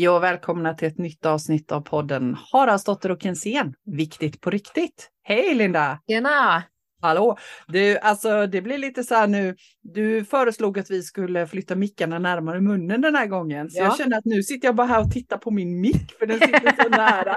Hej 0.00 0.08
och 0.08 0.22
välkomna 0.22 0.74
till 0.74 0.88
ett 0.88 0.98
nytt 0.98 1.26
avsnitt 1.26 1.72
av 1.72 1.80
podden 1.80 2.36
Haraldsdotter 2.52 3.10
och 3.10 3.22
Kensén. 3.22 3.74
Viktigt 3.96 4.40
på 4.40 4.50
riktigt. 4.50 5.08
Hej 5.22 5.54
Linda! 5.54 5.98
Tjena! 6.08 6.62
Hallå! 7.02 7.38
Du, 7.68 7.98
alltså 7.98 8.46
det 8.46 8.62
blir 8.62 8.78
lite 8.78 9.04
så 9.04 9.14
här 9.14 9.26
nu. 9.26 9.56
Du 9.82 10.24
föreslog 10.24 10.78
att 10.78 10.90
vi 10.90 11.02
skulle 11.02 11.46
flytta 11.46 11.74
mickarna 11.76 12.18
närmare 12.18 12.60
munnen 12.60 13.00
den 13.00 13.14
här 13.14 13.26
gången. 13.26 13.70
Så 13.70 13.78
Ja. 13.78 13.84
jag 13.84 13.96
känner 13.96 14.18
att 14.18 14.24
nu 14.24 14.42
sitter 14.42 14.68
jag 14.68 14.76
bara 14.76 14.86
här 14.86 15.00
och 15.00 15.10
tittar 15.10 15.36
på 15.38 15.50
min 15.50 15.80
mick 15.80 16.12
för 16.18 16.26
den 16.26 16.38
sitter 16.40 16.82
så 16.82 16.88
nära. 16.96 17.36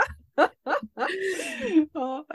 Ja. 1.94 2.26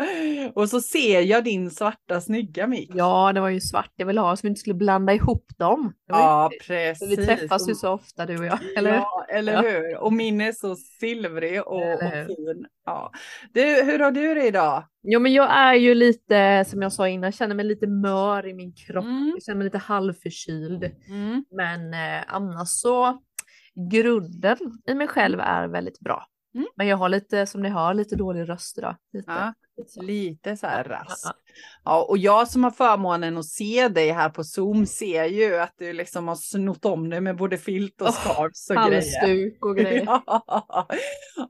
Och 0.54 0.68
så 0.68 0.80
ser 0.80 1.20
jag 1.20 1.44
din 1.44 1.70
svarta 1.70 2.20
snygga 2.20 2.66
mick. 2.66 2.90
Ja, 2.94 3.32
det 3.32 3.40
var 3.40 3.48
ju 3.48 3.60
svart 3.60 3.92
jag 3.96 4.06
ville 4.06 4.20
ha 4.20 4.36
så 4.36 4.40
vi 4.42 4.48
inte 4.48 4.60
skulle 4.60 4.74
blanda 4.74 5.12
ihop 5.14 5.46
dem. 5.58 5.92
Var 6.08 6.18
ju- 6.18 6.22
Ja, 6.24 6.50
för 6.60 6.66
precis. 6.68 7.18
vi 7.18 7.26
träffas 7.26 7.68
ju 7.68 7.74
så 7.74 7.90
ofta 7.92 8.26
du 8.26 8.38
och 8.38 8.44
jag, 8.44 8.58
eller? 8.76 8.94
Ja, 8.94 9.26
eller 9.28 9.52
Ja. 9.52 9.60
hur? 9.60 9.96
Och 9.98 10.12
min 10.12 10.40
är 10.40 10.52
så 10.52 10.76
silvrig 10.76 11.60
och, 11.62 11.92
och 11.94 12.00
fin. 12.26 12.66
Ja. 12.84 13.12
Du, 13.52 13.82
hur 13.82 13.98
har 13.98 14.10
du 14.10 14.34
det 14.34 14.46
idag? 14.46 14.84
Jo, 15.02 15.20
men 15.20 15.32
jag 15.32 15.50
är 15.56 15.74
ju 15.74 15.94
lite, 15.94 16.64
som 16.68 16.82
jag 16.82 16.92
sa 16.92 17.08
innan, 17.08 17.32
känner 17.32 17.54
mig 17.54 17.64
lite 17.64 17.86
mör 17.86 18.46
i 18.46 18.54
min 18.54 18.72
kropp. 18.74 19.04
Mm. 19.04 19.30
Jag 19.34 19.42
känner 19.42 19.56
mig 19.56 19.64
lite 19.64 19.78
halvförkyld. 19.78 20.84
Mm. 21.08 21.44
Men 21.50 21.94
eh, 21.94 22.24
annars 22.28 22.68
så, 22.68 23.22
grunden 23.92 24.56
i 24.88 24.94
mig 24.94 25.06
själv 25.08 25.40
är 25.40 25.68
väldigt 25.68 26.00
bra. 26.00 26.26
Mm. 26.54 26.66
Men 26.76 26.86
jag 26.86 26.96
har 26.96 27.08
lite, 27.08 27.46
som 27.46 27.62
ni 27.62 27.68
hör, 27.68 27.94
lite 27.94 28.16
dålig 28.16 28.48
röst 28.48 28.78
idag. 28.78 28.96
Lite, 29.12 29.30
Ja, 29.30 29.54
lite 29.96 30.56
så. 30.56 30.66
här 30.66 30.84
rask. 30.84 31.26
ja. 31.84 32.06
Och 32.08 32.18
jag 32.18 32.48
som 32.48 32.64
har 32.64 32.70
förmånen 32.70 33.38
att 33.38 33.46
se 33.46 33.88
dig 33.88 34.10
här 34.10 34.28
på 34.30 34.44
Zoom 34.44 34.86
ser 34.86 35.24
ju 35.24 35.56
att 35.58 35.74
du 35.78 35.92
liksom 35.92 36.28
har 36.28 36.34
snott 36.34 36.84
om 36.84 37.10
dig 37.10 37.20
med 37.20 37.36
både 37.36 37.58
filt 37.58 38.02
och 38.02 38.14
scarves 38.14 38.70
och 38.70 38.76
grejer. 38.76 39.20
Halsduk 39.20 39.64
och 39.64 39.76
grejer. 39.76 40.08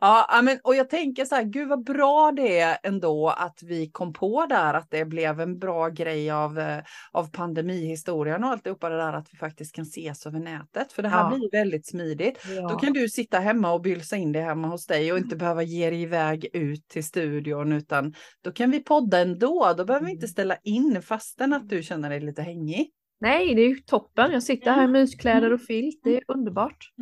Ja. 0.00 0.26
ja, 0.30 0.40
men, 0.42 0.58
och 0.64 0.74
jag 0.74 0.90
tänker 0.90 1.24
så 1.24 1.34
här, 1.34 1.42
gud 1.42 1.68
vad 1.68 1.84
bra 1.84 2.32
det 2.36 2.58
är 2.58 2.78
ändå 2.82 3.28
att 3.28 3.58
vi 3.62 3.90
kom 3.90 4.12
på 4.12 4.46
där 4.48 4.74
att 4.74 4.90
det 4.90 5.04
blev 5.04 5.40
en 5.40 5.58
bra 5.58 5.88
grej 5.88 6.30
av, 6.30 6.58
eh, 6.58 6.78
av 7.12 7.30
pandemihistorien 7.32 8.44
och 8.44 8.50
alltihopa 8.50 8.88
det 8.88 8.96
där 8.96 9.12
att 9.12 9.26
vi 9.32 9.38
faktiskt 9.38 9.74
kan 9.74 9.82
ses 9.82 10.26
över 10.26 10.38
nätet. 10.40 10.92
För 10.92 11.02
det 11.02 11.08
här 11.08 11.30
Ja. 11.30 11.36
blir 11.36 11.50
väldigt 11.52 11.86
smidigt. 11.86 12.38
Ja. 12.56 12.68
Då 12.68 12.76
kan 12.78 12.92
du 12.92 13.08
sitta 13.08 13.38
hemma 13.38 13.72
och 13.72 13.80
bylsa 13.80 14.16
in 14.16 14.32
det 14.32 14.40
hemma 14.40 14.68
hos 14.68 14.86
dig 14.86 15.12
och 15.12 15.18
inte 15.18 15.36
behöva 15.36 15.62
ge 15.62 15.90
dig 15.90 16.02
iväg 16.02 16.46
ut 16.52 16.88
till 16.88 17.04
studion 17.04 17.72
utan 17.72 18.14
då 18.42 18.52
kan 18.52 18.70
vi 18.70 18.80
podda 18.80 19.19
ändå. 19.20 19.74
Då 19.77 19.84
behöver 19.84 20.06
vi 20.06 20.12
inte 20.12 20.28
ställa 20.28 20.56
in 20.56 21.02
fastän 21.02 21.52
att 21.52 21.69
du 21.69 21.83
känner 21.83 22.11
dig 22.11 22.20
lite 22.20 22.42
hängig. 22.42 22.91
Nej, 23.20 23.55
det 23.55 23.62
är 23.62 23.69
ju 23.69 23.77
toppen. 23.80 24.33
Jag 24.33 24.42
sitter 24.42 24.70
här 24.72 24.84
i 24.84 24.86
myskläder 24.86 25.52
och 25.52 25.61
filt. 25.61 26.00
Det 26.05 26.16
är 26.16 26.22
underbart. 26.28 26.92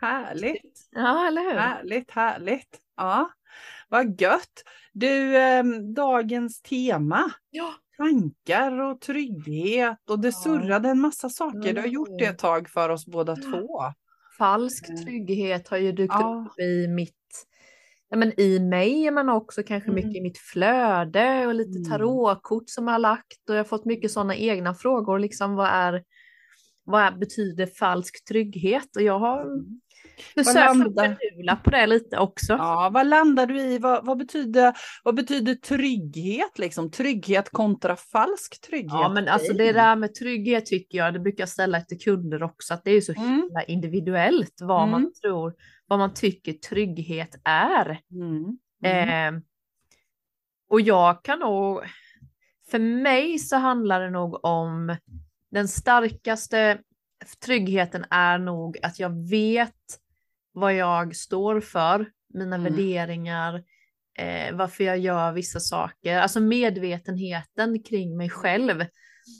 Härligt, 0.00 0.88
Ja, 0.90 1.26
eller 1.28 1.42
hur? 1.42 1.58
härligt, 1.58 2.10
härligt. 2.10 2.78
Ja, 2.96 3.30
vad 3.88 4.20
gött. 4.20 4.62
Du, 4.92 5.36
ehm, 5.36 5.94
dagens 5.94 6.62
tema. 6.62 7.30
Ja. 7.50 7.74
Tankar 7.96 8.80
och 8.80 9.00
trygghet 9.00 10.10
och 10.10 10.18
det 10.20 10.28
Ja. 10.28 10.32
surrade 10.32 10.88
en 10.88 11.00
massa 11.00 11.28
saker. 11.28 11.72
Du 11.74 11.80
har 11.80 11.86
gjort 11.88 12.18
det 12.18 12.24
Mm. 12.24 12.34
ett 12.34 12.38
tag 12.38 12.68
för 12.68 12.88
oss 12.88 13.06
båda 13.06 13.36
två. 13.36 13.80
Falsk 14.38 14.88
Mm. 14.88 15.04
trygghet 15.04 15.68
har 15.68 15.76
ju 15.76 15.92
dykt 15.92 16.14
Ja. 16.18 16.46
upp 16.50 16.58
i 16.60 16.88
mitt, 16.88 17.46
ja 18.14 18.18
men 18.18 18.40
i 18.40 18.60
mig 18.60 19.10
men 19.10 19.28
också 19.28 19.62
kanske 19.62 19.90
Mm. 19.90 19.94
mycket 19.94 20.18
i 20.20 20.22
mitt 20.22 20.38
flöde 20.38 21.46
och 21.46 21.54
lite 21.54 21.78
Mm. 21.78 21.90
tarotkort 21.90 22.68
som 22.70 22.86
jag 22.86 22.94
har 22.94 22.98
lagt 22.98 23.48
och 23.48 23.54
jag 23.54 23.58
har 23.60 23.64
fått 23.64 23.84
mycket 23.84 24.10
sådana 24.10 24.36
egna 24.36 24.74
frågor 24.74 25.18
liksom 25.18 25.54
vad 25.54 25.66
är 25.68 26.02
vad 26.86 27.02
är, 27.02 27.12
betyder 27.12 27.66
falsk 27.66 28.24
trygghet 28.24 28.96
och 28.96 29.02
jag 29.02 29.18
har 29.18 29.40
Mm. 29.42 29.80
försökt 30.36 30.54
förnula 30.56 31.56
på 31.64 31.70
det 31.70 31.86
lite 31.86 32.18
också. 32.18 32.52
Ja, 32.52 32.90
vad 32.94 33.06
landar 33.06 33.46
du 33.46 33.60
i? 33.60 33.78
Vad, 33.78 34.06
vad, 34.06 34.18
betyder, 34.18 34.74
vad 35.04 35.14
betyder 35.14 35.54
trygghet? 35.54 36.58
Liksom? 36.58 36.90
Trygghet 36.90 37.50
kontra 37.50 37.96
falsk 37.96 38.60
trygghet? 38.60 38.92
Ja 38.92 39.08
men 39.08 39.28
alltså 39.28 39.52
det 39.52 39.72
där 39.72 39.96
med 39.96 40.14
trygghet 40.14 40.66
tycker 40.66 40.98
jag, 40.98 41.12
det 41.14 41.20
brukar 41.20 41.42
jag 41.42 41.48
ställa 41.48 41.80
till 41.80 41.98
kunder 42.00 42.42
också, 42.42 42.74
att 42.74 42.84
det 42.84 42.90
är 42.90 43.00
så 43.00 43.12
Mm. 43.12 43.28
himla 43.30 43.62
individuellt 43.62 44.54
vad 44.60 44.78
Mm. 44.82 44.90
man 44.90 45.12
tror, 45.22 45.54
vad 45.86 45.98
man 45.98 46.14
tycker 46.14 46.52
trygghet 46.52 47.40
är. 47.44 48.00
Mm. 48.10 48.58
Mm. 48.84 49.34
Eh, 49.34 49.40
och 50.68 50.80
jag 50.80 51.24
kan 51.24 51.38
nog, 51.38 51.80
för 52.70 52.78
mig 52.78 53.38
så 53.38 53.56
handlar 53.56 54.00
det 54.00 54.10
nog 54.10 54.44
om 54.44 54.96
den 55.50 55.68
starkaste 55.68 56.78
tryggheten 57.44 58.04
är 58.10 58.38
nog 58.38 58.78
att 58.82 58.98
jag 58.98 59.28
vet 59.30 59.74
vad 60.52 60.74
jag 60.74 61.16
står 61.16 61.60
för, 61.60 62.10
mina 62.34 62.56
Mm. 62.56 62.72
värderingar, 62.72 63.64
eh, 64.18 64.54
varför 64.56 64.84
jag 64.84 64.98
gör 64.98 65.32
vissa 65.32 65.60
saker, 65.60 66.18
alltså 66.18 66.40
medvetenheten 66.40 67.82
kring 67.82 68.16
mig 68.16 68.30
själv. 68.30 68.84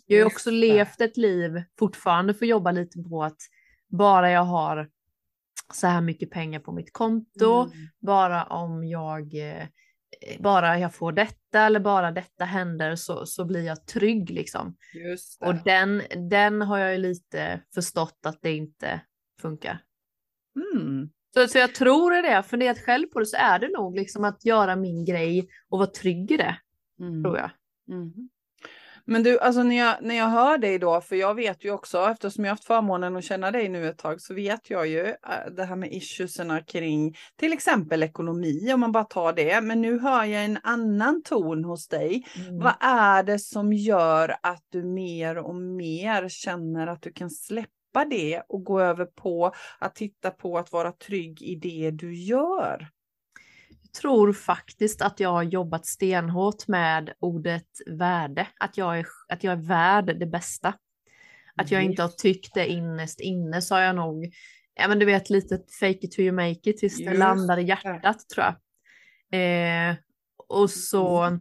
Jag 0.07 0.17
har 0.17 0.21
ju 0.21 0.25
också 0.25 0.51
levt 0.51 1.01
ett 1.01 1.17
liv, 1.17 1.63
fortfarande 1.79 2.35
får 2.35 2.49
jobba 2.49 2.71
lite 2.71 2.99
på 2.99 3.25
att 3.25 3.39
bara 3.89 4.31
jag 4.31 4.45
har 4.45 4.91
så 5.73 5.87
här 5.87 6.01
mycket 6.01 6.31
pengar 6.31 6.61
på 6.61 6.73
mitt 6.73 6.93
konto, 6.93 7.61
Mm. 7.63 7.89
bara 8.01 8.45
om 8.45 8.85
jag 8.85 9.35
eh, 9.35 9.67
bara 10.41 10.79
jag 10.79 10.95
får 10.95 11.13
detta 11.13 11.61
eller 11.61 11.81
bara 11.81 12.11
detta 12.11 12.45
händer 12.45 12.97
så, 12.97 13.27
så 13.27 13.45
blir 13.45 13.63
jag 13.67 13.87
trygg 13.87 14.31
liksom. 14.31 14.77
Just 14.95 15.41
det. 15.41 15.47
Och 15.47 15.55
den, 15.55 16.03
den 16.31 16.63
har 16.63 16.79
jag 16.79 16.93
ju 16.93 16.99
lite 16.99 17.61
förstått 17.75 18.19
att 18.27 18.39
det 18.43 18.53
inte 18.53 19.01
funkar. 19.41 19.79
Mm. 20.75 21.11
Så, 21.35 21.49
så 21.49 21.59
jag 21.59 21.75
tror 21.75 22.23
det, 22.23 22.29
jag 22.33 22.47
funderat 22.47 22.79
själv 22.79 23.07
på 23.07 23.19
det, 23.19 23.27
så 23.27 23.37
är 23.37 23.59
det 23.59 23.69
nog 23.69 23.97
liksom 23.97 24.25
att 24.25 24.45
göra 24.45 24.77
min 24.77 25.05
grej 25.05 25.49
och 25.69 25.79
vara 25.79 25.91
trygg 25.91 26.31
i 26.31 26.37
det, 26.37 26.57
Mm. 27.01 27.23
tror 27.23 27.39
jag. 27.39 27.51
Mm. 27.89 28.13
Men 29.07 29.23
du, 29.23 29.39
alltså 29.39 29.63
när 29.63 29.77
jag, 29.77 29.97
när 30.01 30.15
jag 30.15 30.29
hör 30.29 30.59
dig 30.59 30.79
då, 30.79 31.01
för 31.01 31.17
jag 31.17 31.35
vet 31.35 31.65
ju 31.65 31.71
också, 31.71 32.09
eftersom 32.11 32.45
jag 32.45 32.53
haft 32.53 32.65
förmånen 32.65 33.17
att 33.17 33.25
känna 33.25 33.51
dig 33.51 33.69
nu 33.69 33.89
ett 33.89 33.99
tag, 33.99 34.21
så 34.21 34.35
vet 34.35 34.71
jag 34.71 34.87
ju 34.87 35.07
äh, 35.07 35.53
det 35.57 35.65
här 35.65 35.77
med 35.77 35.93
issuesarna 35.93 36.61
kring 36.61 37.17
till 37.37 37.53
exempel 37.53 38.03
ekonomi, 38.03 38.73
om 38.75 38.81
man 38.81 38.93
bara 38.93 39.05
tar 39.05 39.33
det. 39.33 39.61
Men 39.61 39.81
nu 39.81 39.99
hör 39.99 40.25
jag 40.25 40.45
en 40.45 40.59
annan 40.63 41.23
ton 41.23 41.65
hos 41.65 41.89
dig. 41.89 42.25
Mm. 42.37 42.59
Vad 42.59 42.75
är 42.81 43.23
det 43.23 43.39
som 43.39 43.73
gör 43.73 44.37
att 44.43 44.65
du 44.69 44.85
mer 44.85 45.39
och 45.39 45.55
mer 45.55 46.29
känner 46.29 46.87
att 46.87 47.03
du 47.03 47.13
kan 47.13 47.31
släppa 47.31 48.05
det 48.11 48.43
och 48.49 48.65
gå 48.65 48.81
över 48.81 49.05
på 49.05 49.53
att 49.79 49.95
titta 49.95 50.31
på 50.31 50.59
att 50.59 50.73
vara 50.73 50.93
trygg 50.93 51.43
i 51.43 51.55
det 51.55 51.91
du 51.91 52.15
gör? 52.15 52.89
Tror 54.01 54.33
faktiskt 54.33 55.03
att 55.03 55.21
jag 55.21 55.29
har 55.29 55.43
jobbat 55.43 55.87
stenhårt 55.87 56.69
med 56.69 57.13
ordet 57.21 57.69
värde, 57.87 58.47
att 58.61 58.77
jag 58.79 58.99
är, 58.99 59.07
att 59.29 59.45
jag 59.45 59.53
är 59.53 59.63
värd 59.63 60.19
det 60.21 60.27
bästa. 60.27 60.75
Att 61.57 61.71
jag 61.71 61.83
inte 61.85 62.03
har 62.03 62.09
tyckt 62.09 62.55
det 62.55 62.67
innerst 62.67 63.21
inne 63.21 63.61
har 63.71 63.81
jag 63.81 63.97
nog, 63.97 64.33
ja 64.75 64.89
men 64.89 64.99
du 64.99 65.07
vet 65.07 65.31
lite 65.31 65.59
fake 65.81 65.99
it 66.07 66.11
till 66.13 66.25
you 66.25 66.33
make 66.33 66.71
it 66.71 66.79
tills 66.79 66.97
det 66.97 67.03
Just 67.05 67.19
landar 67.19 67.59
i 67.59 67.63
det. 67.63 67.69
hjärtat 67.69 68.29
tror 68.29 68.47
jag. 68.47 68.55
Eh, 69.91 69.95
och 70.49 70.71
så, 70.71 71.39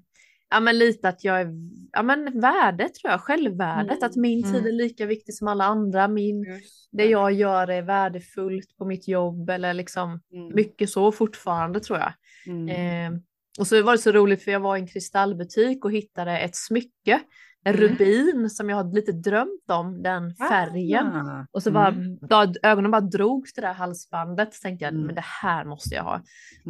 ja 0.50 0.60
men 0.60 0.78
lite 0.78 1.10
att 1.10 1.24
jag 1.24 1.42
är, 1.42 1.48
ja 1.92 2.04
men 2.04 2.40
värdet 2.42 2.96
tror 2.96 3.12
jag, 3.12 3.22
självvärdet, 3.22 3.98
Mm, 3.98 4.10
att 4.10 4.16
min 4.16 4.44
tid 4.44 4.56
mm. 4.56 4.68
är 4.68 4.72
lika 4.72 5.06
viktig 5.06 5.34
som 5.36 5.48
alla 5.48 5.66
andra, 5.66 6.08
min, 6.08 6.46
det 6.92 7.06
jag 7.06 7.32
gör 7.32 7.68
är 7.68 7.82
värdefullt 7.82 8.78
på 8.78 8.86
mitt 8.86 9.08
jobb 9.08 9.50
eller 9.50 9.74
liksom 9.74 10.22
Mm. 10.34 10.56
mycket 10.56 10.90
så 10.90 11.12
fortfarande 11.12 11.80
tror 11.80 12.00
jag. 12.00 12.14
Mm. 12.48 12.70
Eh, 13.16 13.20
och 13.60 13.68
så 13.68 13.84
var 13.84 13.92
det 13.92 13.98
så 13.98 14.12
roligt 14.12 14.44
för 14.44 14.52
jag 14.52 14.60
var 14.60 14.78
i 14.78 14.80
en 14.80 14.88
kristallbutik 14.88 15.86
och 15.86 15.92
hittade 15.92 16.40
ett 16.40 16.56
smycke, 16.56 17.20
en 17.66 17.76
Mm. 17.76 17.88
rubin 17.88 18.50
som 18.50 18.70
jag 18.70 18.78
hade 18.78 18.96
lite 18.96 19.12
drömt 19.12 19.70
om, 19.72 20.04
den 20.04 20.36
färgen. 20.36 21.08
Ah. 21.08 21.48
Och 21.52 21.64
så 21.64 21.72
bara, 21.72 21.88
Mm. 21.88 22.18
då, 22.22 22.54
ögonen 22.64 22.92
bara 22.92 23.02
drogs 23.02 23.54
till 23.54 23.62
det 23.62 23.68
här 23.68 23.74
halsbandet. 23.74 24.54
Så 24.54 24.62
tänkte 24.62 24.86
jag, 24.86 24.94
Mm. 24.94 25.06
men 25.06 25.16
det 25.16 25.26
här 25.42 25.66
måste 25.66 25.96
jag 25.96 26.04
ha. 26.04 26.22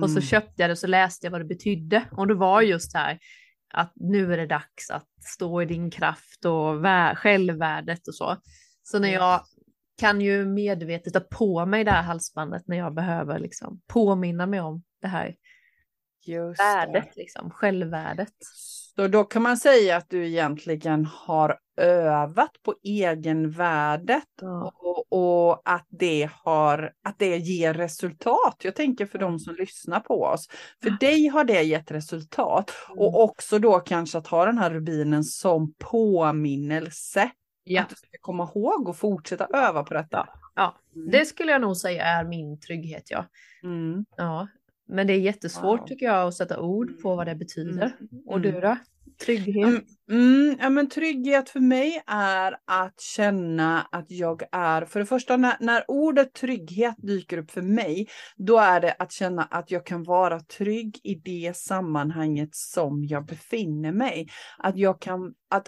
Och 0.02 0.10
så 0.10 0.18
Mm. 0.18 0.22
köpte 0.22 0.54
jag 0.62 0.70
det 0.70 0.72
och 0.72 0.78
så 0.78 0.88
läste 0.88 1.26
jag 1.26 1.32
vad 1.32 1.42
det 1.42 1.46
betydde. 1.46 2.04
Och 2.12 2.28
det 2.28 2.34
var 2.36 2.62
just 2.62 2.94
det 2.94 3.00
här 3.00 3.20
att 3.74 3.92
nu 3.96 4.34
är 4.34 4.38
det 4.38 4.48
dags 4.48 4.90
att 4.92 5.08
stå 5.36 5.62
i 5.62 5.66
din 5.66 5.92
kraft 5.92 6.46
och 6.46 6.86
vä- 6.86 7.16
självvärdet 7.16 8.08
och 8.08 8.16
så. 8.16 8.38
Så 8.84 9.00
när 9.00 9.10
jag 9.14 9.42
kan 10.00 10.22
ju 10.22 10.46
medvetet 10.46 11.14
ta 11.14 11.20
på 11.20 11.66
mig 11.66 11.84
det 11.84 11.92
här 11.92 12.04
halsbandet 12.04 12.64
när 12.68 12.78
jag 12.78 12.94
behöver 12.94 13.40
liksom 13.40 13.82
påminna 13.88 14.46
mig 14.46 14.62
om 14.62 14.84
det 15.02 15.08
här 15.08 15.36
Just 16.26 16.58
det. 16.60 16.64
värdet, 16.64 17.16
liksom, 17.16 17.50
självvärdet. 17.52 18.34
Så 18.96 19.08
då 19.08 19.24
kan 19.24 19.42
man 19.42 19.58
säga 19.58 19.98
att 19.98 20.10
du 20.10 20.28
egentligen 20.28 21.06
har 21.06 21.58
övat 21.78 22.52
på 22.64 22.76
egenvärdet 22.84 24.24
Ja. 24.42 24.74
och, 24.76 25.06
och 25.50 25.62
att, 25.66 25.88
det 25.90 26.30
har, 26.34 26.92
att 27.04 27.20
det 27.20 27.38
ger 27.38 27.74
resultat. 27.74 28.56
Jag 28.64 28.76
tänker 28.76 29.06
för 29.06 29.20
de 29.20 29.40
som 29.40 29.56
lyssnar 29.56 30.00
på 30.00 30.24
oss. 30.24 30.48
För 30.84 30.90
dig 30.90 31.28
har 31.28 31.44
det 31.44 31.62
gett 31.62 31.92
resultat. 31.92 32.72
Mm. 32.88 33.00
Och 33.00 33.24
också 33.24 33.60
då 33.60 33.80
kanske 33.80 34.18
att 34.18 34.28
ha 34.28 34.46
den 34.46 34.58
här 34.58 34.70
rubinen 34.72 35.24
som 35.24 35.74
påminnelse 35.80 37.32
Ja. 37.66 37.82
Att 37.82 37.90
du 37.90 37.96
ska 37.96 38.08
komma 38.22 38.44
ihåg 38.56 38.90
och 38.90 38.98
fortsätta 38.98 39.48
öva 39.54 39.84
på 39.84 39.94
detta. 39.94 40.30
Ja, 40.56 40.76
Mm. 40.96 41.12
det 41.12 41.26
skulle 41.26 41.52
jag 41.52 41.62
nog 41.62 41.78
säga 41.78 42.04
är 42.06 42.24
min 42.24 42.60
trygghet. 42.60 43.04
Ja. 43.10 43.26
Mm. 43.64 44.06
ja. 44.18 44.48
Men 44.88 45.08
det 45.08 45.14
är 45.14 45.20
jättesvårt 45.20 45.80
Wow. 45.80 45.88
tycker 45.88 46.06
jag 46.06 46.28
att 46.28 46.34
sätta 46.34 46.60
ord 46.60 47.02
på 47.02 47.16
vad 47.16 47.28
det 47.28 47.36
betyder. 47.36 47.84
Mm. 47.84 48.24
Och 48.28 48.42
du 48.42 48.52
då? 48.52 48.78
Trygghet? 49.26 49.66
Mm, 49.66 49.82
mm, 50.12 50.58
ja, 50.62 50.70
men 50.70 50.90
trygghet 50.90 51.50
för 51.50 51.60
mig 51.60 52.04
är 52.08 52.58
att 52.66 53.02
känna 53.02 53.82
att 53.92 54.06
jag 54.12 54.44
är, 54.52 54.86
för 54.86 55.00
det 55.00 55.06
första 55.06 55.38
när, 55.38 55.58
när 55.60 55.84
ordet 55.88 56.34
trygghet 56.34 56.96
dyker 56.98 57.38
upp 57.38 57.52
för 57.52 57.62
mig, 57.62 58.08
då 58.36 58.58
är 58.58 58.82
det 58.82 58.96
att 59.00 59.12
känna 59.12 59.44
att 59.44 59.72
jag 59.72 59.86
kan 59.86 60.04
vara 60.04 60.40
trygg 60.40 61.00
i 61.04 61.16
det 61.16 61.58
sammanhanget 61.58 62.50
som 62.52 63.06
jag 63.06 63.26
befinner 63.26 63.92
mig. 63.92 64.28
Att 64.58 64.78
jag 64.78 65.02
kan, 65.02 65.34
att 65.50 65.68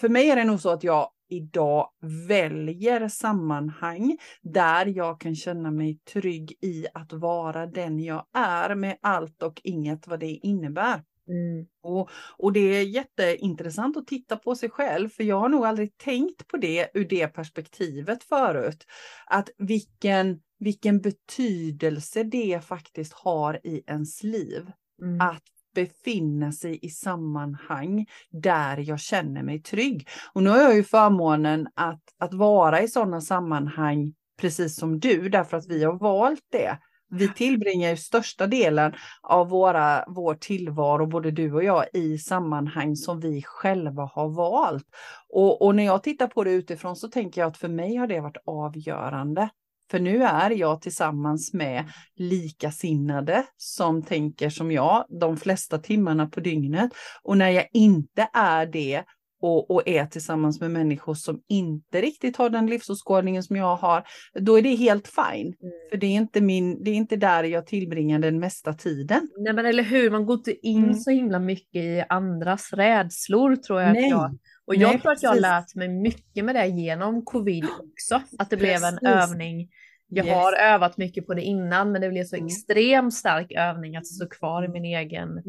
för 0.00 0.08
mig 0.08 0.30
är 0.30 0.36
det 0.36 0.44
nog 0.44 0.60
så 0.60 0.70
att 0.70 0.84
jag 0.84 1.08
idag 1.32 1.88
väljer 2.28 3.08
sammanhang 3.08 4.18
där 4.42 4.86
jag 4.86 5.20
kan 5.20 5.34
känna 5.34 5.70
mig 5.70 5.98
trygg 6.12 6.52
i 6.60 6.86
att 6.94 7.12
vara 7.12 7.66
den 7.66 8.00
jag 8.00 8.26
är 8.34 8.74
med 8.74 8.98
allt 9.00 9.42
och 9.42 9.60
inget 9.64 10.06
vad 10.06 10.20
det 10.20 10.30
innebär. 10.30 11.02
Mm. 11.28 11.66
Och, 11.82 12.10
och 12.38 12.52
det 12.52 12.60
är 12.60 12.82
jätteintressant 12.82 13.96
att 13.96 14.06
titta 14.06 14.36
på 14.36 14.54
sig 14.54 14.70
själv, 14.70 15.08
för 15.08 15.24
jag 15.24 15.40
har 15.40 15.48
nog 15.48 15.64
aldrig 15.64 15.96
tänkt 15.96 16.48
på 16.48 16.56
det 16.56 16.90
ur 16.94 17.04
det 17.08 17.28
perspektivet 17.28 18.24
förut. 18.24 18.86
Att 19.26 19.50
vilken, 19.58 20.40
vilken 20.58 21.00
betydelse 21.00 22.22
det 22.22 22.64
faktiskt 22.64 23.12
har 23.12 23.66
i 23.66 23.82
ens 23.86 24.22
liv. 24.22 24.70
Mm. 25.02 25.20
Att 25.20 25.51
befinna 25.74 26.52
sig 26.52 26.78
i 26.82 26.88
sammanhang 26.88 28.06
där 28.30 28.76
jag 28.76 29.00
känner 29.00 29.42
mig 29.42 29.62
trygg. 29.62 30.08
Och 30.32 30.42
nu 30.42 30.50
har 30.50 30.58
jag 30.58 30.74
ju 30.74 30.84
förmånen 30.84 31.68
att, 31.74 32.02
att 32.18 32.34
vara 32.34 32.82
i 32.82 32.88
sådana 32.88 33.20
sammanhang 33.20 34.14
precis 34.40 34.76
som 34.76 35.00
du, 35.00 35.28
därför 35.28 35.56
att 35.56 35.68
vi 35.68 35.84
har 35.84 35.98
valt 35.98 36.44
det. 36.52 36.78
Vi 37.14 37.28
tillbringar 37.28 37.90
ju 37.90 37.96
största 37.96 38.46
delen 38.46 38.92
av 39.22 39.48
våra, 39.48 40.04
vår 40.08 40.34
tillvaro, 40.34 41.06
både 41.06 41.30
du 41.30 41.52
och 41.52 41.64
jag, 41.64 41.84
i 41.92 42.18
sammanhang 42.18 42.96
som 42.96 43.20
vi 43.20 43.42
själva 43.42 44.10
har 44.14 44.28
valt. 44.28 44.86
Och, 45.28 45.62
och 45.62 45.74
när 45.74 45.84
jag 45.84 46.02
tittar 46.02 46.26
på 46.26 46.44
det 46.44 46.52
utifrån 46.52 46.96
så 46.96 47.08
tänker 47.08 47.40
jag 47.40 47.48
att 47.48 47.56
för 47.56 47.68
mig 47.68 47.96
har 47.96 48.06
det 48.06 48.20
varit 48.20 48.42
avgörande. 48.46 49.48
För 49.92 50.00
nu 50.00 50.22
är 50.22 50.50
jag 50.50 50.80
tillsammans 50.80 51.52
med 51.52 51.84
likasinnade 52.16 53.44
som 53.56 54.02
tänker 54.02 54.50
som 54.50 54.72
jag 54.72 55.04
de 55.20 55.36
flesta 55.36 55.78
timmarna 55.78 56.26
på 56.26 56.40
dygnet. 56.40 56.90
Och 57.22 57.38
när 57.38 57.50
jag 57.50 57.66
inte 57.72 58.28
är 58.32 58.66
det 58.66 59.04
och, 59.42 59.70
och 59.70 59.88
är 59.88 60.06
tillsammans 60.06 60.60
med 60.60 60.70
människor 60.70 61.14
som 61.14 61.40
inte 61.48 62.00
riktigt 62.00 62.36
har 62.36 62.50
den 62.50 62.66
livsåskådningen 62.66 63.42
som 63.42 63.56
jag 63.56 63.76
har, 63.76 64.04
då 64.40 64.58
är 64.58 64.62
det 64.62 64.74
helt 64.74 65.08
fine. 65.08 65.46
Mm. 65.46 65.72
För 65.90 65.96
det 65.96 66.06
är 66.06 66.16
inte, 66.16 66.40
min, 66.40 66.84
det 66.84 66.90
är 66.90 66.94
inte 66.94 67.16
där 67.16 67.44
jag 67.44 67.66
tillbringar 67.66 68.18
den 68.18 68.38
mesta 68.38 68.72
tiden. 68.72 69.28
Nej 69.38 69.52
men 69.52 69.66
eller 69.66 69.82
hur, 69.82 70.10
man 70.10 70.26
går 70.26 70.36
inte 70.36 70.66
in 70.66 70.84
Mm. 70.84 70.94
så 70.94 71.10
himla 71.10 71.38
mycket 71.38 71.82
i 71.82 72.04
andras 72.08 72.72
rädslor 72.72 73.56
tror 73.56 73.80
jag. 73.80 73.92
Nej. 73.92 74.04
Att 74.04 74.10
jag 74.10 74.38
och 74.66 74.74
jag 74.74 74.88
Nej, 74.88 75.00
tror 75.00 75.12
att 75.12 75.22
jag 75.22 75.30
precis. 75.32 75.42
lärt 75.42 75.74
mig 75.74 75.88
mycket 75.88 76.44
med 76.44 76.54
det 76.54 76.66
genom 76.66 77.24
covid 77.24 77.64
också. 77.64 78.22
Att 78.38 78.50
det 78.50 78.56
blev 78.56 78.82
en 78.84 78.96
Precis. 78.98 79.08
övning. 79.08 79.68
Jag 80.08 80.26
Yes. 80.26 80.34
har 80.34 80.52
övat 80.52 80.96
mycket 80.96 81.26
på 81.26 81.34
det 81.34 81.42
innan 81.42 81.92
men 81.92 82.00
det 82.00 82.08
blev 82.08 82.24
så 82.24 82.36
Mm. 82.36 82.46
extremt 82.46 83.14
stark 83.14 83.52
övning 83.52 83.96
att 83.96 84.06
stå 84.06 84.26
kvar 84.28 84.64
i 84.64 84.68
min 84.68 84.84
egen 84.84 85.42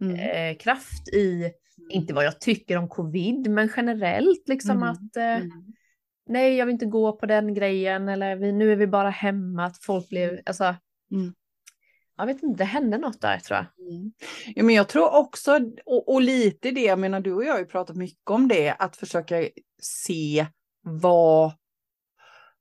Mm. 0.00 0.14
eh, 0.14 0.56
kraft 0.58 1.08
i, 1.08 1.50
inte 1.90 2.14
vad 2.14 2.24
jag 2.24 2.40
tycker 2.40 2.76
om 2.76 2.88
covid, 2.88 3.50
men 3.50 3.70
generellt 3.76 4.48
liksom 4.48 4.70
Mm. 4.76 4.88
att 4.88 5.16
eh, 5.16 5.36
Mm. 5.36 5.50
nej, 6.28 6.56
jag 6.56 6.66
vill 6.66 6.72
inte 6.72 6.86
gå 6.86 7.12
på 7.12 7.26
den 7.26 7.54
grejen 7.54 8.08
eller 8.08 8.36
vi, 8.36 8.52
nu 8.52 8.72
är 8.72 8.76
vi 8.76 8.86
bara 8.86 9.10
hemma, 9.10 9.64
att 9.64 9.78
folk 9.78 10.08
blev, 10.08 10.40
alltså, 10.46 10.74
Mm. 11.12 11.34
Jag 12.20 12.26
vet 12.34 12.42
inte, 12.42 12.58
det 12.58 12.64
hände 12.64 12.98
något 12.98 13.20
där 13.20 13.38
tror 13.38 13.56
jag. 13.56 13.88
Mm. 13.94 14.12
Ja, 14.54 14.62
men 14.62 14.74
jag 14.74 14.88
tror 14.88 15.14
också, 15.16 15.60
och, 15.86 16.12
och 16.14 16.22
lite 16.22 16.70
det, 16.70 16.80
jag 16.80 16.98
menar 16.98 17.20
du 17.20 17.32
och 17.32 17.44
jag 17.44 17.52
har 17.52 17.58
ju 17.58 17.66
pratat 17.66 17.96
mycket 17.96 18.30
om 18.30 18.48
det, 18.48 18.70
att 18.78 18.96
försöka 18.96 19.48
se 19.82 20.46
vad, 20.82 21.52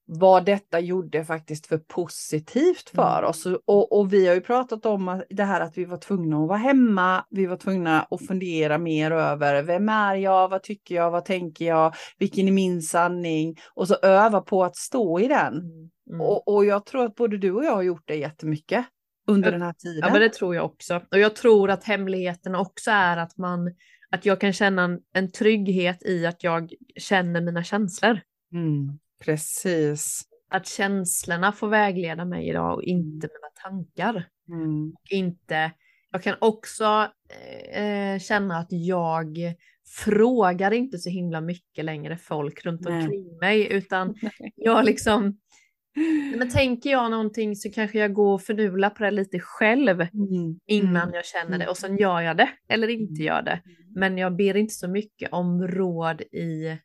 vad 0.05 0.45
detta 0.45 0.79
gjorde 0.79 1.25
faktiskt 1.25 1.67
för 1.67 1.77
positivt 1.77 2.89
för 2.89 3.17
Mm. 3.17 3.29
oss. 3.29 3.45
Och, 3.65 3.99
och 3.99 4.13
vi 4.13 4.27
har 4.27 4.35
ju 4.35 4.41
pratat 4.41 4.85
om 4.85 5.23
det 5.29 5.43
här 5.43 5.61
att 5.61 5.77
vi 5.77 5.85
var 5.85 5.97
tvungna 5.97 6.37
att 6.37 6.47
vara 6.47 6.57
hemma, 6.57 7.25
vi 7.29 7.45
var 7.45 7.57
tvungna 7.57 8.01
att 8.01 8.27
fundera 8.27 8.77
mer 8.77 9.11
över 9.11 9.63
vem 9.63 9.89
är 9.89 10.15
jag, 10.15 10.49
vad 10.49 10.63
tycker 10.63 10.95
jag, 10.95 11.11
vad 11.11 11.25
tänker 11.25 11.65
jag, 11.65 11.93
vilken 12.17 12.47
är 12.47 12.51
min 12.51 12.81
sanning? 12.81 13.55
Och 13.73 13.87
så 13.87 13.95
öva 13.95 14.41
på 14.41 14.63
att 14.63 14.75
stå 14.75 15.19
i 15.19 15.27
den. 15.27 15.53
Mm. 16.09 16.21
Och, 16.21 16.47
och 16.47 16.65
jag 16.65 16.85
tror 16.85 17.05
att 17.05 17.15
både 17.15 17.37
du 17.37 17.51
och 17.51 17.65
jag 17.65 17.75
har 17.75 17.81
gjort 17.81 18.03
det 18.05 18.15
jättemycket 18.15 18.85
under 19.29 19.51
den 19.51 19.61
här 19.61 19.73
tiden. 19.73 19.99
Ja 20.03 20.11
men 20.11 20.21
det 20.21 20.29
tror 20.33 20.55
jag 20.55 20.65
också. 20.65 21.01
Och 21.11 21.19
jag 21.19 21.35
tror 21.35 21.69
att 21.69 21.83
hemligheten 21.83 22.55
också 22.55 22.91
är 22.91 23.17
att 23.17 23.37
man, 23.37 23.75
att 24.09 24.25
jag 24.25 24.41
kan 24.41 24.53
känna 24.53 24.83
en, 24.83 24.99
en 25.13 25.31
trygghet 25.31 26.03
i 26.05 26.25
att 26.25 26.43
jag 26.43 26.73
känner 26.97 27.41
mina 27.41 27.63
känslor. 27.63 28.19
Mm, 28.53 28.99
precis. 29.25 30.23
Att 30.49 30.67
känslorna 30.67 31.51
får 31.51 31.67
vägleda 31.67 32.25
mig 32.25 32.49
idag 32.49 32.73
och 32.73 32.83
inte 32.83 33.27
mina 33.27 33.49
tankar. 33.63 34.27
Mm, 34.49 34.89
Och 34.89 35.11
inte, 35.11 35.71
jag 36.11 36.23
kan 36.23 36.35
också 36.41 37.07
eh, 37.73 38.19
känna 38.19 38.57
att 38.57 38.71
jag 38.71 39.37
frågar 40.05 40.71
inte 40.71 40.97
så 40.97 41.09
himla 41.09 41.41
mycket 41.41 41.85
längre 41.85 42.17
folk 42.17 42.65
runt 42.65 42.81
Nej. 42.81 42.93
omkring 42.93 43.37
mig 43.37 43.73
utan 43.73 44.15
jag 44.55 44.85
liksom 44.85 45.37
men 46.37 46.49
tänker 46.49 46.89
jag 46.89 47.11
någonting 47.11 47.55
så 47.55 47.71
kanske 47.71 47.99
jag 47.99 48.13
går 48.13 48.33
och 48.33 48.41
förnular 48.41 48.89
på 48.89 49.03
det 49.03 49.11
lite 49.11 49.39
själv 49.39 50.01
mm, 50.01 50.59
innan 50.67 51.03
mm, 51.03 51.13
jag 51.13 51.25
känner 51.25 51.45
mm. 51.47 51.59
det 51.59 51.67
och 51.67 51.77
sen 51.77 51.97
gör 51.97 52.21
jag 52.21 52.37
det 52.37 52.49
eller 52.69 52.87
inte 52.87 53.21
Mm. 53.21 53.25
gör 53.25 53.41
det. 53.41 53.61
Men 53.95 54.17
jag 54.17 54.35
ber 54.35 54.57
inte 54.57 54.73
så 54.73 54.87
mycket 54.87 55.33
om 55.33 55.67
råd 55.67 56.21
i, 56.21 56.77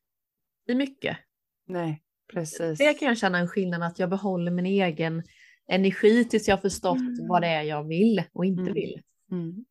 i 0.68 0.74
mycket. 0.74 1.16
Nej, 1.66 2.02
precis. 2.32 2.78
Det 2.78 2.94
kan 2.94 3.08
jag 3.08 3.18
känna 3.18 3.38
en 3.38 3.48
skillnad 3.48 3.82
att 3.82 3.98
jag 3.98 4.10
behåller 4.10 4.50
min 4.50 4.66
egen 4.66 5.22
energi 5.68 6.24
tills 6.24 6.48
jag 6.48 6.62
förstått 6.62 6.98
Mm. 6.98 7.28
vad 7.28 7.42
det 7.42 7.48
är 7.48 7.62
jag 7.62 7.84
vill 7.88 8.22
och 8.32 8.44
inte 8.44 8.62
Mm. 8.62 8.74
vill. 8.74 9.02
Mm. 9.32 9.64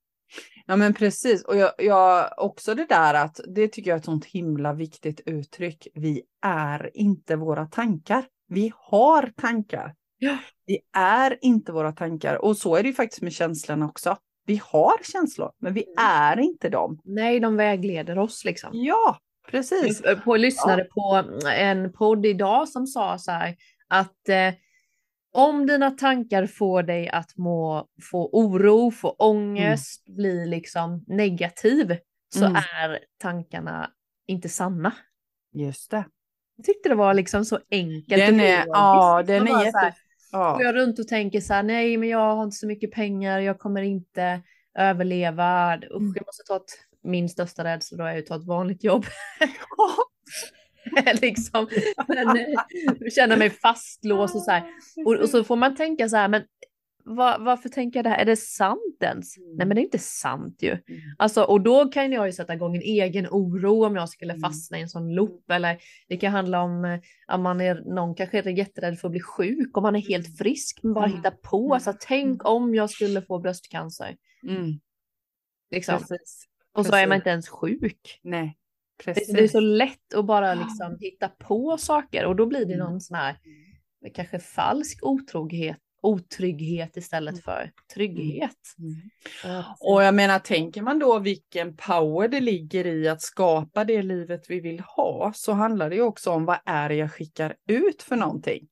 Ja 0.66 0.76
men 0.76 0.94
precis 0.94 1.44
och 1.44 1.58
jag, 1.58 1.72
jag 1.78 2.30
också 2.38 2.76
det 2.76 2.86
där 2.86 3.14
att 3.14 3.40
det 3.48 3.68
tycker 3.68 3.92
jag 3.92 3.96
är 3.96 4.00
ett 4.00 4.06
sånt 4.06 4.26
himla 4.26 4.74
viktigt 4.74 5.22
uttryck. 5.26 5.88
Vi 5.94 6.22
är 6.46 6.92
inte 6.94 7.36
våra 7.36 7.66
tankar. 7.66 8.26
Vi 8.54 8.72
har 8.76 9.32
tankar. 9.38 9.96
Ja. 10.18 10.38
Vi 10.66 10.80
är 10.98 11.38
inte 11.42 11.72
våra 11.72 11.92
tankar 11.92 12.36
och 12.46 12.58
så 12.58 12.76
är 12.76 12.84
det 12.84 12.90
ju 12.90 12.96
faktiskt 12.96 13.22
med 13.22 13.34
känslorna 13.34 13.86
också. 13.86 14.18
Vi 14.46 14.62
har 14.64 15.04
känslor 15.12 15.52
men 15.60 15.74
vi 15.74 15.86
är 16.00 16.40
inte 16.40 16.70
dem. 16.70 17.00
Nej, 17.04 17.40
de 17.40 17.56
vägleder 17.56 18.18
oss 18.18 18.46
liksom. 18.46 18.70
Ja, 18.74 19.18
precis. 19.48 20.02
Jag 20.04 20.24
på, 20.24 20.38
lyssnade 20.38 20.84
på 20.84 21.24
en 21.58 21.94
podd 21.94 22.26
idag 22.26 22.70
som 22.70 22.88
sa 22.88 23.18
så 23.18 23.32
här 23.32 23.56
att 23.88 24.30
eh, 24.30 24.54
om 25.34 25.66
dina 25.66 25.92
tankar 25.92 26.48
får 26.48 26.84
dig 26.84 27.10
att 27.10 27.38
må, 27.38 27.88
få 28.12 28.30
oro, 28.34 28.92
få 28.92 29.10
ångest, 29.10 30.06
bli 30.08 30.46
liksom 30.46 31.04
negativ 31.08 31.98
så 32.36 32.46
Mm. 32.46 32.56
är 32.56 33.00
tankarna 33.18 33.92
inte 34.28 34.50
sanna. 34.50 34.94
Just 35.54 35.92
det. 35.92 36.06
Jag 36.56 36.66
tyckte 36.66 36.90
det 36.90 36.96
var 36.96 37.14
liksom 37.14 37.46
så 37.46 37.60
enkelt. 37.72 38.26
Den 38.28 38.40
är, 38.40 38.66
ja, 38.68 39.24
den 39.28 39.48
är 39.48 39.48
så 39.48 39.56
här, 39.78 39.86
jätte... 39.86 39.98
Ja. 40.32 40.54
Går 40.54 40.64
jag 40.64 40.76
runt 40.76 41.00
och 41.00 41.08
tänker 41.08 41.42
så 41.42 41.54
här, 41.54 41.64
nej 41.64 41.98
men 41.98 42.10
jag 42.10 42.36
har 42.36 42.44
inte 42.44 42.56
så 42.58 42.68
mycket 42.68 42.92
pengar, 42.92 43.40
jag 43.40 43.60
kommer 43.60 43.82
inte 43.82 44.42
överleva. 44.78 45.78
Usch, 45.78 45.92
Mm. 45.92 46.14
jag 46.16 46.26
måste 46.26 46.44
ta 46.48 46.56
ett, 46.56 46.72
min 47.04 47.30
största 47.30 47.64
rädsla 47.64 47.98
då 47.98 48.04
är 48.04 48.14
ju 48.14 48.20
att 48.20 48.26
ta 48.26 48.36
ett 48.36 48.48
vanligt 48.48 48.84
jobb. 48.84 49.06
liksom, 51.22 51.68
men, 52.08 52.28
eh, 52.28 53.10
känna 53.16 53.38
mig 53.38 53.50
fastlåst 53.50 54.36
och 54.36 54.42
så 54.42 54.52
här. 54.52 54.64
Och, 55.06 55.16
och 55.16 55.30
så 55.30 55.44
får 55.44 55.56
man 55.56 55.76
tänka 55.76 56.10
så 56.10 56.18
här, 56.18 56.28
men 56.28 56.44
va, 57.06 57.38
varför 57.40 57.70
tänker 57.70 57.98
jag 58.00 58.06
det 58.06 58.10
här? 58.10 58.18
Är 58.18 58.26
det 58.26 58.36
sant 58.38 58.98
ens? 59.02 59.38
Mm. 59.38 59.56
Nej 59.56 59.68
men 59.68 59.76
det 59.76 59.82
är 59.82 59.84
inte 59.84 60.00
sant 60.00 60.58
ju. 60.62 60.72
Mm. 60.72 60.84
Alltså, 61.18 61.44
och 61.44 61.62
då 61.62 61.86
kan 61.86 62.12
jag 62.12 62.26
ju 62.26 62.32
sätta 62.32 62.54
igång 62.54 62.76
en 62.76 62.82
egen 62.82 63.28
oro 63.32 63.86
om 63.86 63.96
jag 63.96 64.10
skulle 64.10 64.34
Mm. 64.34 64.42
fastna 64.42 64.78
i 64.78 64.82
en 64.82 64.90
sån 64.90 65.14
loop. 65.16 65.52
Eller 65.52 65.78
det 66.08 66.18
kan 66.18 66.32
handla 66.32 66.62
om 66.62 66.86
eh, 66.86 67.00
att 67.28 67.40
man 67.40 67.62
är, 67.62 67.76
någon 67.96 68.16
kanske 68.16 68.40
är 68.40 68.48
jätterädd 68.48 69.00
för 69.00 69.08
att 69.08 69.12
bli 69.12 69.22
sjuk 69.22 69.78
och 69.78 69.84
man 69.84 69.96
är 69.96 70.00
helt 70.02 70.38
frisk 70.38 70.80
men 70.84 70.94
bara 70.94 71.06
Mm. 71.06 71.18
hittar 71.18 71.32
på. 71.32 71.74
Alltså, 71.74 71.94
tänk 72.00 72.46
om 72.48 72.76
jag 72.76 72.90
skulle 72.90 73.22
få 73.22 73.40
bröstcancer. 73.40 74.16
Mm. 74.48 74.80
Liksom. 75.72 75.98
Precis. 76.00 76.46
Och 76.74 76.86
så 76.86 76.96
är 76.96 77.08
man 77.08 77.10
precis. 77.10 77.20
inte 77.22 77.30
ens 77.30 77.50
sjuk. 77.50 78.20
Nej, 78.24 78.58
precis. 79.04 79.34
det 79.34 79.44
är 79.44 79.48
så 79.48 79.60
lätt 79.60 80.14
att 80.16 80.26
bara 80.26 80.54
liksom 80.54 80.98
hitta 81.00 81.30
på 81.30 81.78
saker 81.78 82.26
och 82.26 82.36
då 82.36 82.46
blir 82.46 82.66
det 82.66 82.74
Mm. 82.74 82.86
någon 82.88 83.02
sån 83.02 83.16
här 83.18 83.38
kanske 84.14 84.40
falsk 84.40 85.00
otrohet 85.02 85.78
otrygghet 86.04 86.98
istället 86.98 87.34
Mm. 87.34 87.42
för 87.42 87.72
trygghet. 87.94 88.58
Och 89.80 90.04
jag 90.04 90.16
menar, 90.16 90.40
tänker 90.40 90.82
man 90.82 91.00
då 91.00 91.20
vilken 91.20 91.76
power 91.76 92.28
det 92.28 92.40
ligger 92.40 92.88
i 92.88 93.08
att 93.08 93.22
skapa 93.22 93.84
det 93.84 94.02
livet 94.02 94.46
vi 94.50 94.60
vill 94.60 94.80
ha, 94.80 95.32
så 95.36 95.52
handlar 95.52 95.90
det 95.90 95.96
ju 95.96 96.02
också 96.02 96.32
om 96.32 96.46
vad 96.46 96.58
är 96.66 96.90
det 96.90 96.96
jag 96.96 97.12
skickar 97.12 97.56
ut 97.68 98.02
för 98.04 98.16
någonting? 98.16 98.68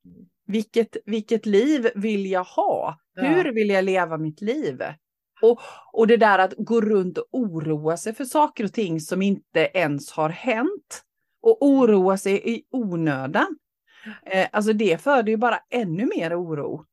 Vilket, 0.47 0.97
vilket 1.05 1.45
liv 1.45 1.89
vill 1.95 2.25
jag 2.25 2.43
ha? 2.43 2.97
Ja. 3.15 3.23
Hur 3.23 3.53
vill 3.53 3.69
jag 3.69 3.83
leva 3.85 4.17
mitt 4.17 4.41
liv? 4.41 4.81
Och, 5.41 5.59
och 5.93 6.07
det 6.07 6.17
där 6.17 6.39
att 6.39 6.53
gå 6.57 6.81
runt 6.81 7.17
och 7.17 7.27
oroa 7.31 7.97
sig 7.97 8.13
för 8.13 8.25
saker 8.25 8.63
och 8.63 8.73
ting 8.73 8.99
som 8.99 9.21
inte 9.21 9.69
ens 9.73 10.11
har 10.11 10.29
hänt. 10.29 11.03
Och 11.41 11.65
oroa 11.65 12.17
sig 12.17 12.49
i 12.55 12.63
onödan. 12.71 13.57
Eh, 14.25 14.47
alltså 14.51 14.73
det 14.73 15.01
föder 15.01 15.29
ju 15.31 15.37
bara 15.37 15.59
ännu 15.69 16.05
mer 16.05 16.41
oro. 16.41 16.85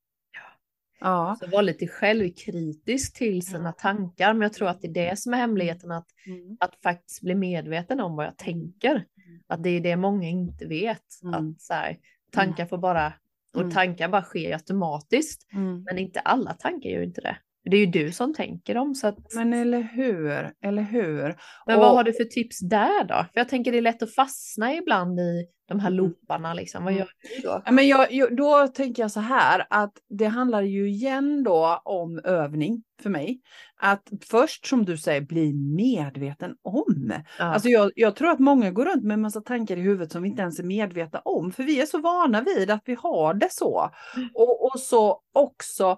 Ja. 1.00 1.36
Så 1.40 1.46
var 1.46 1.62
lite 1.62 1.86
självkritisk 1.88 3.14
till 3.18 3.42
sina 3.46 3.72
tankar, 3.72 4.32
men 4.32 4.42
jag 4.42 4.52
tror 4.52 4.68
att 4.68 4.80
det 4.80 4.88
är 4.88 4.92
det 5.10 5.18
som 5.18 5.34
är 5.34 5.38
hemligheten, 5.38 5.90
att, 5.90 6.06
Mm. 6.26 6.56
att 6.60 6.74
faktiskt 6.82 7.22
bli 7.22 7.34
medveten 7.34 8.00
om 8.00 8.16
vad 8.16 8.26
jag 8.26 8.36
tänker. 8.36 9.04
Att 9.46 9.62
det 9.62 9.70
är 9.70 9.80
det 9.80 9.96
många 9.96 10.28
inte 10.28 10.66
vet. 10.66 11.22
Mm. 11.22 11.34
Att 11.34 11.60
så 11.62 11.74
här, 11.74 11.96
tankar 12.32 12.66
får 12.66 12.78
bara, 12.78 13.12
och 13.54 13.60
Mm. 13.60 13.72
tankar 13.74 14.08
bara 14.08 14.22
sker 14.22 14.52
automatiskt, 14.52 15.52
Mm. 15.52 15.82
men 15.82 15.98
inte 15.98 16.20
alla 16.20 16.52
tankar 16.52 16.90
gör 16.90 16.98
ju 16.98 17.04
inte 17.04 17.20
det. 17.20 17.36
Det 17.68 17.76
är 17.76 17.80
ju 17.80 17.86
du 17.86 18.12
som 18.12 18.34
tänker 18.34 18.74
dem. 18.74 18.94
Så 18.94 19.06
att, 19.06 19.18
Men 19.34 19.52
eller 19.52 19.82
hur, 19.82 20.52
eller 20.64 20.82
hur? 20.82 21.36
men 21.66 21.78
vad 21.78 21.90
och- 21.90 21.96
har 21.96 22.04
du 22.04 22.12
för 22.12 22.24
tips 22.24 22.60
där 22.60 23.04
då? 23.04 23.14
För 23.14 23.30
jag 23.40 23.48
tänker 23.48 23.72
det 23.72 23.78
är 23.78 23.82
lätt 23.82 24.02
att 24.02 24.14
fastna 24.14 24.74
ibland 24.74 25.20
i 25.20 25.46
de 25.68 25.80
här 25.80 25.88
Mm. 25.90 25.96
looparna. 25.98 26.54
Liksom. 26.54 26.84
Vad 26.84 26.92
gör 26.92 27.08
du 27.36 27.42
då? 27.42 27.62
Ja, 27.64 27.72
Men 27.72 27.88
jag, 27.88 28.12
jag, 28.12 28.36
då 28.36 28.68
tänker 28.68 29.02
jag 29.02 29.10
så 29.10 29.20
här 29.20 29.66
att 29.70 29.92
det 30.08 30.24
handlar 30.26 30.62
ju 30.62 30.88
igen 30.88 31.42
då 31.44 31.80
om 31.84 32.20
övning 32.24 32.82
för 33.02 33.10
mig. 33.10 33.40
Att 33.80 34.02
först 34.30 34.66
som 34.66 34.84
du 34.84 34.96
säger 34.98 35.20
bli 35.20 35.52
medveten 35.52 36.54
om. 36.64 37.12
Ja. 37.38 37.44
Alltså 37.44 37.68
jag, 37.68 37.90
jag 37.94 38.16
tror 38.16 38.30
att 38.30 38.38
många 38.38 38.70
går 38.70 38.84
runt 38.84 39.04
med 39.04 39.14
en 39.14 39.20
massa 39.20 39.40
tankar 39.40 39.76
i 39.76 39.80
huvudet 39.80 40.12
som 40.12 40.22
vi 40.22 40.28
inte 40.28 40.42
ens 40.42 40.58
är 40.58 40.64
medvetna 40.64 41.20
om. 41.24 41.52
För 41.52 41.62
vi 41.62 41.80
är 41.80 41.86
så 41.86 41.98
vana 41.98 42.40
vid 42.42 42.70
att 42.70 42.82
vi 42.84 42.94
har 42.94 43.34
det 43.34 43.48
så. 43.52 43.90
Mm. 44.16 44.28
Och, 44.34 44.64
och 44.64 44.80
så 44.80 45.20
också 45.34 45.96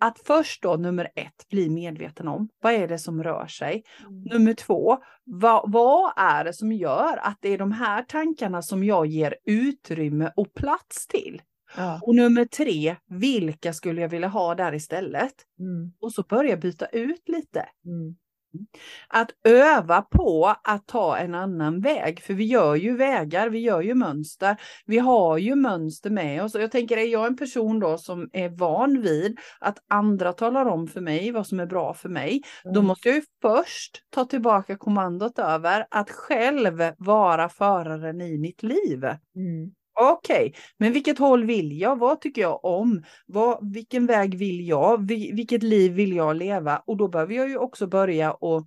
att 0.00 0.18
först 0.24 0.62
då 0.62 0.76
nummer 0.76 1.08
ett 1.14 1.48
bli 1.50 1.70
medveten 1.70 2.28
om. 2.28 2.48
Vad 2.62 2.72
är 2.72 2.88
det 2.88 2.98
som 2.98 3.22
rör 3.22 3.46
sig? 3.46 3.84
Mm. 4.00 4.22
Nummer 4.22 4.54
två, 4.54 4.98
vad, 5.24 5.72
vad 5.72 6.12
är 6.16 6.44
det 6.44 6.52
som 6.52 6.72
gör 6.72 7.18
att 7.22 7.38
det 7.40 7.48
är 7.48 7.58
de 7.58 7.72
här 7.72 8.02
tankarna 8.02 8.62
som 8.62 8.84
jag 8.84 9.06
ger 9.06 9.36
utrymme 9.44 10.32
och 10.36 10.54
plats 10.54 11.06
till? 11.06 11.42
Ja. 11.76 12.00
Och 12.02 12.14
nummer 12.14 12.44
tre, 12.44 12.96
vilka 13.06 13.72
skulle 13.72 14.00
jag 14.00 14.08
vilja 14.08 14.28
ha 14.28 14.54
där 14.54 14.74
istället? 14.74 15.34
Mm. 15.58 15.92
Och 16.00 16.12
så 16.12 16.22
börja 16.22 16.56
byta 16.56 16.86
ut 16.86 17.28
lite. 17.28 17.68
Mm. 17.84 18.16
Att 19.08 19.30
öva 19.44 20.02
på 20.02 20.54
att 20.64 20.86
ta 20.86 21.16
en 21.16 21.34
annan 21.34 21.80
väg, 21.80 22.20
för 22.22 22.34
vi 22.34 22.44
gör 22.44 22.74
ju 22.74 22.96
vägar, 22.96 23.48
vi 23.48 23.58
gör 23.58 23.80
ju 23.80 23.94
mönster. 23.94 24.56
Vi 24.86 24.98
har 24.98 25.38
ju 25.38 25.54
mönster 25.54 26.10
med 26.10 26.42
oss. 26.44 26.54
Och 26.54 26.60
jag 26.62 26.70
tänker, 26.70 26.96
är 26.96 27.06
jag 27.06 27.26
en 27.26 27.36
person 27.36 27.80
då 27.80 27.98
som 27.98 28.28
är 28.32 28.48
van 28.48 29.02
vid 29.02 29.38
att 29.60 29.78
andra 29.88 30.32
talar 30.32 30.66
om 30.66 30.86
för 30.86 31.00
mig 31.00 31.32
vad 31.32 31.46
som 31.46 31.60
är 31.60 31.66
bra 31.66 31.94
för 31.94 32.08
mig, 32.08 32.42
då 32.64 32.80
Mm. 32.80 32.86
måste 32.86 33.08
jag 33.08 33.16
ju 33.16 33.22
först 33.42 34.02
ta 34.10 34.24
tillbaka 34.24 34.76
kommandot 34.76 35.38
över 35.38 35.86
att 35.90 36.10
själv 36.10 36.82
vara 36.98 37.48
föraren 37.48 38.20
i 38.20 38.38
mitt 38.38 38.62
liv. 38.62 39.04
Mm. 39.36 39.72
Okej, 40.00 40.54
men 40.78 40.92
vilket 40.92 41.18
håll 41.18 41.44
vill 41.44 41.80
jag? 41.80 41.98
Vad 41.98 42.20
tycker 42.20 42.42
jag 42.42 42.64
om? 42.64 43.02
Vad, 43.26 43.72
vilken 43.72 44.06
väg 44.06 44.34
vill 44.38 44.68
jag? 44.68 45.08
Vi, 45.08 45.32
vilket 45.32 45.62
liv 45.62 45.92
vill 45.92 46.12
jag 46.16 46.36
leva? 46.36 46.82
Och 46.86 46.96
då 46.96 47.08
behöver 47.08 47.34
jag 47.34 47.48
ju 47.48 47.56
också 47.56 47.86
börja 47.86 48.32
och, 48.32 48.66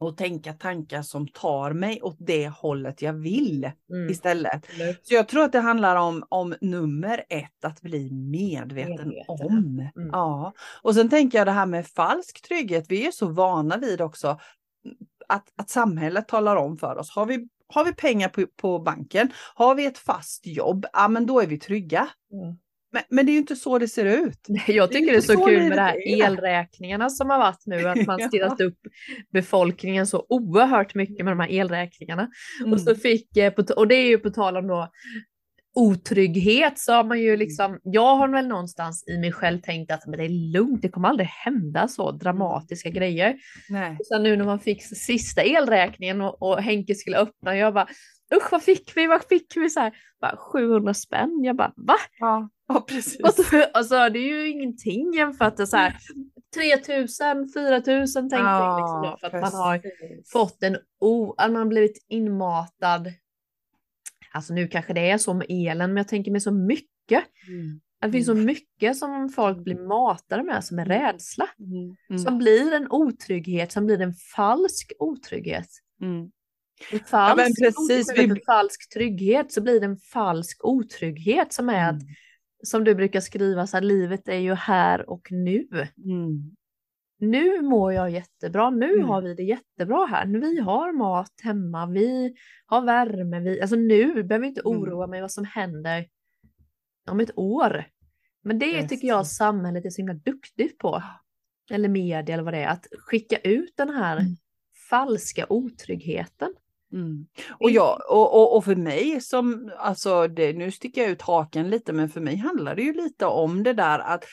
och 0.00 0.16
tänka 0.16 0.52
tankar 0.52 1.02
som 1.02 1.28
tar 1.28 1.72
mig 1.72 2.02
åt 2.02 2.16
det 2.18 2.48
hållet 2.48 3.02
jag 3.02 3.12
vill 3.12 3.70
Mm. 3.92 4.10
istället. 4.10 4.66
Eller- 4.74 4.96
Så 5.02 5.14
jag 5.14 5.28
tror 5.28 5.44
att 5.44 5.52
det 5.52 5.60
handlar 5.60 5.96
om, 5.96 6.24
om 6.28 6.54
nummer 6.60 7.24
ett, 7.28 7.64
att 7.64 7.80
bli 7.80 8.10
medveten, 8.12 9.08
Medveten. 9.08 9.24
om. 9.28 9.88
Mm. 9.96 10.08
Ja. 10.12 10.52
Och 10.82 10.94
sen 10.94 11.08
tänker 11.08 11.38
jag 11.38 11.46
det 11.46 11.52
här 11.52 11.66
med 11.66 11.86
falsk 11.86 12.42
trygghet, 12.48 12.84
vi 12.88 13.06
är 13.06 13.10
så 13.10 13.28
vana 13.28 13.76
vid 13.76 14.00
också 14.00 14.38
att, 15.28 15.44
att 15.56 15.70
samhället 15.70 16.28
talar 16.28 16.56
om 16.56 16.78
för 16.78 16.96
oss. 16.96 17.10
Har 17.10 17.26
vi, 17.26 17.48
har 17.68 17.84
vi 17.84 17.92
pengar 17.92 18.28
på, 18.28 18.46
på 18.46 18.78
banken, 18.78 19.32
har 19.54 19.74
vi 19.74 19.86
ett 19.86 19.98
fast 19.98 20.46
jobb, 20.46 20.86
ja 20.92 21.08
men 21.08 21.26
då 21.26 21.40
är 21.40 21.46
vi 21.46 21.58
trygga. 21.58 22.08
Ja. 22.30 22.56
Men, 22.92 23.02
men 23.08 23.26
det 23.26 23.30
är 23.30 23.34
ju 23.34 23.38
inte 23.38 23.56
så 23.56 23.78
det 23.78 23.88
ser 23.88 24.04
ut. 24.04 24.46
Jag 24.48 24.66
Det 24.66 24.72
är 24.72 24.86
tycker 24.86 25.12
det 25.12 25.18
är 25.18 25.20
så 25.20 25.32
så 25.32 25.46
kul 25.46 25.68
med 25.68 25.78
det 25.78 25.82
här 25.82 26.08
är. 26.08 26.26
elräkningarna 26.26 27.10
som 27.10 27.30
har 27.30 27.38
varit 27.38 27.62
nu, 27.66 27.88
att 27.88 28.06
man 28.06 28.20
stirrat 28.20 28.60
upp 28.60 28.78
befolkningen 29.32 30.06
så 30.06 30.26
oerhört 30.28 30.94
mycket 30.94 31.24
med 31.24 31.32
de 31.32 31.40
här 31.40 31.52
elräkningarna. 31.52 32.28
Mm. 32.60 32.72
Och, 32.72 32.80
så 32.80 32.94
fick, 32.94 33.36
eh, 33.36 33.52
och 33.52 33.88
det 33.88 33.94
är 33.94 34.08
ju 34.08 34.18
på 34.18 34.30
tal 34.30 34.56
om 34.56 34.66
då 34.66 34.90
otrygghet 35.78 36.78
så 36.78 36.92
har 36.92 37.04
man 37.04 37.20
ju 37.20 37.36
liksom, 37.36 37.80
jag 37.82 38.16
har 38.16 38.28
väl 38.28 38.48
någonstans 38.48 39.04
i 39.08 39.18
mig 39.18 39.32
själv 39.32 39.60
tänkt 39.60 39.92
att 39.92 40.06
men 40.06 40.18
det 40.18 40.24
är 40.24 40.52
lugnt, 40.52 40.82
det 40.82 40.88
kommer 40.88 41.08
aldrig 41.08 41.28
hända 41.28 41.88
så 41.88 42.10
dramatiska 42.12 42.90
grejer. 42.90 43.36
Nej. 43.68 43.96
Och 44.00 44.06
sen 44.06 44.22
nu 44.22 44.36
när 44.36 44.44
man 44.44 44.60
fick 44.60 44.82
sista 44.82 45.42
elräkningen 45.42 46.20
och, 46.20 46.42
och 46.42 46.62
Henke 46.62 46.94
skulle 46.94 47.18
öppna, 47.18 47.56
jag 47.56 47.74
bara 47.74 47.88
usch 48.36 48.52
vad 48.52 48.62
fick 48.62 48.92
vi, 48.96 49.06
vad 49.06 49.24
fick 49.24 49.56
vi 49.56 49.70
så 49.70 49.80
här, 49.80 49.92
bara 50.20 50.36
700 50.36 50.94
spänn, 50.94 51.40
jag 51.44 51.56
bara 51.56 51.72
va? 51.76 51.96
Ja, 52.18 52.48
ja 52.68 52.80
precis. 52.88 53.20
Och 53.20 53.34
så, 53.34 53.64
alltså, 53.72 54.08
det 54.08 54.18
är 54.18 54.28
ju 54.28 54.48
ingenting 54.48 55.14
jämfört 55.14 55.58
med 55.58 55.68
så 55.68 55.76
här 55.76 55.96
3000, 56.54 57.48
4000 57.48 58.30
tänkte 58.30 58.36
jag 58.36 58.80
liksom 58.80 59.02
då, 59.02 59.16
för 59.20 59.26
att 59.26 59.42
man 59.52 59.62
har 59.62 59.82
fått 60.32 60.62
en 60.62 60.76
o, 61.00 61.34
man 61.48 61.68
blivit 61.68 62.06
inmatad. 62.08 63.12
Alltså 64.32 64.54
nu 64.54 64.68
kanske 64.68 64.92
det 64.92 65.10
är 65.10 65.18
så 65.18 65.34
med 65.34 65.46
elen, 65.48 65.90
men 65.90 65.96
jag 65.96 66.08
tänker 66.08 66.30
med 66.30 66.42
så 66.42 66.52
mycket. 66.52 67.24
Mm. 67.48 67.80
Att 68.00 68.08
det 68.08 68.12
finns 68.12 68.26
så 68.26 68.34
mycket 68.34 68.96
som 68.96 69.28
folk 69.28 69.58
blir 69.58 69.86
matade 69.88 70.42
med 70.42 70.64
som 70.64 70.78
är 70.78 70.84
rädsla. 70.86 71.48
Mm. 71.58 71.96
Mm. 72.10 72.18
Som 72.18 72.38
blir 72.38 72.74
en 72.74 72.86
otrygghet, 72.90 73.72
som 73.72 73.86
blir 73.86 74.00
en 74.00 74.14
falsk 74.36 74.92
otrygghet. 74.98 75.68
Mm. 76.02 76.30
En 76.92 77.00
falsk 77.00 77.36
men 77.36 77.54
precis, 77.54 78.12
vi- 78.16 78.28
för 78.28 78.40
falsk 78.46 78.92
trygghet 78.94 79.52
så 79.52 79.60
blir 79.62 79.80
det 79.80 79.86
en 79.86 79.96
falsk 79.98 80.64
otrygghet 80.64 81.52
som 81.52 81.68
är 81.68 81.88
att, 81.88 82.02
Mm. 82.02 82.14
som 82.62 82.84
du 82.84 82.94
brukar 82.94 83.20
skriva, 83.20 83.66
så 83.66 83.76
här, 83.76 83.82
livet 83.84 84.28
är 84.28 84.38
ju 84.38 84.54
här 84.54 85.10
och 85.10 85.28
nu. 85.30 85.66
Mm. 86.04 86.56
Nu 87.20 87.62
mår 87.62 87.92
jag 87.92 88.10
jättebra, 88.10 88.70
nu 88.70 88.92
Mm. 88.92 89.04
har 89.08 89.22
vi 89.22 89.34
det 89.34 89.42
jättebra 89.42 90.06
här. 90.06 90.26
Vi 90.26 90.60
har 90.60 90.92
mat 90.92 91.32
hemma, 91.42 91.86
vi 91.86 92.34
har 92.66 92.80
värme, 92.80 93.40
vi, 93.40 93.60
alltså 93.60 93.76
nu 93.76 94.22
behöver 94.22 94.44
jag 94.46 94.50
inte 94.50 94.60
Mm. 94.66 94.78
oroa 94.82 95.06
mig 95.06 95.20
vad 95.20 95.30
som 95.32 95.44
händer 95.44 96.06
om 97.10 97.20
ett 97.20 97.30
år. 97.38 97.84
Men 98.42 98.58
det 98.58 98.66
Yes. 98.66 98.88
tycker 98.88 99.08
jag 99.08 99.26
samhället 99.26 99.84
är 99.84 99.90
så 99.90 99.96
himla 99.96 100.14
duktigt 100.14 100.78
på. 100.78 101.02
Eller 101.70 101.88
media 101.88 102.34
eller 102.34 102.44
vad 102.44 102.54
det 102.54 102.58
är, 102.58 102.68
att 102.68 102.86
skicka 102.98 103.36
ut 103.38 103.72
den 103.76 103.90
här 103.90 104.16
Mm. 104.16 104.36
falska 104.90 105.46
otryggheten. 105.48 106.54
Mm. 106.92 107.26
Och, 107.60 107.70
jag, 107.70 107.98
och, 108.10 108.34
och, 108.34 108.56
och 108.56 108.64
för 108.64 108.76
mig 108.76 109.20
som, 109.20 109.70
alltså 109.78 110.28
det, 110.28 110.52
nu 110.52 110.70
sticker 110.70 111.00
jag 111.02 111.10
ut 111.10 111.22
haken 111.22 111.70
lite, 111.70 111.92
men 111.92 112.08
för 112.08 112.20
mig 112.20 112.36
handlar 112.36 112.74
det 112.74 112.82
ju 112.82 112.92
lite 112.92 113.26
om 113.26 113.62
det 113.62 113.72
där 113.72 113.98
att, 113.98 114.24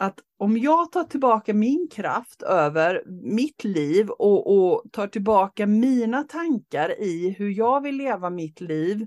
att 0.00 0.20
om 0.38 0.58
jag 0.58 0.92
tar 0.92 1.04
tillbaka 1.04 1.54
min 1.54 1.88
kraft 1.90 2.42
över 2.42 3.02
mitt 3.22 3.64
liv 3.64 4.10
och, 4.10 4.56
och 4.56 4.92
tar 4.92 5.06
tillbaka 5.06 5.66
mina 5.66 6.22
tankar 6.22 7.00
i 7.00 7.30
hur 7.38 7.50
jag 7.50 7.80
vill 7.80 7.96
leva 7.96 8.30
mitt 8.30 8.60
liv, 8.60 9.06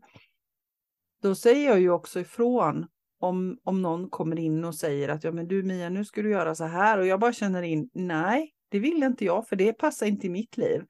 då 1.22 1.36
säger 1.36 1.70
jag 1.70 1.80
ju 1.80 1.90
också 1.90 2.20
ifrån 2.20 2.88
om, 3.20 3.58
om 3.64 3.82
någon 3.82 4.10
kommer 4.10 4.40
in 4.40 4.66
och 4.66 4.76
säger 4.76 5.10
att 5.10 5.24
ja 5.24 5.32
men 5.32 5.48
du 5.48 5.64
Mia 5.64 5.90
nu 5.90 6.06
ska 6.06 6.22
du 6.22 6.32
göra 6.32 6.56
så 6.56 6.64
här 6.64 6.98
och 6.98 7.06
jag 7.06 7.20
bara 7.20 7.34
känner 7.34 7.62
in 7.62 7.90
nej 7.94 8.54
det 8.70 8.80
vill 8.80 9.04
inte 9.04 9.26
jag 9.26 9.48
för 9.48 9.56
det 9.56 9.74
passar 9.74 10.06
inte 10.06 10.28
i 10.28 10.30
mitt 10.30 10.58
liv. 10.58 10.84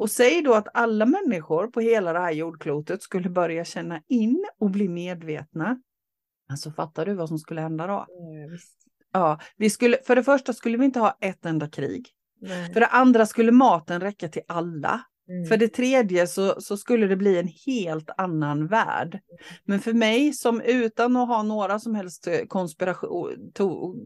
Och 0.00 0.10
säg 0.10 0.42
då 0.42 0.54
att 0.54 0.68
alla 0.74 1.06
människor 1.06 1.66
på 1.66 1.80
hela 1.80 2.12
det 2.12 2.18
här 2.18 2.32
jordklotet 2.32 3.02
skulle 3.02 3.30
börja 3.30 3.64
känna 3.64 4.02
in 4.08 4.46
och 4.58 4.70
bli 4.70 4.88
medvetna. 4.88 5.82
Alltså 6.50 6.70
fattar 6.70 7.06
du 7.06 7.14
vad 7.14 7.28
som 7.28 7.38
skulle 7.38 7.60
hända 7.60 7.86
då? 7.86 8.06
Visst. 8.50 8.88
Ja, 9.12 9.40
vi 9.56 9.70
skulle, 9.70 9.98
för 10.06 10.16
det 10.16 10.22
första 10.22 10.52
skulle 10.52 10.78
vi 10.78 10.84
inte 10.84 11.00
ha 11.00 11.18
ett 11.20 11.46
enda 11.46 11.68
krig. 11.68 12.08
Nej. 12.40 12.72
För 12.72 12.80
det 12.80 12.86
andra 12.86 13.26
skulle 13.26 13.52
maten 13.52 14.00
räcka 14.00 14.28
till 14.28 14.42
alla. 14.48 15.00
Mm. 15.28 15.46
För 15.46 15.56
det 15.56 15.68
tredje 15.68 16.26
så, 16.26 16.60
så 16.60 16.76
skulle 16.76 17.06
det 17.06 17.16
bli 17.16 17.38
en 17.38 17.48
helt 17.66 18.10
annan 18.16 18.66
värld. 18.66 19.20
Men 19.64 19.80
för 19.80 19.92
mig 19.92 20.32
som 20.32 20.60
utan 20.60 21.16
att 21.16 21.28
ha 21.28 21.42
några 21.42 21.78
som 21.78 21.94
helst 21.94 22.26
eh, 22.26 22.40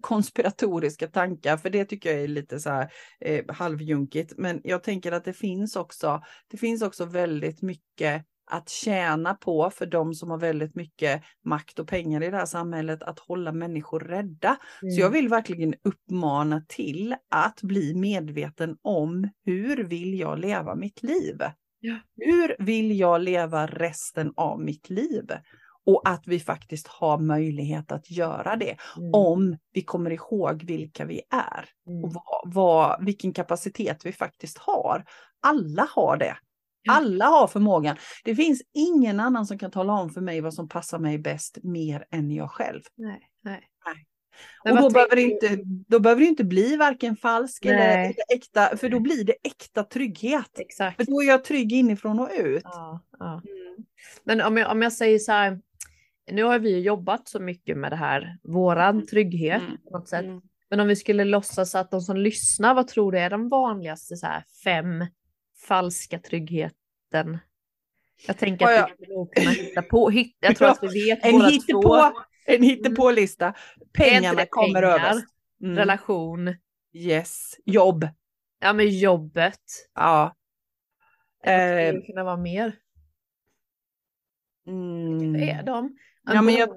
konspiratoriska 0.00 1.08
tankar, 1.08 1.56
för 1.56 1.70
det 1.70 1.84
tycker 1.84 2.10
jag 2.10 2.20
är 2.20 2.28
lite 2.28 2.60
så 2.60 2.70
här 2.70 2.92
eh, 3.20 3.44
halvjunkigt, 3.48 4.34
men 4.36 4.60
jag 4.64 4.82
tänker 4.82 5.12
att 5.12 5.24
det 5.24 5.32
finns 5.32 5.76
också, 5.76 6.22
det 6.50 6.56
finns 6.56 6.82
också 6.82 7.04
väldigt 7.04 7.62
mycket 7.62 8.26
att 8.50 8.68
tjäna 8.68 9.34
på 9.34 9.70
för 9.70 9.86
de 9.86 10.14
som 10.14 10.30
har 10.30 10.38
väldigt 10.38 10.74
mycket 10.74 11.22
makt 11.44 11.78
och 11.78 11.88
pengar 11.88 12.22
i 12.22 12.30
det 12.30 12.36
här 12.36 12.46
samhället 12.46 13.02
att 13.02 13.18
hålla 13.18 13.52
människor 13.52 14.00
rädda. 14.00 14.56
Mm. 14.82 14.92
Så 14.92 15.00
jag 15.00 15.10
vill 15.10 15.28
verkligen 15.28 15.74
uppmana 15.84 16.64
till 16.68 17.16
att 17.30 17.62
bli 17.62 17.94
medveten 17.94 18.76
om 18.82 19.28
hur 19.44 19.84
vill 19.84 20.18
jag 20.18 20.38
leva 20.38 20.74
mitt 20.74 21.02
liv? 21.02 21.42
Ja. 21.80 21.96
Hur 22.16 22.56
vill 22.58 22.98
jag 22.98 23.20
leva 23.20 23.66
resten 23.66 24.32
av 24.36 24.60
mitt 24.60 24.90
liv? 24.90 25.32
Och 25.86 26.08
att 26.08 26.26
vi 26.26 26.40
faktiskt 26.40 26.88
har 26.88 27.18
möjlighet 27.18 27.92
att 27.92 28.10
göra 28.10 28.56
det 28.56 28.76
mm. 28.96 29.10
om 29.14 29.56
vi 29.72 29.82
kommer 29.82 30.10
ihåg 30.10 30.64
vilka 30.64 31.04
vi 31.04 31.20
är 31.30 31.68
mm. 31.86 32.04
och 32.04 32.12
vad, 32.12 32.54
vad, 32.54 33.04
vilken 33.04 33.32
kapacitet 33.32 34.06
vi 34.06 34.12
faktiskt 34.12 34.58
har. 34.58 35.04
Alla 35.40 35.86
har 35.90 36.16
det. 36.16 36.36
Alla 36.88 37.24
har 37.24 37.46
förmågan. 37.46 37.96
Det 38.24 38.34
finns 38.34 38.62
ingen 38.74 39.20
annan 39.20 39.46
som 39.46 39.58
kan 39.58 39.70
tala 39.70 39.92
om 39.92 40.10
för 40.10 40.20
mig 40.20 40.40
vad 40.40 40.54
som 40.54 40.68
passar 40.68 40.98
mig 40.98 41.18
bäst 41.18 41.58
mer 41.62 42.04
än 42.10 42.30
jag 42.30 42.50
själv. 42.50 42.82
Nej, 42.96 43.20
nej. 43.44 43.60
nej. 43.86 44.06
Och 44.64 44.82
då 44.82 44.90
behöver, 44.90 45.16
det 45.16 45.22
inte, 45.22 45.58
då 45.64 46.00
behöver 46.00 46.20
det 46.20 46.26
inte 46.26 46.44
bli 46.44 46.76
varken 46.76 47.16
falsk 47.16 47.64
eller, 47.64 47.98
eller, 47.98 48.14
äkta, 48.34 48.76
för 48.76 48.88
då 48.88 49.00
blir 49.00 49.24
det 49.24 49.34
äkta 49.42 49.84
trygghet. 49.84 50.58
Exakt. 50.58 50.96
För 50.96 51.04
då 51.04 51.22
är 51.22 51.26
jag 51.26 51.44
trygg 51.44 51.72
inifrån 51.72 52.20
och 52.20 52.30
ut. 52.38 52.62
Ja, 52.64 53.00
ja. 53.18 53.32
Mm. 53.32 53.84
Men 54.24 54.40
om 54.40 54.56
jag, 54.56 54.70
om 54.70 54.82
jag 54.82 54.92
säger 54.92 55.18
så 55.18 55.32
här, 55.32 55.60
nu 56.30 56.42
har 56.42 56.58
vi 56.58 56.80
jobbat 56.80 57.28
så 57.28 57.40
mycket 57.40 57.76
med 57.76 57.92
det 57.92 57.96
här, 57.96 58.38
våran 58.42 58.94
mm. 58.94 59.06
trygghet 59.06 59.62
mm. 59.62 59.76
på 59.84 59.98
något 59.98 60.08
sätt. 60.08 60.24
Mm. 60.24 60.40
Men 60.70 60.80
om 60.80 60.88
vi 60.88 60.96
skulle 60.96 61.24
låtsas 61.24 61.74
att 61.74 61.90
de 61.90 62.00
som 62.00 62.16
lyssnar, 62.16 62.74
vad 62.74 62.88
tror 62.88 63.12
du 63.12 63.18
är 63.18 63.30
de 63.30 63.48
vanligaste 63.48 64.16
så 64.16 64.26
här, 64.26 64.44
fem 64.64 65.04
falska 65.62 66.18
tryggheten? 66.18 67.38
Jag 68.26 68.38
tänker 68.38 68.66
att 68.66 68.90
vi 68.98 69.14
nog 69.14 69.34
kunna 69.34 69.50
hitta 69.50 69.82
på, 69.82 70.10
hitta, 70.10 70.46
jag 70.46 70.56
tror 70.56 70.68
att 70.70 70.82
vi 70.82 71.04
vet 71.04 71.24
en 71.24 71.32
båda 71.32 71.50
två. 71.50 71.82
På, 71.82 72.12
en 72.46 72.62
hittepålista. 72.62 73.54
Pengarna 73.92 74.46
kommer 74.46 74.82
pengar, 74.82 74.82
överst. 74.82 75.26
Mm. 75.62 75.76
Relation. 75.76 76.56
Yes. 76.92 77.54
Jobb. 77.64 78.08
Ja 78.60 78.72
men 78.72 78.98
jobbet. 78.98 79.60
Ja. 79.94 80.36
Det 81.44 81.48
skulle 81.48 81.98
eh. 81.98 82.06
kunna 82.06 82.24
vara 82.24 82.36
mer. 82.36 82.76
Mm. 84.66 85.18
Vilka 85.18 85.52
är 85.52 85.62
de? 85.62 85.96
Ja, 86.26 86.42
men 86.42 86.54
jag... 86.54 86.68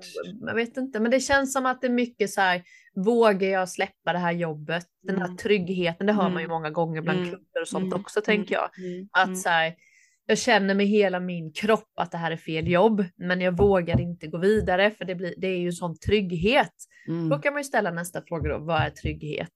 jag... 0.42 0.56
vet 0.56 0.78
inte, 0.78 1.00
men 1.00 1.12
det 1.12 1.20
känns 1.20 1.54
som 1.54 1.66
att 1.66 1.82
det 1.82 1.88
är 1.88 1.92
mycket 1.92 2.30
så 2.30 2.42
här, 2.42 2.64
vågar 2.96 3.48
jag 3.48 3.70
släppa 3.70 4.14
det 4.14 4.20
här 4.20 4.32
jobbet? 4.32 4.86
Den 5.04 5.18
här 5.18 5.26
mm. 5.26 5.38
tryggheten, 5.38 6.08
det 6.08 6.14
hör 6.14 6.30
man 6.30 6.42
ju 6.42 6.46
mm. 6.46 6.50
många 6.50 6.70
gånger 6.70 7.02
bland 7.02 7.20
mm. 7.20 7.30
kunder 7.30 7.62
och 7.62 7.68
sånt 7.68 7.86
mm. 7.86 8.02
också 8.02 8.22
tänker 8.22 8.56
jag. 8.56 8.70
Mm. 8.78 9.10
Att 9.12 9.38
så 9.38 9.50
här, 9.50 9.76
jag 10.26 10.38
känner 10.38 10.76
med 10.76 10.88
hela 10.88 11.20
min 11.20 11.54
kropp 11.54 11.92
att 11.96 12.12
det 12.12 12.18
här 12.18 12.32
är 12.32 12.38
fel 12.38 12.68
jobb, 12.68 13.06
men 13.16 13.42
jag 13.42 13.58
vågar 13.58 14.02
inte 14.02 14.28
gå 14.28 14.38
vidare 14.38 14.92
för 14.92 15.06
det, 15.06 15.16
blir, 15.16 15.34
det 15.38 15.48
är 15.48 15.60
ju 15.60 15.72
sån 15.72 15.98
trygghet. 15.98 16.74
Då 17.30 17.40
kan 17.40 17.54
man 17.54 17.60
ju 17.60 17.64
ställa 17.64 17.92
nästa 17.92 18.22
fråga 18.22 18.50
då, 18.50 18.58
vad 18.58 18.82
är 18.82 18.90
trygghet 18.90 19.54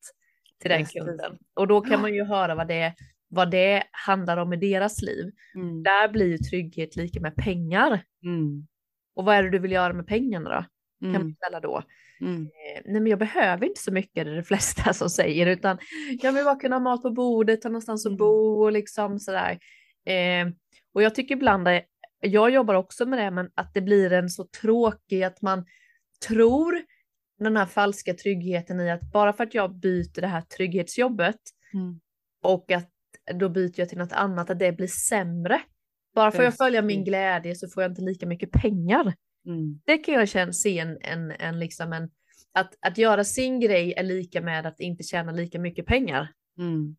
till 0.61 0.69
den 0.69 0.85
kunden? 0.85 1.37
Och 1.55 1.67
då 1.67 1.81
kan 1.81 2.01
man 2.01 2.13
ju 2.13 2.23
höra 2.23 2.55
vad 2.55 2.67
det, 2.67 2.93
vad 3.27 3.51
det 3.51 3.83
handlar 3.91 4.37
om 4.37 4.53
i 4.53 4.57
deras 4.57 5.01
liv. 5.01 5.31
Där 5.83 6.09
blir 6.09 6.25
ju 6.25 6.37
trygghet 6.37 6.95
lika 6.95 7.19
med 7.19 7.35
pengar. 7.35 8.01
Och 9.15 9.25
vad 9.25 9.35
är 9.35 9.43
det 9.43 9.49
du 9.49 9.59
vill 9.59 9.71
göra 9.71 9.93
med 9.93 10.07
pengarna 10.07 10.49
då? 10.49 10.65
Mm. 11.05 11.13
Kan 11.13 11.23
man 11.23 11.35
ställa 11.35 11.59
då. 11.59 11.83
Mm. 12.21 12.43
Eh, 12.43 12.81
nej 12.85 13.01
men 13.01 13.07
jag 13.07 13.19
behöver 13.19 13.65
inte 13.65 13.81
så 13.81 13.91
mycket, 13.91 14.25
det 14.25 14.31
är 14.31 14.35
de 14.35 14.43
flesta 14.43 14.93
som 14.93 15.09
säger, 15.09 15.47
utan 15.47 15.77
jag 16.21 16.31
vill 16.31 16.43
bara 16.43 16.59
kunna 16.59 16.75
ha 16.75 16.79
mat 16.79 17.01
på 17.01 17.11
bordet, 17.11 17.63
ha 17.63 17.69
någonstans 17.69 18.05
att 18.05 18.09
mm. 18.09 18.17
bo 18.17 18.63
och 18.63 18.71
liksom 18.71 19.19
sådär. 19.19 19.59
Eh, 20.05 20.47
och 20.93 21.03
jag 21.03 21.15
tycker 21.15 21.35
ibland, 21.35 21.67
jag 22.19 22.49
jobbar 22.49 22.75
också 22.75 23.05
med 23.05 23.19
det, 23.19 23.31
men 23.31 23.49
att 23.55 23.73
det 23.73 23.81
blir 23.81 24.13
en 24.13 24.29
så 24.29 24.43
tråkig 24.61 25.23
att 25.23 25.41
man 25.41 25.65
tror 26.27 26.81
den 27.39 27.57
här 27.57 27.65
falska 27.65 28.13
tryggheten 28.13 28.79
i 28.79 28.91
att 28.91 29.11
bara 29.11 29.33
för 29.33 29.43
att 29.43 29.53
jag 29.53 29.75
byter 29.75 30.21
det 30.21 30.27
här 30.27 30.41
trygghetsjobbet 30.41 31.39
mm. 31.73 31.99
och 32.43 32.71
att 32.71 32.89
då 33.33 33.49
byter 33.49 33.79
jag 33.79 33.89
till 33.89 33.97
något 33.97 34.11
annat, 34.11 34.49
att 34.49 34.59
det 34.59 34.71
blir 34.71 34.87
sämre. 34.87 35.61
Bara 36.19 36.31
för 36.31 36.39
att 36.39 36.45
jag 36.45 36.57
följer 36.57 36.81
min 36.81 37.03
glädje 37.03 37.55
så 37.55 37.67
får 37.67 37.83
jag 37.83 37.91
inte 37.91 38.01
lika 38.01 38.25
mycket 38.25 38.51
pengar. 38.51 39.13
Mm. 39.45 39.81
Det 39.85 39.97
kan 39.97 40.13
jag 40.13 40.29
känna, 40.29 40.53
se 40.53 40.79
en, 40.79 40.97
en, 41.01 41.31
en, 41.31 41.59
liksom 41.59 41.93
en 41.93 42.09
att, 42.53 42.73
att 42.81 42.97
göra 42.97 43.23
sin 43.23 43.59
grej 43.59 43.93
är 43.97 44.03
lika 44.03 44.41
med 44.41 44.65
att 44.65 44.79
inte 44.79 45.03
tjäna 45.03 45.31
lika 45.31 45.59
mycket 45.59 45.85
pengar. 45.85 46.27
Mm. 46.57 46.95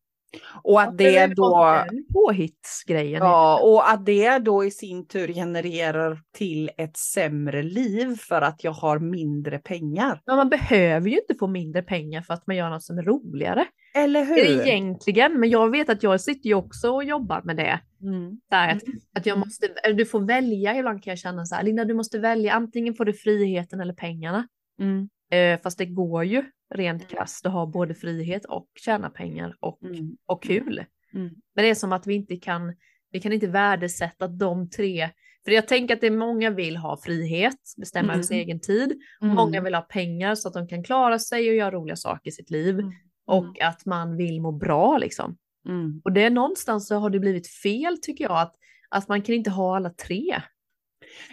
Och 0.62 0.80
att 0.80 0.98
det 0.98 1.26
då... 1.26 1.84
Påhittsgrejen. 2.12 3.22
Ja, 3.22 3.60
och 3.62 3.90
att 3.90 4.06
det 4.06 4.38
då 4.38 4.64
i 4.64 4.70
sin 4.70 5.06
tur 5.06 5.28
genererar 5.28 6.18
till 6.32 6.70
ett 6.76 6.96
sämre 6.96 7.62
liv 7.62 8.16
för 8.16 8.42
att 8.42 8.64
jag 8.64 8.72
har 8.72 8.98
mindre 8.98 9.58
pengar. 9.58 10.22
Men 10.26 10.36
man 10.36 10.48
behöver 10.48 11.08
ju 11.08 11.16
inte 11.16 11.34
få 11.38 11.46
mindre 11.46 11.82
pengar 11.82 12.22
för 12.22 12.34
att 12.34 12.46
man 12.46 12.56
gör 12.56 12.70
något 12.70 12.84
som 12.84 12.98
är 12.98 13.02
roligare. 13.02 13.64
Eller 13.94 14.24
hur? 14.24 14.38
Egentligen, 14.38 15.40
men 15.40 15.50
jag 15.50 15.70
vet 15.70 15.88
att 15.88 16.02
jag 16.02 16.20
sitter 16.20 16.48
ju 16.48 16.54
också 16.54 16.90
och 16.90 17.04
jobbar 17.04 17.42
med 17.44 17.56
det. 17.56 17.80
Mm. 18.02 18.40
Där, 18.50 18.68
att, 18.68 18.82
mm. 18.82 18.98
att 19.14 19.26
jag 19.26 19.38
måste, 19.38 19.68
du 19.96 20.06
får 20.06 20.20
välja, 20.20 20.76
ibland 20.76 21.02
kan 21.02 21.10
jag 21.10 21.18
känna 21.18 21.44
så 21.44 21.54
här, 21.54 21.62
Linda 21.62 21.84
du 21.84 21.94
måste 21.94 22.18
välja, 22.18 22.52
antingen 22.52 22.94
får 22.94 23.04
du 23.04 23.12
friheten 23.12 23.80
eller 23.80 23.94
pengarna. 23.94 24.48
Mm. 24.80 25.08
Eh, 25.30 25.60
fast 25.62 25.78
det 25.78 25.86
går 25.86 26.24
ju 26.24 26.44
rent 26.74 27.02
mm. 27.02 27.11
krasst 27.11 27.46
att 27.46 27.52
ha 27.52 27.66
både 27.66 27.94
frihet 27.94 28.44
och 28.44 28.68
tjäna 28.85 29.11
pengar 29.11 29.56
och, 29.61 29.83
mm. 29.83 30.16
och 30.26 30.42
kul. 30.42 30.85
Mm. 31.14 31.30
Men 31.54 31.64
det 31.64 31.70
är 31.70 31.74
som 31.74 31.92
att 31.92 32.06
vi 32.06 32.14
inte 32.14 32.37
kan, 32.37 32.74
vi 33.11 33.20
kan 33.20 33.33
inte 33.33 33.46
värdesätta 33.46 34.28
de 34.28 34.70
tre, 34.70 35.11
för 35.44 35.52
jag 35.52 35.68
tänker 35.68 35.94
att 35.94 36.00
det 36.00 36.06
är 36.06 36.16
många 36.16 36.50
vill 36.50 36.76
ha 36.76 36.96
frihet, 36.96 37.59
bestämma 37.76 38.12
över 38.12 38.22
sin 38.22 38.37
egen 38.37 38.61
tid, 38.61 39.00
många 39.20 39.61
vill 39.61 39.74
ha 39.74 39.83
pengar 39.83 40.35
så 40.35 40.48
att 40.48 40.54
de 40.54 40.68
kan 40.68 40.85
klara 40.85 41.18
sig 41.18 41.48
och 41.48 41.54
göra 41.54 41.70
roliga 41.70 41.96
saker 41.96 42.30
i 42.30 42.33
sitt 42.33 42.50
liv 42.50 42.80
och 43.26 43.61
att 43.61 43.87
man 43.87 44.16
vill 44.16 44.40
må 44.40 44.52
bra 44.52 44.98
liksom. 44.98 45.37
Mm. 45.68 46.00
Och 46.04 46.12
det 46.12 46.24
är 46.24 46.30
någonstans 46.30 46.88
så 46.88 46.96
har 46.96 47.11
det 47.11 47.18
blivit 47.20 47.48
fel 47.48 47.98
tycker 48.02 48.24
jag 48.24 48.40
att, 48.40 48.54
att 48.88 49.09
man 49.09 49.22
kan 49.22 49.35
inte 49.35 49.50
ha 49.50 49.76
alla 49.76 49.90
tre. 49.90 50.42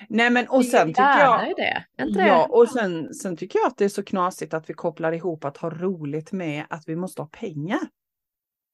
Nej 0.10 0.30
men 0.30 0.48
och 0.48 0.66
sen 0.66 0.88
tycker 0.88 1.20
jag. 1.20 1.54
Det, 1.58 1.84
ja 2.26 2.48
och 2.50 2.70
sen, 2.70 3.14
sen 3.14 3.38
tycker 3.38 3.60
jag 3.60 3.68
att 3.68 3.78
det 3.78 3.86
är 3.86 3.90
så 3.90 4.04
knasigt 4.04 4.54
att 4.54 4.70
vi 4.70 4.74
kopplar 4.74 5.12
ihop 5.12 5.46
att 5.46 5.58
ha 5.58 5.70
roligt 5.70 6.32
med 6.32 6.66
att 6.70 6.84
vi 6.88 6.96
måste 6.96 7.22
ha 7.22 7.28
pengar. 7.28 7.80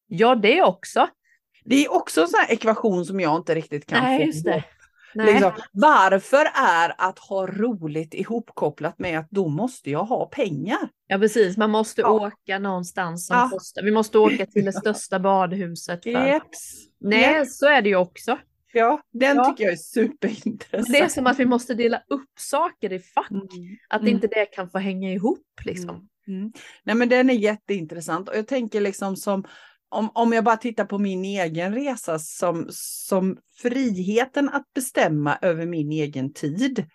Ja 0.08 0.36
det 0.36 0.64
också. 0.64 1.08
Det 1.66 1.86
är 1.86 1.94
också 1.94 2.22
en 2.22 2.28
sån 2.28 2.40
här 2.40 2.54
ekvation 2.54 3.06
som 3.06 3.20
jag 3.20 3.38
inte 3.38 3.56
riktigt 3.56 3.86
kan 3.86 4.04
Nej, 4.04 4.20
få 4.20 4.26
just 4.26 4.46
det. 4.46 4.64
Liksom, 5.16 5.52
varför 5.72 6.46
är 6.56 6.96
att 6.98 7.20
ha 7.20 7.48
roligt 7.48 8.14
ihopkopplat 8.14 9.00
med 9.00 9.20
att 9.20 9.30
då 9.30 9.48
måste 9.48 9.92
jag 9.92 10.04
ha 10.04 10.26
pengar? 10.26 10.90
Ja 11.08 11.18
precis, 11.18 11.58
man 11.58 11.70
måste 11.70 12.02
ja. 12.02 12.10
åka 12.10 12.60
någonstans 12.60 13.28
som 13.28 13.38
ja. 13.38 13.50
kostar. 13.52 13.84
Vi 13.84 13.92
måste 13.92 14.18
åka 14.18 14.46
till 14.46 14.66
det 14.66 14.74
största 14.82 15.20
badhuset. 15.20 16.04
För... 16.04 16.10
Jeps. 16.10 16.88
Nej, 17.00 17.34
Jeps. 17.34 17.58
så 17.58 17.66
är 17.66 17.82
det 17.82 17.90
ju 17.90 17.96
också. 17.96 18.38
Ja, 18.74 19.02
den 19.14 19.38
ja. 19.38 19.46
tycker 19.46 19.64
jag 19.64 19.74
är 19.74 19.78
superintressant. 19.78 20.92
Det 20.92 21.00
är 21.00 21.08
som 21.08 21.28
att 21.28 21.40
vi 21.40 21.46
måste 21.46 21.74
dela 21.74 21.98
upp 22.10 22.30
saker 22.40 22.94
i 22.94 23.00
fack. 23.00 23.32
Mm. 23.32 23.48
Att 23.90 24.02
mm. 24.02 24.14
inte 24.14 24.28
det 24.28 24.46
kan 24.46 24.70
få 24.70 24.78
hänga 24.78 25.12
ihop 25.12 25.48
liksom. 25.66 25.90
Mm. 26.28 26.40
mm. 26.40 26.54
Nej 26.84 26.96
men 26.96 27.10
den 27.10 27.30
är 27.30 27.34
jätteintressant 27.34 28.30
och 28.30 28.38
jag 28.38 28.48
tänker 28.48 28.82
liksom 28.82 29.16
som 29.16 29.44
om, 29.90 30.10
om 30.14 30.34
jag 30.34 30.44
bara 30.44 30.58
tittar 30.58 30.86
på 30.86 30.98
min 30.98 31.26
egen 31.26 31.74
resa 31.74 32.20
som, 32.20 32.68
som 32.70 33.38
friheten 33.62 34.50
att 34.50 34.74
bestämma 34.76 35.38
över 35.42 35.66
min 35.66 35.92
egen 35.92 36.34
tid 36.34 36.86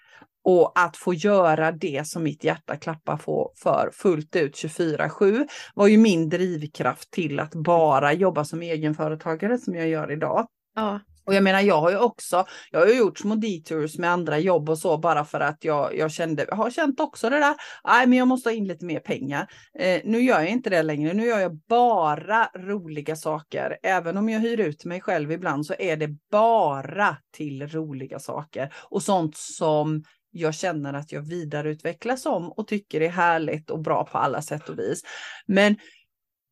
och 0.45 0.73
att 0.75 0.97
få 0.97 1.15
göra 1.15 1.73
det 1.73 2.07
som 2.07 2.23
mitt 2.23 2.45
hjärta 2.45 2.77
klappar 2.77 3.17
för 3.63 3.91
fullt 3.93 4.37
ut 4.37 4.55
24-7 4.55 5.49
var 5.75 5.87
ju 5.87 5.99
min 5.99 6.29
drivkraft 6.29 7.11
till 7.11 7.41
att 7.41 7.55
bara 7.55 8.13
jobba 8.13 8.45
som 8.45 8.63
egenföretagare 8.63 9.59
som 9.59 9.75
jag 9.75 9.89
gör 9.89 10.13
idag. 10.13 10.47
Ja. 10.75 11.01
Och 11.29 11.35
jag 11.35 11.45
menar, 11.45 11.61
jag 11.61 11.81
har 11.81 11.91
ju 11.91 11.99
också, 11.99 12.47
jag 12.71 12.81
har 12.81 12.87
ju 12.87 12.99
gjort 12.99 13.19
små 13.19 13.35
detours 13.35 13.99
med 13.99 14.11
andra 14.11 14.39
jobb 14.39 14.71
och 14.71 14.79
så 14.79 14.99
bara 14.99 15.25
för 15.25 15.41
att 15.41 15.65
jag, 15.65 15.97
jag 15.97 16.13
kände, 16.13 16.47
jag 16.49 16.57
har 16.57 16.71
känt 16.71 17.01
också 17.01 17.31
det 17.31 17.39
där, 17.39 17.55
nej 17.85 18.07
men 18.07 18.19
jag 18.19 18.29
måste 18.29 18.49
ha 18.49 18.55
in 18.55 18.67
lite 18.67 18.85
mer 18.85 19.01
pengar. 19.01 19.47
Eh, 19.79 20.01
nu 20.05 20.21
gör 20.21 20.41
jag 20.41 20.49
inte 20.49 20.71
det 20.71 20.83
längre, 20.83 21.15
nu 21.15 21.27
gör 21.27 21.39
jag 21.39 21.57
bara 21.69 22.51
roliga 22.57 23.17
saker. 23.17 23.79
Även 23.83 24.17
om 24.17 24.29
jag 24.29 24.41
hyr 24.41 24.61
ut 24.61 24.85
mig 24.85 25.01
själv 25.01 25.33
ibland 25.33 25.67
så 25.67 25.75
är 25.79 25.97
det 25.97 26.09
bara 26.31 27.17
till 27.33 27.69
roliga 27.69 28.19
saker 28.19 28.73
och 28.91 29.03
sånt 29.03 29.37
som 29.37 30.03
jag 30.31 30.55
känner 30.55 30.95
att 30.95 31.13
jag 31.13 31.23
vidareutvecklas 31.23 32.27
om 32.27 32.53
och 32.53 32.69
tycker 32.69 33.01
är 33.01 33.09
härligt 33.09 33.71
och 33.71 33.83
bra 33.83 34.05
på 34.05 34.19
alla 34.19 34.43
sätt 34.43 34.69
och 34.69 34.79
vis. 34.79 35.03
Men 35.47 35.77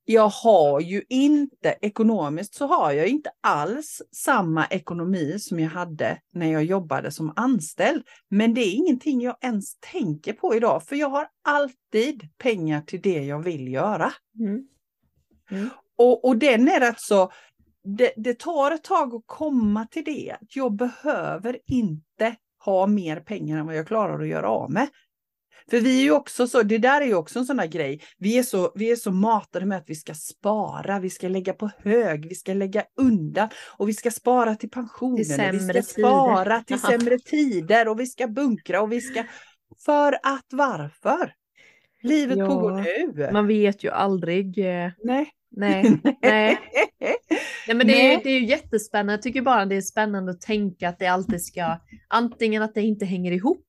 jag 0.09 0.29
har 0.29 0.81
ju 0.81 1.03
inte, 1.09 1.77
ekonomiskt 1.81 2.55
så 2.55 2.67
har 2.67 2.93
jag 2.93 3.09
inte 3.09 3.31
alls 3.41 4.03
samma 4.13 4.67
ekonomi 4.67 5.39
som 5.39 5.61
jag 5.61 5.71
hade 5.71 6.19
när 6.33 6.53
jag 6.53 6.65
jobbade 6.65 7.11
som 7.11 7.33
anställd. 7.37 8.03
Men 8.29 8.55
det 8.55 8.61
är 8.61 8.75
ingenting 8.75 9.21
jag 9.21 9.37
ens 9.41 9.79
tänker 9.81 10.33
på 10.33 10.55
idag, 10.55 10.83
för 10.83 10.97
jag 10.97 11.09
har 11.09 11.29
alltid 11.45 12.29
pengar 12.39 12.81
till 12.81 13.01
det 13.01 13.25
jag 13.25 13.43
vill 13.43 13.73
göra. 13.73 14.13
Mm. 14.39 14.69
Mm. 15.51 15.69
Och, 15.97 16.25
och 16.25 16.37
den 16.37 16.69
är 16.69 16.81
rätt 16.81 17.01
så 17.01 17.33
det, 17.87 18.13
det 18.17 18.39
tar 18.39 18.71
ett 18.71 18.85
tag 18.85 19.15
att 19.15 19.23
komma 19.27 19.87
till 19.87 20.05
det. 20.05 20.37
Jag 20.49 20.73
behöver 20.73 21.59
inte 21.67 22.37
ha 22.65 22.87
mer 22.87 23.21
pengar 23.21 23.59
än 23.59 23.67
vad 23.67 23.77
jag 23.77 23.87
klarar 23.87 24.21
att 24.21 24.29
göra 24.29 24.49
av 24.49 24.71
med. 24.71 24.89
För 25.71 25.81
vi 25.81 25.99
är 25.99 26.03
ju 26.03 26.11
också 26.11 26.47
så, 26.47 26.63
det 26.63 26.79
där 26.79 27.01
är 27.01 27.07
ju 27.07 27.15
också 27.15 27.39
en 27.39 27.45
sån 27.45 27.57
där 27.57 27.67
grej. 27.67 28.01
Vi 28.19 28.39
är, 28.39 28.43
så, 28.43 28.73
vi 28.75 28.91
är 28.91 28.97
så 28.97 29.11
matade 29.11 29.67
med 29.67 29.79
att 29.79 29.91
vi 29.91 29.95
ska 29.95 30.15
spara, 30.15 30.99
vi 30.99 31.11
ska 31.11 31.29
lägga 31.29 31.53
på 31.53 31.71
hög, 31.79 32.29
vi 32.29 32.35
ska 32.35 32.55
lägga 32.55 32.85
undan 32.97 33.49
och 33.77 33.89
vi 33.89 33.93
ska 33.93 34.11
spara 34.11 34.55
till 34.55 34.71
pensionen. 34.71 35.53
Vi 35.53 35.59
ska 35.61 35.83
spara 35.83 36.61
till 36.67 36.81
sämre 36.81 37.19
tider 37.19 37.89
och 37.89 38.01
vi 38.01 38.07
ska 38.07 38.29
bunkra 38.29 38.83
och 38.83 38.93
vi 38.93 39.01
ska... 39.01 39.25
För 39.85 40.13
att 40.13 40.47
varför? 40.53 41.33
Livet 42.03 42.39
ja, 42.39 42.47
pågår 42.47 42.73
nu. 42.73 43.33
Man 43.33 43.47
vet 43.47 43.85
ju 43.85 43.91
aldrig. 43.91 44.59
Eh, 44.59 44.91
Nej. 45.03 45.33
Nej, 45.51 46.01
nej. 46.23 46.59
nej 47.67 47.77
men 47.77 47.87
det 47.87 48.15
är, 48.15 48.23
det 48.23 48.31
är 48.31 48.41
ju 48.41 48.47
jättespännande. 48.47 49.13
Jag 49.13 49.23
tycker 49.23 49.43
bara 49.43 49.67
det 49.67 49.77
är 49.77 49.81
spännande 49.81 50.33
att 50.33 50.41
tänka 50.41 50.89
att 50.89 50.99
det 50.99 51.07
alltid 51.07 51.45
ska, 51.45 51.81
antingen 52.09 52.63
att 52.63 52.75
det 52.75 52.83
inte 52.83 53.05
hänger 53.05 53.33
ihop. 53.33 53.67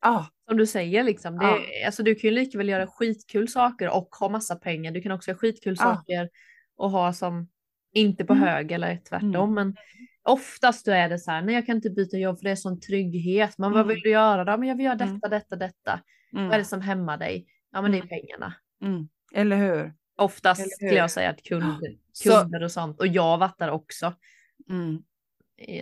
Ah. 0.00 0.24
Som 0.48 0.56
du 0.56 0.66
säger 0.66 1.04
liksom. 1.04 1.38
Det, 1.38 1.46
ah. 1.46 1.86
alltså, 1.86 2.02
du 2.02 2.14
kan 2.14 2.30
ju 2.30 2.34
lika 2.34 2.58
väl 2.58 2.68
göra 2.68 2.86
skitkul 2.86 3.48
saker 3.48 3.90
och 3.90 4.08
ha 4.20 4.28
massa 4.28 4.56
pengar. 4.56 4.92
Du 4.92 5.02
kan 5.02 5.12
också 5.12 5.30
göra 5.30 5.38
skitkul 5.38 5.76
ah. 5.80 5.82
saker 5.82 6.28
och 6.76 6.90
ha 6.90 7.12
som 7.12 7.48
inte 7.92 8.24
på 8.24 8.32
mm. 8.32 8.48
hög 8.48 8.72
eller 8.72 8.96
tvärtom. 9.08 9.34
Mm. 9.34 9.54
Men 9.54 9.76
oftast 10.22 10.86
då 10.86 10.92
är 10.92 11.08
det 11.08 11.18
så 11.18 11.30
här, 11.30 11.42
nej 11.42 11.54
jag 11.54 11.66
kan 11.66 11.76
inte 11.76 11.90
byta 11.90 12.16
jobb 12.16 12.38
för 12.38 12.44
det 12.44 12.50
är 12.50 12.56
sån 12.56 12.80
trygghet. 12.80 13.58
Men 13.58 13.66
mm. 13.66 13.78
vad 13.78 13.86
vill 13.86 14.00
du 14.00 14.10
göra 14.10 14.44
då? 14.44 14.56
Men 14.56 14.68
jag 14.68 14.76
vill 14.76 14.86
göra 14.86 14.94
mm. 14.94 15.14
detta, 15.14 15.28
detta, 15.28 15.56
detta. 15.56 16.00
Vad 16.32 16.44
är 16.44 16.48
det 16.48 16.54
mm. 16.54 16.64
som 16.64 16.80
hämmar 16.80 17.16
dig? 17.16 17.46
Ja 17.72 17.82
men 17.82 17.90
det 17.90 17.98
är 17.98 18.02
mm. 18.02 18.08
pengarna. 18.08 18.54
Eller 19.34 19.56
hur? 19.56 19.94
Oftast 20.16 20.72
skulle 20.72 20.94
jag 20.94 21.10
säga 21.10 21.30
att 21.30 21.42
kunder, 21.42 21.96
kunder 22.24 22.62
och 22.62 22.72
sånt. 22.72 23.00
Och 23.00 23.06
jag 23.06 23.38
vattar 23.38 23.68
också. 23.68 24.14
Mm. 24.70 25.02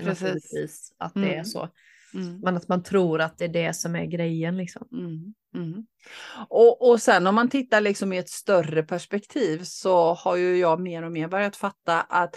Naturligtvis 0.02 0.94
att 0.98 1.14
det 1.14 1.34
är 1.34 1.44
så. 1.44 1.68
Mm. 2.18 2.40
Men 2.40 2.56
att 2.56 2.68
man 2.68 2.82
tror 2.82 3.20
att 3.20 3.38
det 3.38 3.44
är 3.44 3.48
det 3.48 3.76
som 3.76 3.96
är 3.96 4.04
grejen 4.04 4.56
liksom. 4.56 4.88
Mm. 4.92 5.34
Mm. 5.54 5.86
Och, 6.48 6.90
och 6.90 7.02
sen 7.02 7.26
om 7.26 7.34
man 7.34 7.50
tittar 7.50 7.80
liksom 7.80 8.12
i 8.12 8.18
ett 8.18 8.28
större 8.28 8.82
perspektiv 8.82 9.60
så 9.62 10.14
har 10.14 10.36
ju 10.36 10.56
jag 10.56 10.80
mer 10.80 11.02
och 11.02 11.12
mer 11.12 11.28
börjat 11.28 11.56
fatta 11.56 12.00
att 12.00 12.36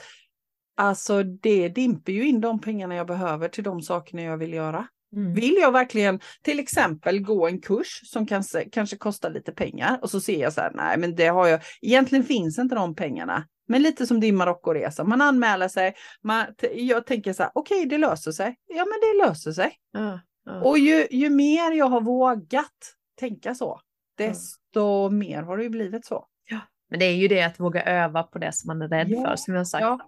alltså 0.78 1.24
det 1.24 1.70
dimper 1.70 2.12
ju 2.12 2.28
in 2.28 2.42
de 2.42 2.62
pengarna 2.62 2.96
jag 2.96 3.08
behöver 3.08 3.48
till 3.48 3.64
de 3.64 3.82
sakerna 3.82 4.22
jag 4.22 4.38
vill 4.38 4.54
göra. 4.54 4.88
Mm. 5.16 5.34
Vill 5.34 5.56
jag 5.62 5.72
verkligen 5.72 6.20
till 6.42 6.60
exempel 6.60 7.20
gå 7.20 7.48
en 7.48 7.62
kurs 7.62 8.02
som 8.04 8.28
kanske, 8.28 8.70
kanske 8.70 8.98
kostar 8.98 9.30
lite 9.30 9.52
pengar 9.52 10.00
och 10.02 10.10
så 10.10 10.22
ser 10.22 10.42
jag 10.42 10.54
så 10.54 10.62
här, 10.62 10.72
nej 10.74 10.98
men 10.98 11.16
det 11.16 11.28
har 11.28 11.48
jag, 11.48 11.62
egentligen 11.82 12.24
finns 12.24 12.60
inte 12.60 12.76
de 12.76 12.96
pengarna. 12.96 13.48
Men 13.72 13.82
lite 13.82 14.08
som 14.08 14.20
din 14.20 14.36
Marockoresa, 14.36 15.04
man 15.04 15.22
anmäler 15.22 15.68
sig, 15.68 15.94
man, 16.22 16.46
jag 16.74 17.06
tänker 17.06 17.34
så 17.34 17.44
här, 17.44 17.52
okej 17.56 17.78
okay, 17.78 17.90
det 17.90 17.98
löser 17.98 18.32
sig. 18.32 18.56
Ja 18.68 18.86
men 18.86 19.00
det 19.02 19.28
löser 19.28 19.52
sig. 19.52 19.74
Ja, 19.92 20.20
ja. 20.46 20.62
Och 20.62 20.78
ju, 20.78 21.08
ju 21.12 21.30
mer 21.30 21.72
jag 21.72 21.86
har 21.86 22.02
vågat 22.02 22.96
tänka 23.20 23.56
så, 23.56 23.82
desto 24.18 24.80
ja. 24.80 25.10
mer 25.10 25.42
har 25.42 25.58
det 25.58 25.64
ju 25.64 25.70
blivit 25.70 26.06
så. 26.06 26.26
Ja. 26.50 26.60
Men 26.90 27.00
det 27.00 27.06
är 27.06 27.16
ju 27.16 27.28
det 27.28 27.44
att 27.44 27.60
våga 27.60 27.84
öva 27.84 28.24
på 28.24 28.40
det 28.40 28.54
som 28.54 28.68
man 28.68 28.82
är 28.82 28.88
rädd 28.88 29.08
för, 29.08 29.36
som 29.36 29.54
jag 29.54 29.68
sagt. 29.68 30.02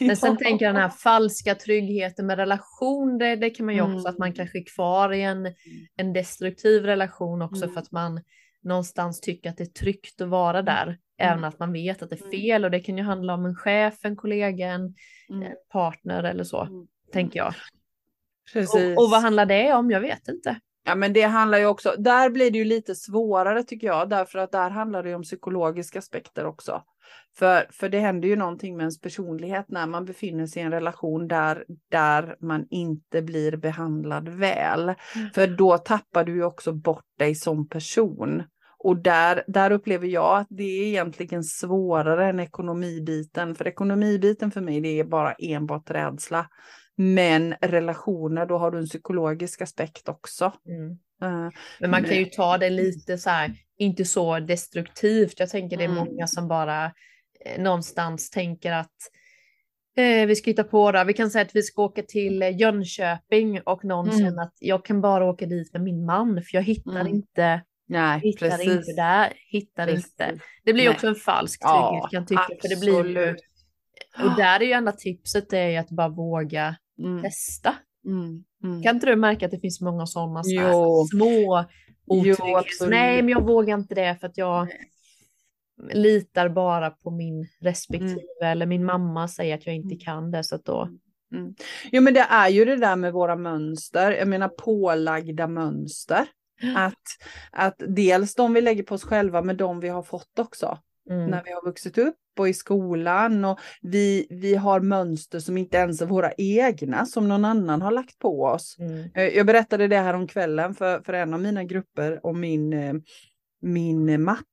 Men 0.00 0.16
sen 0.16 0.36
tänker 0.36 0.64
jag 0.64 0.74
den 0.74 0.82
här 0.82 0.88
falska 0.88 1.54
tryggheten 1.54 2.26
med 2.26 2.38
relation, 2.38 3.18
det, 3.18 3.36
det 3.36 3.50
kan 3.50 3.66
man 3.66 3.74
ju 3.74 3.80
också, 3.80 3.98
mm. 3.98 4.06
att 4.06 4.18
man 4.18 4.32
kanske 4.32 4.58
är 4.58 4.74
kvar 4.74 5.12
i 5.12 5.22
en, 5.22 5.54
en 5.96 6.12
destruktiv 6.12 6.84
relation 6.84 7.42
också 7.42 7.62
mm. 7.62 7.74
för 7.74 7.80
att 7.80 7.92
man 7.92 8.20
någonstans 8.62 9.20
tycker 9.20 9.50
att 9.50 9.56
det 9.56 9.64
är 9.64 9.80
tryggt 9.84 10.20
att 10.20 10.28
vara 10.28 10.58
mm. 10.58 10.64
där, 10.64 10.98
mm. 11.20 11.32
även 11.32 11.44
att 11.44 11.58
man 11.58 11.72
vet 11.72 12.02
att 12.02 12.10
det 12.10 12.16
är 12.16 12.26
mm. 12.26 12.30
fel 12.30 12.64
och 12.64 12.70
det 12.70 12.80
kan 12.80 12.96
ju 12.96 13.02
handla 13.02 13.34
om 13.34 13.46
en 13.46 13.54
chef, 13.54 13.94
en 14.02 14.16
kollega, 14.16 14.68
en, 14.68 14.94
mm. 15.30 15.52
partner 15.72 16.24
eller 16.24 16.44
så, 16.44 16.62
mm. 16.62 16.86
tänker 17.12 17.38
jag. 17.38 17.54
Precis. 18.52 18.96
Och, 18.96 19.04
och 19.04 19.10
vad 19.10 19.22
handlar 19.22 19.46
det 19.46 19.74
om? 19.74 19.90
Jag 19.90 20.00
vet 20.00 20.28
inte. 20.28 20.60
Ja, 20.84 20.94
men 20.94 21.12
det 21.12 21.22
handlar 21.22 21.58
ju 21.58 21.66
också, 21.66 21.94
där 21.98 22.30
blir 22.30 22.50
det 22.50 22.58
ju 22.58 22.64
lite 22.64 22.94
svårare 22.94 23.62
tycker 23.62 23.86
jag, 23.86 24.08
därför 24.08 24.38
att 24.38 24.52
där 24.52 24.70
handlar 24.70 25.02
det 25.02 25.14
om 25.14 25.22
psykologiska 25.22 25.98
aspekter 25.98 26.46
också. 26.46 26.82
För, 27.38 27.66
för 27.70 27.88
det 27.88 27.98
händer 27.98 28.28
ju 28.28 28.36
någonting 28.36 28.76
med 28.76 28.82
ens 28.82 29.00
personlighet 29.00 29.68
när 29.68 29.86
man 29.86 30.04
befinner 30.04 30.46
sig 30.46 30.62
i 30.62 30.64
en 30.64 30.72
relation 30.72 31.28
där, 31.28 31.64
där 31.90 32.36
man 32.40 32.66
inte 32.70 33.22
blir 33.22 33.56
behandlad 33.56 34.28
väl. 34.28 34.82
Mm. 34.82 35.30
För 35.34 35.46
då 35.46 35.78
tappar 35.78 36.24
du 36.24 36.34
ju 36.34 36.44
också 36.44 36.72
bort 36.72 37.06
dig 37.18 37.34
som 37.34 37.68
person. 37.68 38.42
Och 38.82 38.96
där, 38.96 39.44
där 39.46 39.70
upplever 39.70 40.06
jag 40.06 40.38
att 40.38 40.46
det 40.50 40.62
är 40.62 40.86
egentligen 40.86 41.44
svårare 41.44 42.28
än 42.28 42.40
ekonomibiten. 42.40 43.54
För 43.54 43.68
ekonomibiten 43.68 44.50
för 44.50 44.60
mig, 44.60 44.80
det 44.80 45.00
är 45.00 45.04
bara 45.04 45.32
enbart 45.32 45.90
rädsla. 45.90 46.46
Men 46.96 47.54
relationer, 47.60 48.46
då 48.46 48.58
har 48.58 48.70
du 48.70 48.78
en 48.78 48.86
psykologisk 48.86 49.62
aspekt 49.62 50.08
också. 50.08 50.52
Mm. 50.68 50.90
Uh, 51.24 51.50
men 51.80 51.90
man 51.90 52.04
kan 52.04 52.16
ju 52.16 52.24
ta 52.24 52.58
det 52.58 52.70
lite 52.70 53.18
så 53.18 53.30
här, 53.30 53.52
inte 53.78 54.04
så 54.04 54.40
destruktivt. 54.40 55.40
Jag 55.40 55.50
tänker 55.50 55.76
det 55.76 55.84
är 55.84 55.88
mm. 55.88 56.04
många 56.04 56.26
som 56.26 56.48
bara 56.48 56.84
eh, 57.44 57.62
någonstans 57.62 58.30
tänker 58.30 58.72
att 58.72 58.96
eh, 59.96 60.26
vi 60.26 60.36
ska 60.36 60.50
hitta 60.50 60.64
på 60.64 60.92
det. 60.92 61.04
Vi 61.04 61.14
kan 61.14 61.30
säga 61.30 61.42
att 61.42 61.56
vi 61.56 61.62
ska 61.62 61.82
åka 61.82 62.02
till 62.02 62.56
Jönköping 62.60 63.60
och 63.60 63.84
någon 63.84 64.08
mm. 64.08 64.20
känner 64.20 64.42
att 64.42 64.56
jag 64.58 64.84
kan 64.84 65.00
bara 65.00 65.24
åka 65.24 65.46
dit 65.46 65.72
med 65.72 65.82
min 65.82 66.04
man 66.04 66.34
för 66.34 66.56
jag 66.56 66.62
hittar 66.62 67.00
mm. 67.00 67.06
inte 67.06 67.62
Nej, 67.90 68.20
hittar 68.20 68.50
precis. 68.50 68.66
inte 68.66 68.92
där, 68.92 69.32
hittar 69.50 69.86
precis. 69.86 70.06
inte. 70.06 70.40
Det 70.64 70.72
blir 70.72 70.84
Nej. 70.84 70.94
också 70.94 71.06
en 71.06 71.14
falsk 71.14 71.60
trygghet 71.60 72.02
ja, 72.02 72.08
kan 72.10 72.20
jag 72.20 72.28
tycka. 72.28 72.60
För 72.62 72.68
det 72.68 72.80
blir 72.80 73.06
ju, 73.06 73.36
och 74.24 74.36
där 74.36 74.60
är 74.60 74.64
ju 74.64 74.72
enda 74.72 74.92
tipset 74.92 75.52
är 75.52 75.80
att 75.80 75.90
bara 75.90 76.08
våga 76.08 76.76
mm. 76.98 77.22
testa. 77.22 77.74
Mm, 78.06 78.44
mm. 78.64 78.82
Kan 78.82 78.94
inte 78.94 79.06
du 79.06 79.16
märka 79.16 79.46
att 79.46 79.52
det 79.52 79.60
finns 79.60 79.80
många 79.80 80.06
sådana 80.06 80.42
små 81.10 81.64
otryggheter? 82.06 82.90
Nej, 82.90 83.22
men 83.22 83.28
jag 83.28 83.46
vågar 83.46 83.74
inte 83.74 83.94
det 83.94 84.16
för 84.20 84.26
att 84.26 84.38
jag 84.38 84.66
Nej. 84.66 85.94
litar 85.94 86.48
bara 86.48 86.90
på 86.90 87.10
min 87.10 87.48
respektive 87.60 88.20
mm. 88.40 88.52
eller 88.52 88.66
min 88.66 88.84
mamma 88.84 89.28
säger 89.28 89.54
att 89.54 89.66
jag 89.66 89.74
inte 89.74 89.94
mm. 89.94 89.98
kan 89.98 90.30
det 90.30 90.44
så 90.44 90.54
att 90.54 90.64
då. 90.64 90.88
Mm. 91.32 91.54
Jo, 91.92 92.02
men 92.02 92.14
det 92.14 92.26
är 92.30 92.48
ju 92.48 92.64
det 92.64 92.76
där 92.76 92.96
med 92.96 93.12
våra 93.12 93.36
mönster. 93.36 94.12
Jag 94.12 94.28
menar 94.28 94.48
pålagda 94.48 95.46
mönster. 95.46 96.26
Att, 96.76 97.02
att 97.52 97.82
dels 97.88 98.34
de 98.34 98.54
vi 98.54 98.60
lägger 98.60 98.82
på 98.82 98.94
oss 98.94 99.04
själva, 99.04 99.42
men 99.42 99.56
de 99.56 99.80
vi 99.80 99.88
har 99.88 100.02
fått 100.02 100.38
också. 100.38 100.78
Mm. 101.10 101.30
När 101.30 101.42
vi 101.44 101.52
har 101.52 101.64
vuxit 101.64 101.98
upp 101.98 102.16
och 102.38 102.48
i 102.48 102.54
skolan 102.54 103.44
och 103.44 103.58
vi, 103.82 104.26
vi 104.30 104.54
har 104.54 104.80
mönster 104.80 105.40
som 105.40 105.56
inte 105.56 105.76
ens 105.76 106.02
är 106.02 106.06
våra 106.06 106.32
egna 106.32 107.06
som 107.06 107.28
någon 107.28 107.44
annan 107.44 107.82
har 107.82 107.90
lagt 107.90 108.18
på 108.18 108.44
oss. 108.44 108.76
Mm. 108.78 109.10
Eh, 109.14 109.24
jag 109.24 109.46
berättade 109.46 109.88
det 109.88 109.98
här 109.98 110.14
om 110.14 110.26
kvällen 110.26 110.74
för, 110.74 111.00
för 111.00 111.12
en 111.12 111.34
av 111.34 111.40
mina 111.40 111.64
grupper 111.64 112.26
om 112.26 112.40
min, 112.40 112.72
eh, 112.72 112.94
min 113.62 114.22
matte. 114.22 114.44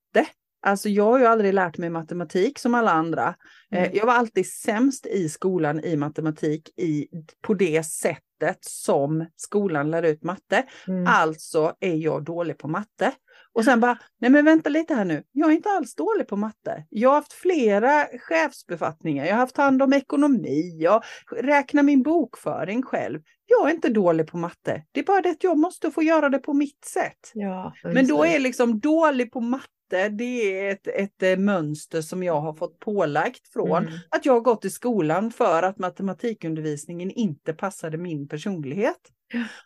Alltså 0.61 0.89
jag 0.89 1.03
har 1.03 1.19
ju 1.19 1.25
aldrig 1.25 1.53
lärt 1.53 1.77
mig 1.77 1.89
matematik 1.89 2.59
som 2.59 2.75
alla 2.75 2.91
andra. 2.91 3.35
Eh, 3.71 3.83
mm. 3.83 3.91
Jag 3.93 4.05
var 4.05 4.13
alltid 4.13 4.47
sämst 4.51 5.05
i 5.05 5.29
skolan 5.29 5.83
i 5.83 5.95
matematik 5.95 6.69
i, 6.77 7.07
på 7.41 7.53
det 7.53 7.85
sättet 8.39 8.65
som 8.65 9.25
skolan 9.35 9.91
lär 9.91 10.03
ut 10.03 10.23
matte. 10.23 10.63
Mm. 10.87 11.07
Alltså 11.07 11.73
är 11.79 11.95
jag 11.95 12.23
dålig 12.23 12.57
på 12.57 12.67
matte. 12.67 13.11
Och 13.53 13.65
sen 13.65 13.79
bara, 13.79 13.97
nej 14.19 14.31
men 14.31 14.45
vänta 14.45 14.69
lite 14.69 14.93
här 14.93 15.05
nu, 15.05 15.23
jag 15.31 15.51
är 15.51 15.55
inte 15.55 15.69
alls 15.69 15.95
dålig 15.95 16.27
på 16.27 16.35
matte. 16.35 16.85
Jag 16.89 17.09
har 17.09 17.15
haft 17.15 17.33
flera 17.33 18.05
chefsbefattningar, 18.19 19.25
jag 19.25 19.33
har 19.33 19.39
haft 19.39 19.57
hand 19.57 19.81
om 19.81 19.93
ekonomi, 19.93 20.77
jag 20.79 21.03
räknar 21.41 21.83
min 21.83 22.03
bokföring 22.03 22.83
själv. 22.83 23.21
Jag 23.45 23.69
är 23.69 23.73
inte 23.73 23.89
dålig 23.89 24.27
på 24.27 24.37
matte, 24.37 24.83
det 24.91 24.99
är 24.99 25.03
bara 25.03 25.21
det 25.21 25.29
att 25.29 25.43
jag 25.43 25.57
måste 25.57 25.91
få 25.91 26.03
göra 26.03 26.29
det 26.29 26.39
på 26.39 26.53
mitt 26.53 26.85
sätt. 26.85 27.31
Ja, 27.33 27.73
men 27.83 28.07
då 28.07 28.25
är 28.25 28.39
liksom 28.39 28.79
dålig 28.79 29.31
på 29.31 29.41
matte 29.41 29.67
det 29.89 30.59
är 30.59 30.71
ett, 30.71 30.87
ett, 30.87 31.23
eh, 31.23 31.37
mönster 31.37 32.01
som 32.01 32.23
jag 32.23 32.41
har 32.41 32.53
fått 32.53 32.79
pålagt 32.79 33.47
från 33.47 33.83
mm. 33.83 33.93
att 34.09 34.25
jag 34.25 34.33
har 34.33 34.41
gått 34.41 34.65
i 34.65 34.69
skolan 34.69 35.31
för 35.31 35.63
att 35.63 35.79
matematikundervisningen 35.79 37.11
inte 37.11 37.53
passade 37.53 37.97
min 37.97 38.26
personlighet. 38.27 38.99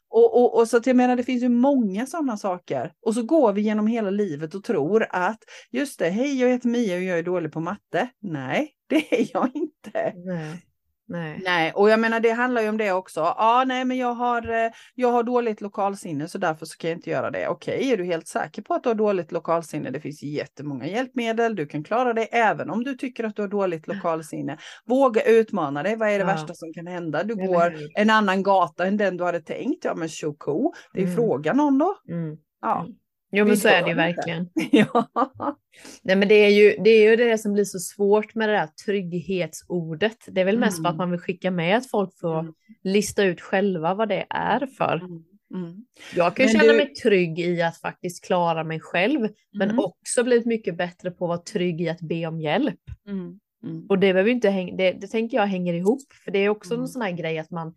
Och, 0.10 0.42
och, 0.42 0.58
och, 0.58 0.68
så 0.68 0.78
att 0.78 0.88
jag 0.88 0.96
menar, 0.96 1.16
det 1.16 1.24
finns 1.24 1.44
ju 1.44 1.50
många 1.50 2.06
sådana 2.06 2.38
saker. 2.38 2.92
Och 3.06 3.14
så 3.14 3.24
går 3.24 3.54
vi 3.54 3.62
genom 3.62 3.88
hela 3.88 4.10
livet 4.10 4.56
och 4.56 4.64
tror 4.64 5.08
att 5.10 5.40
just 5.72 6.00
det, 6.00 6.10
hej 6.10 6.42
jag 6.42 6.50
heter 6.50 6.70
Mia 6.70 6.96
och 6.96 7.04
jag 7.04 7.20
är 7.20 7.24
dålig 7.24 7.52
på 7.52 7.60
matte. 7.60 8.10
Nej, 8.22 8.72
det 8.90 9.20
är 9.20 9.28
jag 9.34 9.52
inte. 9.54 10.14
Nej. 10.16 10.66
Nej. 11.12 11.42
nej, 11.46 11.72
och 11.76 11.90
jag 11.90 12.00
menar 12.00 12.20
det 12.20 12.32
handlar 12.32 12.62
ju 12.62 12.70
om 12.70 12.78
det 12.78 12.92
också. 12.92 13.20
Ja, 13.20 13.64
nej, 13.68 13.86
men 13.86 13.98
jag 13.98 14.14
har, 14.14 14.66
eh, 14.66 14.72
jag 14.96 15.12
har 15.12 15.24
dåligt 15.24 15.62
lokalsinne 15.62 16.28
så 16.28 16.38
därför 16.38 16.66
så 16.66 16.78
kan 16.78 16.90
jag 16.90 16.98
inte 16.98 17.10
göra 17.10 17.32
det. 17.32 17.48
Okej, 17.48 17.92
är 17.92 17.98
du 17.98 18.04
helt 18.04 18.28
säker 18.28 18.62
på 18.62 18.74
att 18.74 18.84
du 18.84 18.90
har 18.90 18.96
dåligt 18.96 19.32
lokalsinne? 19.32 19.90
Det 19.90 20.00
finns 20.00 20.24
jättemånga 20.24 20.88
hjälpmedel. 20.88 21.56
Du 21.56 21.66
kan 21.66 21.84
klara 21.84 22.14
det 22.14 22.24
även 22.24 22.70
om 22.70 22.84
du 22.84 22.96
tycker 22.96 23.24
att 23.24 23.36
du 23.36 23.42
har 23.42 23.50
dåligt 23.50 23.88
lokalsinne. 23.94 24.58
Våga 24.86 25.22
utmana 25.22 25.84
dig. 25.84 25.96
Vad 25.96 26.10
är 26.10 26.14
det 26.14 26.20
ja. 26.20 26.26
värsta 26.26 26.54
som 26.54 26.74
kan 26.74 26.88
hända? 26.88 27.24
Du 27.24 27.36
går 27.36 27.76
en 27.96 28.10
annan 28.10 28.44
gata 28.44 28.86
än 28.86 28.98
den 28.98 29.18
du 29.18 29.24
hade 29.24 29.42
tänkt. 29.42 29.86
Ja, 29.86 29.96
men 29.96 30.10
tjoko. 30.10 30.74
Det 30.94 31.00
är 31.00 31.04
mm. 31.04 31.16
frågan 31.16 31.60
om 31.60 31.78
då. 31.78 31.96
Mm. 32.10 32.38
Ja. 32.62 32.88
Jo 33.32 33.46
men 33.46 33.58
så 33.58 33.68
är 33.68 33.82
det 33.84 33.90
ju 33.90 33.96
verkligen. 33.96 34.50
Ja. 34.72 35.08
Nej 36.04 36.16
men 36.16 36.28
det 36.28 36.36
är, 36.36 36.50
ju, 36.50 36.76
det 36.84 36.90
är 36.90 37.10
ju 37.10 37.16
det 37.16 37.38
som 37.38 37.54
blir 37.54 37.64
så 37.64 37.80
svårt 37.80 38.36
med 38.36 38.50
det 38.50 38.54
där 38.54 38.68
trygghetsordet. 38.86 40.18
Det 40.28 40.42
är 40.42 40.46
väl 40.46 40.60
mest 40.60 40.78
för 40.78 40.84
att 40.84 40.94
Mm. 40.96 40.98
man 40.98 41.12
vill 41.12 41.20
skicka 41.20 41.52
med 41.52 41.78
att 41.78 41.90
folk 41.90 42.20
får 42.20 42.40
Mm. 42.40 42.54
lista 42.84 43.24
ut 43.24 43.42
själva 43.42 43.94
vad 43.94 44.10
det 44.10 44.26
är 44.30 44.66
för. 44.78 44.96
Mm. 44.96 45.24
Mm. 45.54 45.86
Jag 46.16 46.36
kan 46.36 46.46
ju 46.48 46.52
känna 46.52 46.64
du- 46.72 46.78
mig 46.78 46.94
trygg 46.94 47.40
i 47.40 47.62
att 47.62 47.78
faktiskt 47.78 48.26
klara 48.26 48.64
mig 48.64 48.80
själv, 48.80 49.20
men 49.54 49.70
Mm. 49.70 49.80
också 49.80 50.24
blivit 50.24 50.46
mycket 50.46 50.78
bättre 50.78 51.12
på 51.12 51.26
att 51.26 51.30
vara 51.30 51.38
trygg 51.38 51.82
i 51.82 51.90
att 51.90 52.02
be 52.02 52.26
om 52.28 52.42
hjälp. 52.42 52.80
Mm. 53.08 53.40
Mm. 53.64 53.86
Och 53.90 54.00
det 54.00 54.14
behöver 54.14 54.30
inte 54.32 54.50
hänga, 54.50 54.76
det, 54.76 54.92
det 54.92 55.08
tänker 55.08 55.38
jag 55.38 55.46
hänger 55.48 55.74
ihop, 55.74 56.02
för 56.26 56.32
det 56.32 56.40
är 56.40 56.50
också 56.50 56.74
Mm. 56.74 56.82
en 56.84 56.88
sån 56.88 57.02
här 57.02 57.12
grej 57.12 57.40
att 57.40 57.52
man 57.52 57.74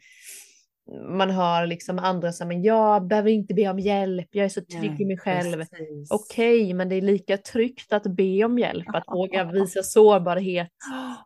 man 1.18 1.31
hör 1.31 1.66
liksom 1.66 1.99
andra 1.99 2.33
säga, 2.33 2.49
men 2.49 2.62
jag 2.62 3.07
behöver 3.07 3.31
inte 3.31 3.55
be 3.55 3.68
om 3.68 3.79
hjälp, 3.79 4.29
jag 4.31 4.44
är 4.44 4.49
så 4.49 4.61
trygg 4.64 4.85
i 4.85 4.88
Nej, 4.88 5.07
mig 5.07 5.18
själv. 5.18 5.62
Okej, 6.11 6.75
men 6.75 6.88
det 6.88 6.94
är 6.97 7.01
lika 7.01 7.37
tryggt 7.37 7.92
att 7.92 8.03
be 8.16 8.44
om 8.44 8.59
hjälp, 8.59 8.87
att 8.94 9.05
våga 9.14 9.44
visa 9.44 9.83
sårbarhet. 9.83 10.68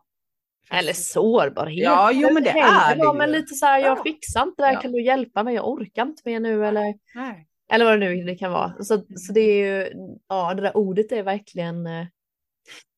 Eller 0.71 0.93
sårbarhet. 0.93 1.83
Ja, 1.83 2.11
jo, 2.13 2.33
men 2.33 2.43
det 2.43 2.49
är 2.49 2.95
det 2.95 3.03
vara, 3.05 3.13
Men 3.13 3.31
lite 3.31 3.53
så 3.55 3.65
här, 3.65 3.79
jag 3.79 3.97
Ja. 3.97 4.03
fixar 4.03 4.43
inte 4.43 4.61
det 4.61 4.65
här, 4.65 4.73
Ja. 4.73 4.79
kan 4.81 4.91
du 4.91 5.03
hjälpa 5.03 5.43
mig? 5.43 5.55
Jag 5.55 5.67
orkar 5.69 6.01
inte 6.01 6.21
mer 6.25 6.39
nu. 6.39 6.65
Eller, 6.65 6.93
Nej. 7.15 7.47
eller 7.73 7.85
vad 7.85 7.99
det 7.99 8.09
nu 8.09 8.23
det 8.23 8.35
kan 8.35 8.51
vara. 8.51 8.73
Så, 8.83 8.93
Mm. 8.93 9.05
så 9.17 9.33
det 9.33 9.39
är 9.41 9.65
ju, 9.83 9.91
ja 10.29 10.53
det 10.53 10.61
där 10.61 10.77
ordet 10.77 11.11
är 11.11 11.23
verkligen, 11.23 11.87
eh, 11.87 12.05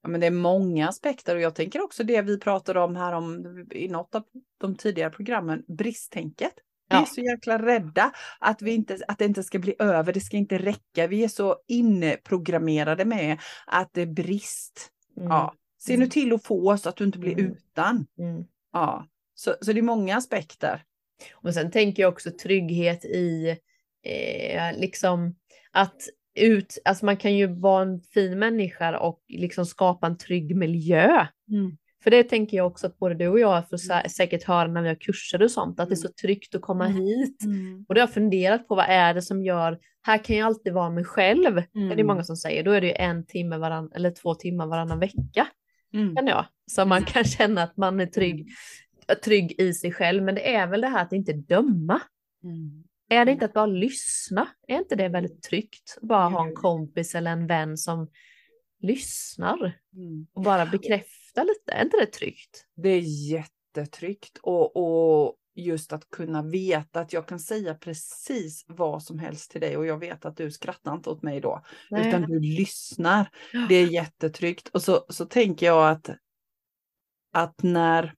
Ja, 0.04 0.10
men 0.10 0.22
det 0.22 0.28
är 0.28 0.32
många 0.32 0.90
aspekter 0.90 1.36
och 1.36 1.42
jag 1.42 1.56
tänker 1.56 1.84
också 1.84 2.04
det 2.04 2.22
vi 2.22 2.40
pratade 2.40 2.80
om 2.80 2.96
här 2.96 3.14
om 3.14 3.46
i 3.72 3.88
något 3.88 4.16
av 4.16 4.24
de 4.58 4.76
tidigare 4.76 5.10
programmen, 5.10 5.64
bristtänket. 5.68 6.54
Vi 6.90 6.98
är 6.98 7.06
så 7.06 7.22
jäkla 7.22 7.66
rädda 7.66 8.12
att, 8.40 8.62
vi 8.62 8.72
inte, 8.72 8.98
att 9.08 9.18
det 9.20 9.26
inte 9.26 9.44
ska 9.44 9.60
bli 9.60 9.76
över, 9.80 10.14
det 10.14 10.20
ska 10.22 10.38
inte 10.38 10.58
räcka. 10.58 11.08
Vi 11.08 11.24
är 11.24 11.28
så 11.28 11.56
inprogrammerade 11.68 13.06
med 13.06 13.38
att 13.68 13.90
det 13.94 14.02
är 14.02 14.06
brist. 14.06 14.90
mm, 15.18 15.30
Ja. 15.30 15.56
Se 15.80 15.98
nu 15.98 16.08
till 16.08 16.34
att 16.34 16.44
få 16.44 16.78
så 16.78 16.90
att 16.90 16.96
du 16.96 17.04
inte 17.04 17.20
blir 17.20 17.40
Mm. 17.40 17.52
utan. 17.52 18.06
mm. 18.20 18.44
Ja. 18.74 19.08
Så, 19.34 19.56
så 19.62 19.74
det 19.74 19.80
är 19.80 19.84
många 19.84 20.18
aspekter. 20.18 20.84
Och 21.34 21.54
sen 21.54 21.72
tänker 21.72 22.04
jag 22.04 22.14
också 22.14 22.32
trygghet 22.32 23.06
i 23.06 23.50
eh, 24.04 24.80
liksom 24.80 25.36
att 25.72 26.02
ut, 26.40 26.78
alltså 26.86 27.06
man 27.06 27.18
kan 27.18 27.36
ju 27.38 27.48
vara 27.48 27.82
en 27.82 28.02
fin 28.02 28.40
människa 28.40 28.98
och 29.00 29.20
liksom 29.30 29.66
skapa 29.66 30.08
en 30.08 30.18
trygg 30.18 30.56
miljö. 30.56 31.26
För 32.04 32.12
det 32.12 32.24
tänker 32.24 32.58
jag 32.58 32.68
också 32.68 32.88
att 32.88 32.98
både 33.00 33.16
du 33.16 33.28
och 33.28 33.40
jag 33.40 33.70
får 33.70 33.78
sä- 33.78 34.08
säkert 34.08 34.44
höra 34.44 34.68
när 34.68 34.82
vi 34.82 34.88
har 34.88 34.96
kurser 34.96 35.42
och 35.44 35.52
sånt, 35.52 35.80
att 35.80 35.90
det 35.90 35.94
är 35.94 35.96
så 35.96 36.10
tryggt 36.22 36.56
att 36.56 36.62
komma 36.62 36.86
Mm. 36.86 37.02
hit. 37.02 37.38
Och 37.88 37.96
det 37.96 38.02
har 38.02 38.08
jag 38.08 38.14
funderat 38.14 38.68
på, 38.68 38.76
vad 38.76 38.86
är 38.90 39.14
det 39.14 39.22
som 39.22 39.44
gör, 39.44 39.80
här 40.02 40.18
kan 40.18 40.36
jag 40.36 40.46
alltid 40.46 40.74
vara 40.74 40.90
mig 40.90 41.04
själv. 41.04 41.56
Det 41.56 41.60
är 41.80 41.88
det 41.88 41.94
Mm. 41.94 42.08
många 42.08 42.24
som 42.24 42.36
säger, 42.36 42.64
då 42.64 42.72
är 42.72 42.82
det 42.82 42.88
ju 42.88 42.94
en 42.94 43.26
timme 43.26 43.58
varann, 43.58 43.92
eller 43.96 44.12
två 44.12 44.36
timmar 44.36 44.68
varannan 44.68 45.00
vecka, 45.00 45.48
Mm. 45.94 46.16
kan 46.16 46.28
jag. 46.28 46.46
Så 46.72 46.86
man 46.86 47.04
kan 47.04 47.24
känna 47.24 47.64
att 47.64 47.78
man 47.78 48.00
är 48.00 48.06
trygg, 48.06 48.48
trygg 49.24 49.56
i 49.60 49.74
sig 49.74 49.92
själv. 49.92 50.24
Men 50.24 50.36
det 50.36 50.56
är 50.56 50.68
väl 50.68 50.82
det 50.82 50.88
här 50.88 51.02
att 51.02 51.14
inte 51.14 51.34
döma. 51.34 52.02
Mm. 53.12 53.22
Är 53.22 53.26
det 53.26 53.32
inte 53.32 53.46
att 53.46 53.54
bara 53.54 53.66
lyssna? 53.66 54.48
Är 54.68 54.78
inte 54.78 54.96
det 54.96 55.10
väldigt 55.10 55.44
tryggt? 55.44 55.98
Bara 56.02 56.30
ha 56.30 56.44
en 56.44 56.50
Jo. 56.50 56.56
kompis 56.56 57.16
eller 57.16 57.32
en 57.32 57.48
vän 57.48 57.78
som 57.78 58.10
lyssnar 58.82 59.78
Mm. 59.96 60.28
och 60.34 60.44
bara 60.44 60.66
bekräfta 60.66 61.44
lite. 61.44 61.72
Är 61.72 61.84
inte 61.84 61.98
det 61.98 62.06
tryggt? 62.06 62.66
Det 62.76 62.90
är 62.90 63.02
jättetryggt 63.32 64.38
och, 64.42 64.76
och 64.78 65.36
just 65.56 65.94
att 65.94 66.10
kunna 66.10 66.42
veta 66.42 67.00
att 67.00 67.14
jag 67.14 67.28
kan 67.28 67.40
säga 67.40 67.76
precis 67.76 68.66
vad 68.68 69.04
som 69.04 69.20
helst 69.20 69.52
till 69.52 69.62
dig 69.62 69.78
och 69.78 69.86
jag 69.86 69.98
vet 69.98 70.26
att 70.26 70.38
du 70.38 70.52
skrattar 70.52 70.94
inte 70.94 71.10
åt 71.10 71.22
mig 71.22 71.42
då, 71.42 71.64
utan 71.92 72.22
du 72.22 72.40
lyssnar. 72.40 73.30
Det 73.70 73.76
är 73.76 73.88
jättetryggt. 73.94 74.68
Och 74.68 74.82
så, 74.82 75.06
så 75.10 75.26
tänker 75.26 75.66
jag 75.66 75.90
att, 75.90 76.10
att 77.34 77.64
när 77.64 78.14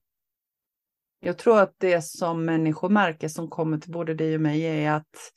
jag 1.24 1.38
tror 1.38 1.60
att 1.60 1.74
det 1.78 2.04
som 2.04 2.44
människor 2.44 2.88
märker 2.88 3.28
som 3.28 3.48
kommer 3.50 3.78
till 3.78 3.92
både 3.92 4.14
dig 4.14 4.34
och 4.34 4.40
mig 4.40 4.62
är 4.62 4.92
att, 4.92 5.32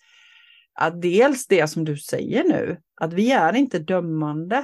att 0.80 1.02
dels 1.02 1.47
det 1.47 1.67
som 1.67 1.86
du 1.86 1.97
säger 1.97 2.43
nu, 2.43 2.78
att 3.02 3.13
vi 3.13 3.32
är 3.32 3.56
inte 3.56 3.80
dömande. 3.80 4.56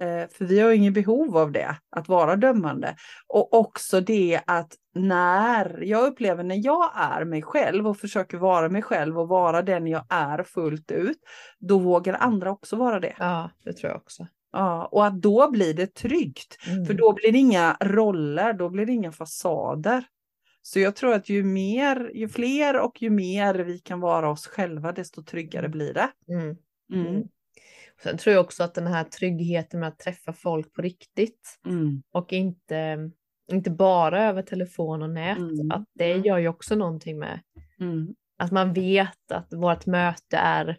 eh, 0.00 0.28
För 0.30 0.44
vi 0.44 0.60
har 0.60 0.72
ingen 0.72 0.92
behov 0.92 1.36
av 1.36 1.52
det, 1.52 1.76
att 1.96 2.08
vara 2.08 2.36
dömande. 2.36 2.96
Och 3.26 3.54
också 3.54 4.00
det 4.00 4.40
att 4.46 4.72
när 4.94 5.82
jag 5.82 6.06
upplever 6.06 6.44
när 6.44 6.60
jag 6.64 6.90
är 6.94 7.24
mig 7.24 7.42
själv 7.42 7.88
och 7.88 7.98
försöker 7.98 8.38
vara 8.38 8.68
mig 8.68 8.82
själv 8.82 9.18
och 9.18 9.28
vara 9.28 9.62
den 9.62 9.86
jag 9.86 10.04
är 10.08 10.42
fullt 10.42 10.90
ut, 10.90 11.18
då 11.58 11.78
vågar 11.78 12.14
andra 12.14 12.50
också 12.50 12.76
vara 12.76 13.00
det. 13.00 13.14
Ja, 13.18 13.50
det 13.64 13.72
tror 13.72 13.90
jag 13.90 13.96
också. 13.96 14.26
Ja, 14.52 14.88
och 14.92 15.06
att 15.06 15.22
då 15.22 15.50
blir 15.50 15.74
det 15.74 15.94
tryggt. 15.94 16.56
Mm. 16.66 16.86
För 16.86 16.94
då 16.94 17.12
blir 17.12 17.32
det 17.32 17.38
inga 17.38 17.76
roller, 17.80 18.52
då 18.52 18.68
blir 18.68 18.86
det 18.86 18.92
inga 18.92 19.12
fasader. 19.12 20.04
Så 20.68 20.78
jag 20.80 20.96
tror 20.96 21.14
att 21.14 21.28
ju 21.28 21.44
mer, 21.44 22.10
ju 22.14 22.28
fler 22.28 22.80
och 22.80 23.02
ju 23.02 23.10
mer 23.10 23.54
vi 23.54 23.78
kan 23.78 24.00
vara 24.00 24.30
oss 24.30 24.46
själva, 24.46 24.92
desto 24.92 25.22
tryggare 25.22 25.68
blir 25.68 25.94
det. 25.94 26.10
Mm. 26.28 26.56
Mm. 26.92 27.06
Mm. 27.06 27.28
Sen 28.02 28.18
tror 28.18 28.34
jag 28.34 28.44
också 28.44 28.62
att 28.64 28.74
den 28.74 28.86
här 28.86 29.04
tryggheten 29.04 29.80
med 29.80 29.88
att 29.88 29.98
träffa 29.98 30.32
folk 30.32 30.72
på 30.72 30.82
riktigt 30.82 31.58
Mm. 31.66 32.02
och 32.12 32.32
inte, 32.32 33.10
inte 33.52 33.70
bara 33.70 34.24
över 34.24 34.42
telefon 34.42 35.02
och 35.02 35.10
nät, 35.10 35.38
Mm. 35.38 35.70
att 35.70 35.84
det 35.94 36.12
Mm. 36.12 36.24
gör 36.24 36.38
ju 36.38 36.48
också 36.48 36.74
någonting 36.74 37.18
med 37.18 37.40
Mm. 37.80 38.14
att 38.38 38.52
man 38.52 38.72
vet 38.72 39.32
att 39.32 39.52
vårt 39.52 39.86
möte 39.86 40.36
är 40.36 40.76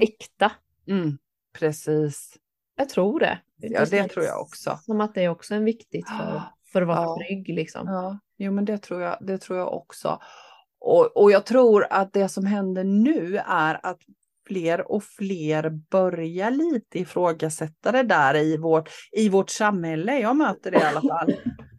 äkta. 0.00 0.52
Mm. 0.86 1.18
Precis. 1.58 2.36
Jag 2.76 2.88
tror 2.88 3.20
det. 3.20 3.38
Ja, 3.56 3.80
det 3.80 3.90
känns 3.90 4.12
tror 4.12 4.24
jag 4.24 4.40
också. 4.40 4.78
Som 4.82 5.00
att 5.00 5.14
det 5.14 5.22
är 5.24 5.28
också 5.28 5.54
en 5.54 5.64
viktigt 5.64 6.08
för, 6.08 6.42
för 6.72 6.82
att 6.82 6.88
vara 6.88 7.02
Ja. 7.02 7.16
trygg 7.26 7.48
liksom. 7.48 7.86
Ja, 7.88 8.18
jo 8.36 8.52
men 8.52 8.64
det 8.64 8.78
tror 8.78 9.02
jag, 9.02 9.16
det 9.20 9.38
tror 9.38 9.58
jag 9.58 9.74
också. 9.74 10.20
Och, 10.80 11.16
och 11.16 11.30
jag 11.30 11.46
tror 11.46 11.86
att 11.90 12.12
det 12.12 12.28
som 12.28 12.46
händer 12.46 12.84
nu 12.84 13.36
är 13.46 13.80
att 13.82 14.00
fler 14.46 14.92
och 14.92 15.04
fler 15.04 15.70
börjar 15.90 16.50
lite 16.50 16.98
ifrågasätta 16.98 17.92
det 17.92 18.02
där 18.02 18.36
i 18.36 18.56
vårt, 18.56 18.88
i 19.12 19.28
vårt 19.28 19.50
samhälle. 19.50 20.18
Jag 20.18 20.36
möter 20.36 20.70
det 20.70 20.78
i 20.78 20.82
alla 20.82 21.00
fall. 21.00 21.34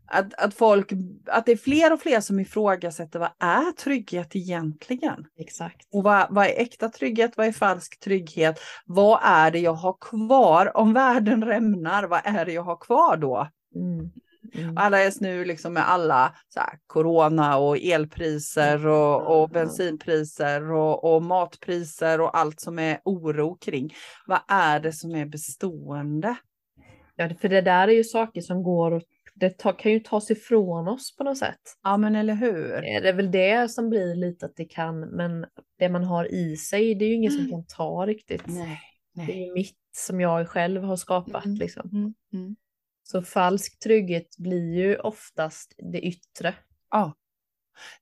Att, 0.08 0.34
att, 0.34 0.54
folk, 0.54 0.92
att 1.28 1.46
det 1.46 1.52
är 1.52 1.58
fler 1.58 1.94
och 1.94 2.00
fler 2.00 2.22
som 2.22 2.40
ifrågasätter 2.40 3.20
vad 3.20 3.30
är 3.40 3.72
trygghet 3.72 4.36
egentligen? 4.36 5.26
Exakt. 5.40 5.88
Och 5.92 6.04
vad, 6.04 6.28
vad 6.30 6.46
är 6.46 6.62
äkta 6.62 6.90
trygghet? 6.90 7.38
Vad 7.38 7.48
är 7.48 7.52
falsk 7.52 8.00
trygghet? 8.00 8.60
Vad 8.86 9.20
är 9.24 9.52
det 9.52 9.60
jag 9.60 9.74
har 9.74 9.98
kvar? 10.02 10.78
Om 10.78 10.94
världen 10.94 11.44
rämnar, 11.44 12.04
vad 12.04 12.22
är 12.24 12.46
det 12.46 12.54
jag 12.54 12.64
har 12.64 12.78
kvar 12.78 13.18
då? 13.18 13.48
Mm. 13.76 14.12
Mm. 14.54 14.78
Alla 14.78 15.00
är 15.00 15.14
nu 15.22 15.46
liksom 15.46 15.74
med 15.74 15.90
alla 15.90 16.36
så 16.48 16.60
här, 16.60 16.80
corona 16.88 17.58
och 17.58 17.78
elpriser 17.78 18.88
och, 18.88 19.42
och 19.42 19.50
bensinpriser 19.50 20.72
och, 20.72 21.16
och 21.16 21.24
matpriser 21.24 22.22
och 22.22 22.38
allt 22.38 22.60
som 22.60 22.80
är 22.80 23.00
oro 23.06 23.58
kring. 23.58 23.94
Vad 24.28 24.40
är 24.48 24.80
det 24.80 24.94
som 24.94 25.16
är 25.16 25.26
bestående? 25.26 26.36
Ja, 27.16 27.30
för 27.42 27.50
det 27.50 27.62
där 27.62 27.88
är 27.88 27.92
ju 27.92 28.04
saker 28.04 28.42
som 28.42 28.64
går 28.64 28.92
och 28.92 29.04
det 29.36 29.64
kan 29.78 29.92
ju 29.92 30.00
tas 30.00 30.32
ifrån 30.32 30.88
oss 30.88 31.16
på 31.16 31.24
något 31.24 31.38
sätt. 31.38 31.60
Ja, 31.84 31.98
men 31.98 32.16
eller 32.16 32.36
hur? 32.36 32.82
Det 32.82 33.10
är 33.10 33.14
väl 33.14 33.32
det 33.32 33.72
som 33.72 33.90
blir 33.90 34.16
lite 34.16 34.46
att 34.46 34.56
det 34.56 34.66
kan, 34.66 35.00
men 35.00 35.46
det 35.80 35.90
man 35.90 36.04
har 36.04 36.34
i 36.34 36.56
sig, 36.58 36.96
det 36.96 37.06
är 37.06 37.10
ju 37.10 37.16
ingen 37.16 37.32
som 37.32 37.50
kan 37.50 37.66
ta 37.66 38.06
riktigt. 38.06 38.48
Nej. 38.48 38.80
Det 39.14 39.22
är 39.22 39.28
nej. 39.28 39.48
ju 39.48 39.54
mitt 39.54 39.78
som 39.96 40.22
jag 40.22 40.50
själv 40.50 40.84
har 40.84 40.96
skapat 40.96 41.46
Mm. 41.46 41.58
liksom. 41.58 42.14
Så 43.08 43.22
falsk 43.22 43.80
trygghet 43.80 44.38
blir 44.38 44.74
ju 44.74 44.96
oftast 44.98 45.76
det 45.92 46.02
yttre. 46.02 46.56
Ja. 46.92 47.14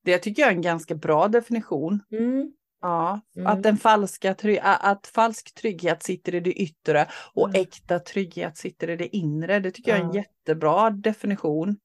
Det 0.03 0.17
tycker 0.17 0.41
jag 0.41 0.51
är 0.51 0.55
en 0.55 0.61
ganska 0.61 0.95
bra 0.95 1.27
definition. 1.27 1.99
Mm. 2.11 2.53
Ja, 2.81 3.21
Mm. 3.35 3.47
att, 3.47 3.63
den 3.63 3.77
falska 3.77 4.35
att 4.63 5.07
falsk 5.07 5.55
trygghet 5.55 6.03
sitter 6.03 6.35
i 6.35 6.39
det 6.39 6.53
yttre 6.53 7.07
och 7.33 7.49
Mm. 7.49 7.61
äkta 7.61 7.99
trygghet 7.99 8.57
sitter 8.57 8.89
i 8.89 8.95
det 8.95 9.15
inre. 9.15 9.59
Det 9.59 9.71
tycker 9.71 9.91
jag 9.91 9.99
är 9.99 10.03
en 10.03 10.13
jättebra 10.13 10.89
definition. 10.89 11.77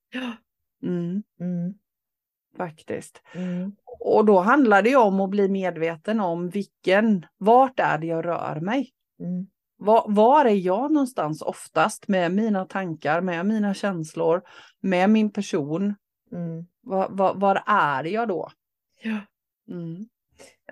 Mm, 0.82 1.22
Mm. 1.40 1.74
faktiskt. 2.56 3.22
Mm. 3.34 3.72
Och 4.00 4.24
då 4.24 4.40
handlar 4.40 4.82
det 4.82 4.90
ju 4.90 4.96
om 4.96 5.20
att 5.20 5.30
bli 5.30 5.48
medveten 5.48 6.20
om 6.20 6.48
vilken, 6.50 7.26
vart 7.38 7.80
är 7.80 7.98
det 7.98 8.06
jag 8.06 8.24
rör 8.24 8.60
mig? 8.60 8.90
Var, 9.78 10.04
var 10.08 10.44
är 10.44 10.54
jag 10.54 10.92
någonstans 10.92 11.42
oftast 11.42 12.08
med 12.08 12.32
mina 12.34 12.64
tankar, 12.64 13.20
med 13.20 13.46
mina 13.46 13.74
känslor, 13.74 14.42
med 14.80 15.10
min 15.10 15.32
person? 15.32 15.94
Mm. 16.32 16.66
Var, 16.80 17.08
var, 17.10 17.34
var 17.34 17.62
är 17.66 18.04
jag 18.04 18.28
då? 18.28 18.50
Ja. 19.02 19.20
Mm. 19.70 20.08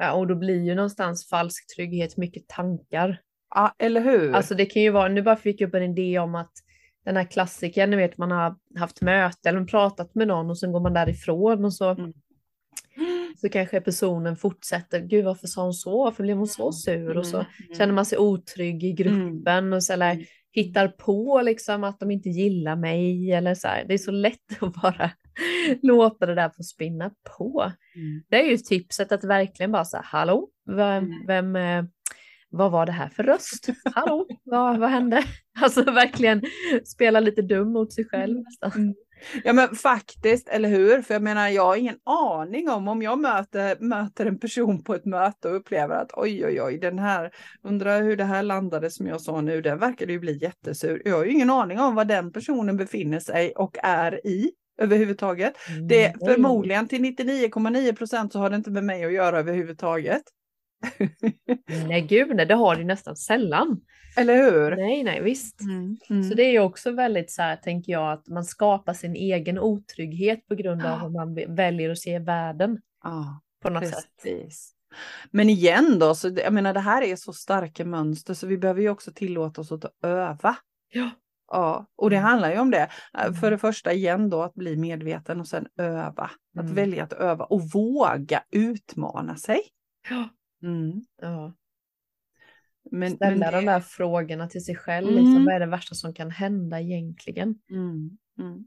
ja, 0.01 0.13
och 0.13 0.27
då 0.27 0.35
blir 0.35 0.65
ju 0.65 0.75
någonstans 0.75 1.29
falsk 1.29 1.77
trygghet 1.77 2.17
mycket 2.17 2.49
tankar. 2.49 3.21
Ja, 3.55 3.75
eller 3.79 4.01
hur? 4.01 4.33
Alltså 4.33 4.55
det 4.55 4.67
kan 4.67 4.83
ju 4.83 4.91
vara, 4.91 5.09
nu 5.09 5.23
bara 5.23 5.37
fick 5.37 5.61
jag 5.61 5.69
upp 5.69 5.75
en 5.75 5.83
idé 5.83 6.19
om 6.19 6.35
att 6.35 6.53
den 7.05 7.17
här 7.17 7.25
klassikern, 7.25 7.91
ni 7.91 7.97
vet 7.97 8.19
man 8.19 8.31
har 8.31 8.57
haft 8.79 9.03
möte 9.03 9.49
eller 9.49 9.65
pratat 9.65 10.15
med 10.15 10.29
någon 10.29 10.51
och 10.51 10.59
sen 10.59 10.73
går 10.73 10.81
man 10.81 10.93
därifrån 10.93 11.65
och 11.65 11.75
så 11.75 11.91
Mm. 11.91 12.13
Så 13.37 13.49
kanske 13.49 13.81
personen 13.81 14.37
fortsätter, 14.37 15.01
gud 15.01 15.25
varför 15.25 15.47
sa 15.47 15.63
hon 15.65 15.75
så, 15.75 16.05
varför 16.05 16.23
blev 16.23 16.37
hon 16.37 16.47
så 16.49 16.73
sur? 16.73 17.17
Och 17.17 17.27
så 17.27 17.37
Mm. 17.37 17.49
känner 17.79 17.93
man 17.95 18.07
sig 18.07 18.19
otrygg 18.19 18.85
i 18.85 18.93
gruppen 18.93 19.73
och 19.73 19.85
så 19.85 19.93
eller 19.93 20.13
Mm. 20.13 20.25
hittar 20.53 20.89
på 20.89 21.41
liksom 21.45 21.85
att 21.85 22.01
de 22.01 22.11
inte 22.11 22.29
gillar 22.29 22.77
mig 22.77 23.33
eller 23.33 23.55
så 23.55 23.69
här. 23.69 23.85
Det 23.89 23.95
är 23.95 23.99
så 23.99 24.11
lätt 24.11 24.63
att 24.63 24.75
bara 24.83 25.11
låta 25.83 26.27
det 26.27 26.35
där 26.35 26.51
få 26.57 26.63
spinna 26.63 27.11
på. 27.39 27.73
Mm. 27.97 28.23
Det 28.29 28.37
är 28.47 28.51
ju 28.51 28.57
tipset 28.57 29.13
att 29.13 29.25
verkligen 29.25 29.73
bara 29.73 29.85
säga 29.85 30.03
hallå, 30.05 30.49
vem, 30.67 31.05
Mm. 31.05 31.27
vem, 31.27 31.57
eh, 31.57 31.85
vad 32.51 32.73
var 32.73 32.87
det 32.87 32.93
här 32.93 33.09
för 33.09 33.23
röst? 33.23 33.67
Hallå, 33.95 34.27
vad, 34.45 34.79
vad 34.79 34.91
hände? 34.91 35.23
Alltså 35.61 35.83
verkligen 35.83 36.43
spela 36.85 37.21
lite 37.21 37.43
dum 37.43 37.73
mot 37.73 37.93
sig 37.93 38.05
själv 38.05 38.43
Mm. 38.77 38.95
Ja 39.45 39.53
men 39.53 39.75
faktiskt, 39.75 40.49
eller 40.49 40.69
hur? 40.69 41.03
För 41.03 41.15
jag 41.15 41.23
menar, 41.23 41.49
jag 41.49 41.65
har 41.65 41.77
ingen 41.77 41.99
aning 42.05 42.71
om 42.71 42.89
om 42.89 43.03
jag 43.03 43.19
möter, 43.19 43.77
möter 43.81 44.27
en 44.27 44.39
person 44.39 44.85
på 44.85 44.95
ett 44.95 45.05
möte 45.05 45.49
och 45.49 45.57
upplever 45.57 45.95
att 45.95 46.11
oj 46.13 46.47
oj 46.47 46.63
oj, 46.63 46.79
den 46.79 46.99
här, 46.99 47.31
undrar 47.63 48.03
hur 48.03 48.17
det 48.17 48.25
här 48.25 48.43
landade 48.43 48.91
som 48.91 49.07
jag 49.07 49.21
sa 49.21 49.41
nu, 49.41 49.63
den 49.63 49.79
verkar 49.79 50.07
ju 50.07 50.19
bli 50.19 50.39
jättesur. 50.43 51.03
Jag 51.05 51.17
har 51.17 51.25
ju 51.25 51.31
ingen 51.31 51.51
aning 51.51 51.81
om 51.81 51.95
vad 51.95 52.09
den 52.09 52.33
personen 52.33 52.77
befinner 52.77 53.21
sig 53.21 53.53
och 53.53 53.77
är 53.83 54.27
i 54.27 54.51
överhuvudtaget. 54.79 55.55
Det 55.89 56.15
förmodligen 56.25 56.89
till 56.89 57.01
99,9 57.01 57.97
procent 57.97 58.33
så 58.33 58.39
har 58.39 58.51
det 58.51 58.57
inte 58.57 58.71
med 58.71 58.85
mig 58.85 59.05
att 59.05 59.13
göra 59.13 59.39
överhuvudtaget. 59.39 60.23
Nej 61.89 62.01
gud, 62.01 62.37
nej, 62.37 62.47
det 62.47 62.55
har 62.55 62.77
du 62.77 62.85
nästan 62.85 63.17
sällan. 63.17 63.81
Eller 64.17 64.37
hur? 64.51 64.77
Nej, 64.77 65.05
nej, 65.05 65.23
visst. 65.23 65.61
Mm. 65.61 65.97
Mm. 66.11 66.25
Så 66.25 66.35
det 66.35 66.43
är 66.43 66.51
ju 66.51 66.59
också 66.61 66.91
väldigt 66.91 67.31
så 67.31 67.43
här, 67.43 67.57
tänker 67.57 67.93
jag, 67.93 68.13
att 68.13 68.29
man 68.29 68.45
skapar 68.45 68.95
sin 68.95 69.17
egen 69.17 69.59
otrygghet 69.59 70.47
på 70.49 70.55
grund 70.55 70.83
av 70.83 70.91
Ja. 70.91 70.97
hur 70.97 71.09
man 71.09 71.55
väljer 71.57 71.91
att 71.91 71.99
se 71.99 72.19
världen 72.19 72.79
Ja. 73.05 73.41
på 73.63 73.71
något 73.71 73.89
sätt. 73.89 74.05
Precis. 74.23 74.73
Men 75.31 75.51
igen 75.51 75.99
då, 75.99 76.15
så 76.15 76.29
jag 76.45 76.53
menar 76.53 76.75
det 76.75 76.81
här 76.81 77.03
är 77.03 77.17
så 77.17 77.33
starka 77.33 77.85
mönster 77.85 78.35
så 78.35 78.47
vi 78.47 78.59
behöver 78.59 78.81
ju 78.81 78.91
också 78.91 79.13
tillåta 79.13 79.61
oss 79.61 79.73
att 79.73 79.85
öva. 80.05 80.57
Ja. 80.93 81.11
Ja, 81.53 81.87
och 81.97 82.11
det 82.11 82.17
Mm. 82.17 82.29
handlar 82.29 82.51
ju 82.53 82.59
om 82.59 82.71
det. 82.71 82.89
Eh, 83.15 83.23
Mm. 83.25 83.35
För 83.35 83.51
det 83.51 83.59
första 83.59 83.93
igen 83.93 84.31
då 84.31 84.43
att 84.43 84.55
bli 84.55 84.77
medveten 84.77 85.41
och 85.41 85.49
sen 85.49 85.67
öva. 85.79 86.31
Att 86.59 86.63
Mm. 86.65 86.75
välja 86.75 87.05
att 87.05 87.13
öva 87.13 87.45
och 87.45 87.63
våga 87.63 88.43
utmana 88.51 89.37
sig. 89.37 89.61
Ja. 90.11 90.29
Mm. 90.67 91.05
ja. 91.23 91.55
Men, 92.91 93.11
Ställa 93.17 93.37
men 93.37 93.53
de 93.65 93.65
där 93.73 93.81
frågorna 93.81 94.49
till 94.49 94.65
sig 94.65 94.77
själv. 94.77 95.09
Mm. 95.09 95.19
Liksom, 95.19 95.45
vad 95.45 95.55
är 95.55 95.61
det 95.61 95.67
värsta 95.67 95.95
som 95.95 96.15
kan 96.15 96.31
hända 96.31 96.81
egentligen? 96.81 97.59
mm. 97.71 98.19
Mm. 98.39 98.67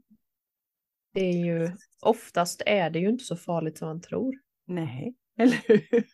Det 1.14 1.20
är 1.20 1.44
ju, 1.44 1.70
oftast 2.02 2.62
är 2.66 2.90
det 2.90 2.98
ju 2.98 3.08
inte 3.08 3.24
så 3.24 3.36
farligt 3.36 3.78
som 3.78 3.88
man 3.88 4.00
tror. 4.00 4.34
Nej, 4.66 5.14
eller 5.38 5.56
hur? 5.66 6.04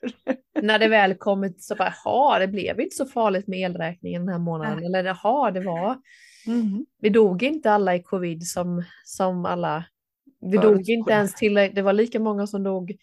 När 0.63 0.79
det 0.79 0.89
väl 0.89 1.15
kommit 1.15 1.63
så 1.63 1.75
bara, 1.77 1.95
jaha, 2.05 2.39
det 2.39 2.49
blev 2.49 2.81
inte 2.81 2.97
så 2.97 3.07
farligt 3.07 3.47
med 3.47 3.59
elräkningen 3.61 4.27
den 4.27 4.33
här 4.33 4.39
månaden. 4.41 4.77
Nej. 4.77 4.87
Eller 4.87 5.05
jaha, 5.05 5.51
det 5.51 5.61
var, 5.61 6.01
Mm. 6.47 6.87
vi 7.01 7.09
dog 7.09 7.43
inte 7.43 7.73
alla 7.73 7.95
i 7.97 8.03
covid 8.03 8.47
som, 8.47 8.83
som 9.05 9.45
alla, 9.47 9.85
vi 10.41 10.57
dog 10.57 10.63
Förutspådde. 10.63 10.93
inte 10.93 11.13
ens 11.13 11.35
till, 11.35 11.55
det 11.55 11.83
var 11.83 11.93
lika 11.93 12.21
många 12.21 12.47
som 12.47 12.63
dog 12.63 12.97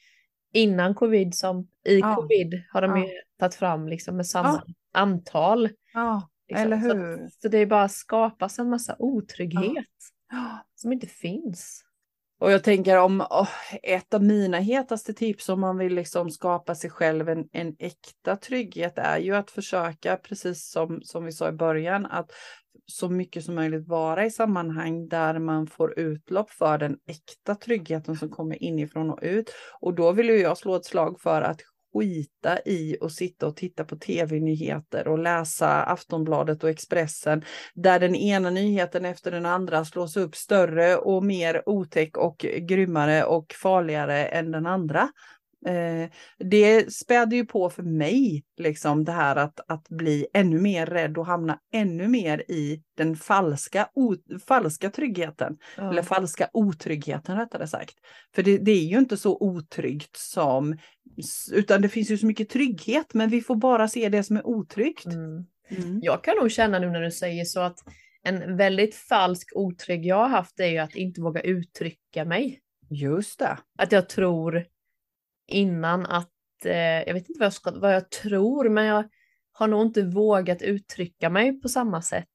innan 0.54 0.96
covid 0.96 1.36
som 1.36 1.68
i 1.86 2.00
Ja. 2.00 2.16
covid 2.16 2.63
har 2.72 2.82
de 2.82 2.92
Ja. 2.92 2.98
ju 3.08 3.12
tagit 3.39 3.56
fram 3.56 3.88
liksom 3.88 4.18
med 4.18 4.28
samma 4.28 4.63
antal. 4.94 5.70
Ja, 5.94 6.30
Liksom. 6.48 6.66
eller 6.74 6.78
Så, 6.82 6.96
hur? 6.96 7.30
så 7.42 7.48
det 7.48 7.58
är 7.58 7.66
bara 7.66 7.89
skapas 7.89 8.60
en 8.60 8.70
massa 8.70 8.96
otrygghet 9.00 9.86
Ja. 10.32 10.66
som 10.76 10.94
inte 10.94 11.08
finns. 11.08 11.84
Och 12.43 12.51
jag 12.51 12.63
tänker 12.63 12.97
om 12.97 13.21
oh, 13.21 13.49
ett 13.84 14.13
av 14.13 14.23
mina 14.23 14.58
hetaste 14.58 15.13
tips 15.13 15.49
om 15.49 15.60
man 15.60 15.77
vill 15.77 15.95
liksom 15.95 16.29
skapa 16.29 16.75
sig 16.75 16.89
själv 16.89 17.29
en, 17.29 17.47
en 17.51 17.75
äkta 17.79 18.36
trygghet 18.36 18.93
är 18.97 19.17
ju 19.17 19.36
att 19.36 19.51
försöka, 19.51 20.17
precis 20.17 20.71
som, 20.71 21.01
som 21.03 21.25
vi 21.25 21.32
sa 21.32 21.49
i 21.49 21.51
början, 21.51 22.06
att 22.06 22.32
så 22.86 23.10
mycket 23.10 23.45
som 23.45 23.56
möjligt 23.56 23.88
vara 23.88 24.25
i 24.25 24.32
sammanhang 24.32 25.08
där 25.08 25.39
man 25.39 25.67
får 25.67 25.99
utlopp 25.99 26.49
för 26.49 26.77
den 26.77 26.97
äkta 27.08 27.56
tryggheten 27.56 28.15
som 28.15 28.29
kommer 28.29 28.63
inifrån 28.63 29.10
och 29.10 29.19
ut. 29.21 29.53
Och 29.82 29.93
då 29.93 30.12
vill 30.12 30.29
ju 30.29 30.38
jag 30.38 30.58
slå 30.58 30.75
ett 30.75 30.86
slag 30.86 31.21
för 31.21 31.41
att 31.41 31.62
skita 31.93 32.60
i 32.65 32.97
och 33.01 33.12
sitta 33.12 33.47
och 33.47 33.56
titta 33.56 33.84
på 33.84 33.95
tv-nyheter 33.95 35.08
och 35.08 35.19
läsa 35.19 35.84
Aftonbladet 35.84 36.63
och 36.63 36.69
Expressen 36.69 37.43
där 37.73 37.99
den 37.99 38.15
ena 38.15 38.49
nyheten 38.49 39.06
efter 39.06 39.32
den 39.32 39.45
andra 39.45 39.86
slås 39.86 40.17
upp 40.17 40.36
större 40.36 40.97
och 40.97 41.23
mer 41.23 41.63
otäck 41.65 42.17
och 42.17 42.45
grymmare 42.62 43.23
och 43.23 43.53
farligare 43.62 44.25
än 44.25 44.51
den 44.51 44.65
andra. 44.65 45.10
Eh, 45.65 46.10
det 46.39 46.93
späder 46.93 47.38
ju 47.38 47.45
på 47.45 47.69
för 47.69 47.84
mig, 47.84 48.43
liksom 48.58 49.04
det 49.04 49.12
här 49.12 49.36
att, 49.36 49.60
att 49.67 49.89
bli 49.89 50.28
ännu 50.34 50.60
mer 50.60 50.86
rädd 50.86 51.17
och 51.17 51.26
hamna 51.26 51.60
ännu 51.73 52.08
mer 52.08 52.52
i 52.52 52.84
den 52.97 53.15
falska, 53.15 53.89
o, 53.93 54.15
falska 54.47 54.89
tryggheten. 54.89 55.58
Ja. 55.78 55.89
Eller 55.89 56.02
falska 56.02 56.49
otryggheten 56.54 57.38
rättare 57.38 57.67
sagt. 57.67 57.95
För 58.36 58.43
det, 58.43 58.58
det 58.58 58.71
är 58.71 58.86
ju 58.86 58.97
inte 58.97 59.17
så 59.17 59.38
otryggt 59.39 60.17
som, 60.17 60.78
utan 61.52 61.82
det 61.82 61.89
finns 61.89 62.12
ju 62.12 62.17
så 62.17 62.26
mycket 62.26 62.49
trygghet, 62.49 63.13
men 63.13 63.30
vi 63.30 63.41
får 63.41 63.56
bara 63.56 63.88
se 63.88 64.10
det 64.10 64.23
som 64.23 64.38
är 64.38 64.47
otryggt. 64.47 65.06
Mm. 65.06 65.45
Mm. 65.69 65.99
Jag 66.02 66.23
kan 66.23 66.38
nog 66.38 66.52
känna 66.52 66.80
nu 66.80 66.89
när 66.89 67.02
du 67.02 67.12
säger 67.12 67.45
så 67.45 67.60
att 67.60 67.80
en 68.23 68.58
väldigt 68.58 68.95
falsk 68.95 69.52
otrygg 69.56 70.06
jag 70.06 70.15
har 70.15 70.30
haft 70.30 70.60
är 70.60 70.67
ju 70.67 70.78
att 70.78 70.95
inte 70.95 71.21
våga 71.21 71.41
uttrycka 71.41 72.26
mig. 72.26 72.60
Just 72.89 73.39
det. 73.39 73.58
Att 73.78 73.91
jag 73.91 74.10
tror 74.10 74.65
innan 75.47 76.06
att, 76.06 76.29
eh, 76.65 76.77
jag 76.77 77.13
vet 77.13 77.29
inte 77.29 77.39
vad 77.39 77.45
jag, 77.45 77.53
ska, 77.53 77.71
vad 77.71 77.95
jag 77.95 78.12
tror, 78.12 78.69
men 78.69 78.86
jag 78.86 79.03
har 79.51 79.67
nog 79.67 79.82
inte 79.82 80.01
vågat 80.03 80.62
uttrycka 80.62 81.29
mig 81.29 81.62
på 81.62 81.69
samma 81.69 82.01
sätt. 82.01 82.27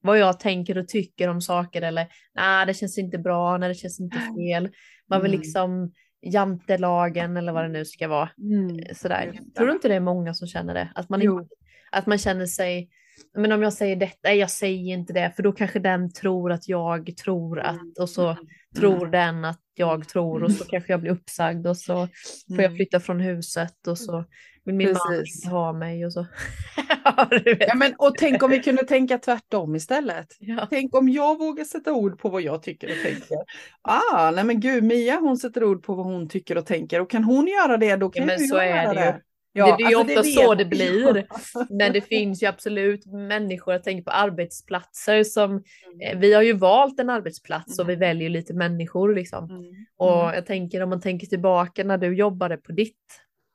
Vad 0.00 0.18
jag 0.18 0.40
tänker 0.40 0.78
och 0.78 0.88
tycker 0.88 1.28
om 1.28 1.40
saker 1.40 1.82
eller 1.82 2.06
nej, 2.34 2.66
det 2.66 2.74
känns 2.74 2.98
inte 2.98 3.18
bra, 3.18 3.58
nej, 3.58 3.68
det 3.68 3.74
känns 3.74 4.00
inte 4.00 4.16
fel. 4.16 4.70
Man 5.10 5.22
vill 5.22 5.30
Mm. 5.30 5.40
liksom 5.40 5.92
jantelagen 6.22 7.36
eller 7.36 7.52
vad 7.52 7.64
det 7.64 7.68
nu 7.68 7.84
ska 7.84 8.08
vara. 8.08 8.30
Mm. 8.38 8.94
Sådär. 8.94 9.26
Just 9.26 9.38
det. 9.44 9.54
Tror 9.54 9.66
du 9.66 9.72
inte 9.72 9.88
det 9.88 9.94
är 9.94 10.00
många 10.00 10.34
som 10.34 10.48
känner 10.48 10.74
det? 10.74 10.92
Att 10.94 11.08
man, 11.08 11.22
inte, 11.22 11.54
att 11.92 12.06
man 12.06 12.18
känner 12.18 12.46
sig, 12.46 12.88
men 13.36 13.52
om 13.52 13.62
jag 13.62 13.72
säger 13.72 13.96
detta, 13.96 14.18
nej 14.24 14.38
jag 14.38 14.50
säger 14.50 14.92
inte 14.94 15.12
det, 15.12 15.32
för 15.36 15.42
då 15.42 15.52
kanske 15.52 15.78
den 15.78 16.12
tror 16.12 16.52
att 16.52 16.68
jag 16.68 17.16
tror 17.16 17.60
att, 17.60 17.98
och 18.00 18.10
så 18.10 18.36
tror 18.76 19.06
den 19.06 19.44
att 19.44 19.60
jag 19.74 20.08
tror 20.08 20.42
och 20.44 20.52
så 20.52 20.64
kanske 20.64 20.92
jag 20.92 21.00
blir 21.00 21.10
uppsagd 21.12 21.66
och 21.66 21.76
så 21.76 21.94
får 21.94 22.08
jag 22.48 22.64
Mm. 22.64 22.76
flytta 22.76 23.00
från 23.00 23.20
huset 23.20 23.86
och 23.86 23.98
så 23.98 24.24
vill 24.64 24.74
min 24.74 24.92
man 24.92 24.96
Precis. 25.08 25.44
inte 25.44 25.54
ha 25.54 25.72
mig 25.72 26.06
och 26.06 26.12
så. 26.12 26.26
ja. 27.04 27.28
Ja, 27.60 27.74
men, 27.74 27.94
och 27.98 28.14
tänk 28.18 28.42
om 28.42 28.50
vi 28.50 28.62
kunde 28.62 28.84
tänka 28.84 29.18
tvärtom 29.18 29.76
istället. 29.76 30.26
Ja. 30.38 30.66
Tänk 30.70 30.94
om 30.96 31.08
jag 31.08 31.38
vågar 31.38 31.64
sätta 31.64 31.92
ord 31.92 32.18
på 32.18 32.28
vad 32.28 32.42
jag 32.42 32.62
tycker 32.62 32.86
och 32.90 33.02
tänker. 33.02 33.36
Ah, 33.82 34.30
nej 34.30 34.44
men 34.44 34.60
gud, 34.60 34.84
Mia 34.84 35.18
hon 35.20 35.36
sätter 35.36 35.64
ord 35.64 35.82
på 35.82 35.94
vad 35.94 36.06
hon 36.06 36.28
tycker 36.28 36.58
och 36.58 36.66
tänker 36.66 37.00
och 37.00 37.10
kan 37.10 37.24
hon 37.24 37.46
göra 37.46 37.76
det 37.76 37.96
då 37.96 38.10
kan 38.10 38.22
Ja, 38.22 38.26
men 38.26 38.48
så 38.48 38.56
jag 38.56 38.68
är 38.68 38.82
göra 38.84 38.94
det 38.94 39.20
ju. 39.54 39.60
det. 39.64 39.70
det, 39.70 39.76
det 39.76 39.84
är 39.84 39.90
ju 39.90 39.96
alltså, 39.96 40.18
ofta 40.18 40.22
så 40.30 40.50
vet 40.50 40.58
det 40.58 40.64
blir. 40.64 41.26
Men 41.78 41.92
det 41.92 42.00
finns 42.00 42.42
ju 42.42 42.46
absolut 42.46 43.06
människor, 43.06 43.74
jag 43.74 43.82
tänker 43.82 44.02
på 44.04 44.10
arbetsplatser 44.10 45.24
som, 45.24 45.62
eh, 46.02 46.18
vi 46.18 46.34
har 46.34 46.42
ju 46.42 46.52
valt 46.52 47.00
en 47.00 47.10
arbetsplats 47.10 47.78
och 47.78 47.88
vi 47.88 47.92
Mm. 47.94 48.00
väljer 48.00 48.28
lite 48.30 48.54
människor 48.54 49.14
liksom. 49.14 49.44
Mm. 49.50 49.64
Och 49.98 50.22
Mm. 50.22 50.34
jag 50.34 50.46
tänker 50.46 50.80
om 50.82 50.90
man 50.90 51.00
tänker 51.00 51.26
tillbaka 51.26 51.84
när 51.84 51.98
du 51.98 52.14
jobbade 52.16 52.56
på 52.56 52.72
ditt 52.72 52.96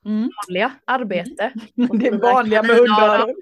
Mm. 0.06 0.30
vanliga 0.48 0.72
arbete. 0.88 1.52
Det 1.76 2.08
är 2.08 2.18
vanliga 2.34 2.64
med 2.64 2.76
hundöron. 2.76 3.36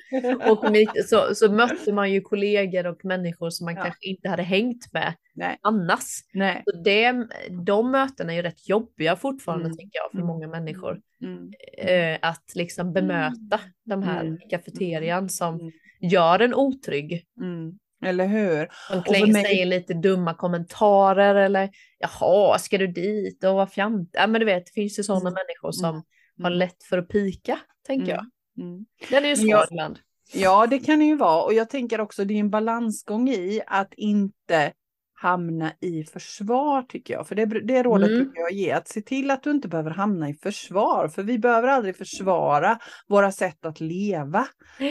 Och 0.52 0.72
mitt, 0.72 1.10
så, 1.10 1.36
så 1.36 1.52
mötte 1.52 1.93
man 1.93 2.12
ju 2.12 2.22
kollegor 2.22 2.88
och 2.88 3.06
människor 3.06 3.50
som 3.50 3.65
man 3.65 3.76
Ja. 3.76 3.84
kanske 3.84 4.06
inte 4.10 4.30
hade 4.30 4.43
hängt 4.43 4.93
med 4.93 5.13
Nej. 5.36 5.58
annars. 5.62 6.04
Nej. 6.34 6.63
Så 6.65 6.78
det, 6.78 7.28
de 7.65 7.91
mötena 7.91 8.32
är 8.32 8.36
ju 8.36 8.41
rätt 8.41 8.70
jobbiga 8.70 9.15
fortfarande 9.15 9.65
Mm. 9.65 9.78
tänker 9.78 10.00
jag 10.00 10.12
för 10.12 10.17
Mm. 10.17 10.28
många 10.28 10.48
människor. 10.48 11.00
Mm. 11.24 11.52
Eh, 11.78 12.17
att 12.30 12.52
liksom 12.56 12.93
bemöta 12.93 13.60
de 13.86 14.04
här 14.04 14.22
Mm. 14.22 14.38
kafeterian 14.50 15.30
som 15.30 15.56
Mm. 15.60 15.72
gör 16.02 16.39
en 16.39 16.54
otrygg. 16.54 17.26
Mm. 17.41 17.78
Eller 18.06 18.28
hur? 18.28 18.67
De 18.91 19.04
klänger 19.04 19.34
mig- 19.34 19.43
säger 19.46 19.65
lite 19.65 19.93
dumma 19.93 20.34
kommentarer 20.34 21.36
eller 21.36 21.70
jaha, 22.00 22.60
ska 22.60 22.78
du 22.78 22.88
dit 22.88 23.43
och 23.43 23.54
vad 23.56 23.72
fjant? 23.72 24.10
Ja 24.13 24.28
men 24.28 24.39
du 24.39 24.46
vet, 24.46 24.65
det 24.65 24.72
finns 24.74 25.00
ju 25.00 25.04
sådana 25.04 25.30
Mm. 25.30 25.34
människor 25.34 25.72
som 25.72 25.89
Mm. 25.89 26.02
Har 26.43 26.52
lätt 26.52 26.84
för 26.84 26.97
att 26.97 27.08
pika, 27.08 27.60
tänker 27.88 28.12
jag. 28.12 28.26
Mm. 28.57 28.86
Den 29.09 29.26
är 29.26 29.30
ju 29.30 29.36
svår 29.36 29.66
ibland. 29.72 29.99
Ja, 30.34 30.68
det 30.68 30.80
kan 30.80 30.99
det 30.99 31.05
ju 31.05 31.16
vara. 31.16 31.43
Och 31.43 31.53
jag 31.53 31.70
tänker 31.70 32.01
också 32.01 32.26
det 32.26 32.34
är 32.34 32.39
en 32.39 32.49
balansgång 32.49 33.30
i 33.30 33.62
att 33.68 33.93
inte 33.93 34.74
hamna 35.20 35.72
i 35.82 36.03
försvar 36.03 36.82
tycker 36.82 37.13
jag. 37.13 37.28
För 37.28 37.36
det, 37.36 37.45
det 37.45 37.84
rådet 37.84 38.09
Mm. 38.09 38.24
brukar 38.24 38.41
jag 38.41 38.51
ge. 38.51 38.72
Att 38.72 38.88
se 38.88 39.01
till 39.01 39.32
att 39.32 39.43
du 39.43 39.51
inte 39.51 39.68
behöver 39.68 39.91
hamna 39.91 40.30
i 40.30 40.34
försvar. 40.34 41.07
För 41.07 41.24
vi 41.24 41.39
behöver 41.39 41.68
aldrig 41.68 41.95
försvara 41.97 42.80
våra 43.07 43.32
sätt 43.32 43.65
att 43.65 43.80
leva. 43.80 44.47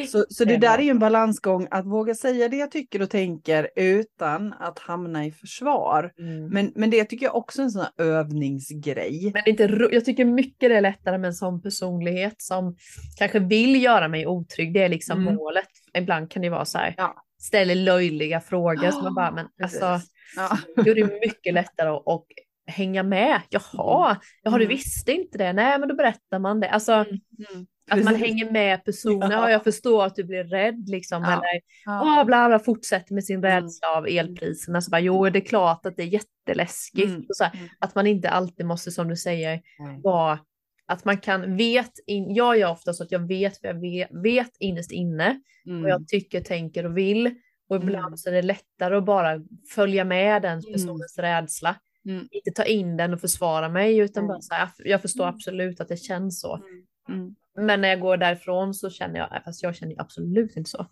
Så, 0.08 0.24
så 0.28 0.44
det 0.44 0.50
Det 0.50 0.54
är 0.54 0.60
där 0.60 0.78
är 0.78 0.82
ju 0.82 0.90
en 0.90 0.98
balansgång. 0.98 1.66
Att 1.70 1.86
våga 1.86 2.14
säga 2.14 2.48
det 2.48 2.56
jag 2.56 2.70
tycker 2.70 3.02
och 3.02 3.10
tänker 3.10 3.68
utan 3.76 4.52
att 4.52 4.78
hamna 4.78 5.26
i 5.26 5.32
försvar. 5.32 6.12
Mm. 6.18 6.48
Men, 6.48 6.72
men 6.74 6.90
det 6.90 7.04
tycker 7.04 7.26
jag 7.26 7.34
också 7.36 7.60
är 7.62 7.64
en 7.64 7.70
sån 7.70 7.82
här 7.96 8.04
övningsgrej. 8.06 9.30
Men 9.34 9.42
inte, 9.48 9.88
jag 9.92 10.04
tycker 10.04 10.24
mycket 10.24 10.68
det 10.70 10.76
är 10.76 10.80
lättare 10.80 11.18
med 11.18 11.28
en 11.28 11.34
sån 11.34 11.62
personlighet 11.62 12.34
som 12.38 12.76
kanske 13.18 13.38
vill 13.38 13.82
göra 13.82 14.08
mig 14.08 14.26
otrygg. 14.26 14.74
Det 14.74 14.82
är 14.82 14.88
liksom 14.88 15.20
Mm. 15.20 15.34
målet. 15.34 15.68
Ibland 15.98 16.30
kan 16.30 16.42
det 16.42 16.48
vara 16.50 16.64
så 16.64 16.78
här, 16.78 16.94
Ja. 16.96 17.14
ställer 17.40 17.74
löjliga 17.74 18.40
frågor 18.40 18.90
som 18.90 19.02
man 19.04 19.14
bara, 19.14 19.30
men 19.30 19.46
Precis. 19.60 19.82
alltså, 19.82 20.08
Ja. 20.36 20.58
då 20.76 20.90
är 20.90 20.94
det 20.94 21.20
mycket 21.20 21.54
lättare 21.54 21.88
att, 21.90 22.24
hänga 22.68 23.02
med. 23.02 23.40
Jaha, 23.50 24.16
jaha, 24.42 24.58
du 24.58 24.64
Mm. 24.64 24.68
visste 24.68 25.12
inte 25.12 25.38
det. 25.38 25.52
Nej, 25.52 25.78
men 25.78 25.88
då 25.88 25.94
berättar 25.94 26.38
man 26.38 26.60
det. 26.60 26.70
Alltså, 26.70 26.92
Mm. 26.92 27.66
att 27.90 28.04
man 28.04 28.14
hänger 28.14 28.50
med 28.50 28.84
personen. 28.84 29.30
Ja. 29.30 29.36
Ja, 29.38 29.50
jag 29.50 29.64
förstår 29.64 30.04
att 30.04 30.14
du 30.16 30.24
blir 30.24 30.44
rädd 30.44 30.88
liksom. 30.88 31.22
Ja. 31.22 31.32
Eller, 31.32 31.60
Ja. 31.84 32.02
åh, 32.02 32.24
bla, 32.24 32.48
bla, 32.48 32.58
fortsätter 32.58 33.14
med 33.14 33.24
sin 33.24 33.38
Mm. 33.44 33.50
rädsla 33.62 33.88
av 33.88 34.06
elpriserna. 34.08 34.80
Så 34.80 34.90
bara, 34.90 35.00
jo, 35.00 35.28
det 35.30 35.38
är 35.38 35.44
klart 35.44 35.86
att 35.86 35.96
det 35.96 36.02
är 36.02 36.06
jätteläskigt. 36.06 37.08
Mm. 37.08 37.24
Så 37.28 37.44
Mm. 37.44 37.68
Att 37.78 37.94
man 37.94 38.06
inte 38.06 38.30
alltid 38.30 38.66
måste, 38.66 38.90
som 38.90 39.08
du 39.08 39.16
säger, 39.16 39.60
vara 40.02 40.38
att 40.86 41.04
man 41.04 41.18
kan 41.18 41.56
vet, 41.56 41.92
in, 42.06 42.34
jag 42.34 42.58
gör 42.58 42.70
ofta 42.70 42.92
så 42.92 43.02
att 43.02 43.12
jag 43.12 43.28
vet 43.28 43.58
vad 43.62 43.74
jag 43.74 43.80
vet, 43.80 44.08
vet 44.24 44.50
innerst 44.60 44.92
inne 44.92 45.40
vad 45.64 45.74
Mm. 45.76 45.88
jag 45.88 46.08
tycker, 46.08 46.40
tänker 46.40 46.86
och 46.86 46.96
vill. 46.98 47.34
Och 47.68 47.76
ibland 47.76 48.06
Mm. 48.06 48.16
så 48.16 48.28
är 48.28 48.32
det 48.32 48.42
lättare 48.42 48.96
att 48.96 49.04
bara 49.04 49.40
följa 49.74 50.04
med 50.04 50.42
den 50.42 50.62
personens 50.72 51.18
rädsla. 51.18 51.76
Mm. 52.04 52.28
Inte 52.30 52.50
ta 52.50 52.64
in 52.64 52.96
den 52.96 53.14
och 53.14 53.20
försvara 53.20 53.68
mig 53.68 53.98
utan 53.98 54.24
Mm. 54.24 54.28
bara 54.28 54.40
så 54.40 54.54
här, 54.54 54.68
jag 54.78 55.02
förstår 55.02 55.24
Mm. 55.24 55.34
absolut 55.34 55.80
att 55.80 55.88
det 55.88 55.96
känns 55.96 56.40
så. 56.40 56.60
Mm. 57.08 57.34
Men 57.56 57.80
när 57.80 57.88
jag 57.88 58.00
går 58.00 58.16
därifrån 58.16 58.74
så 58.74 58.90
känner 58.90 59.18
jag, 59.18 59.42
fast 59.44 59.62
jag 59.62 59.76
känner 59.76 60.00
absolut 60.00 60.56
inte 60.56 60.70
så. 60.70 60.86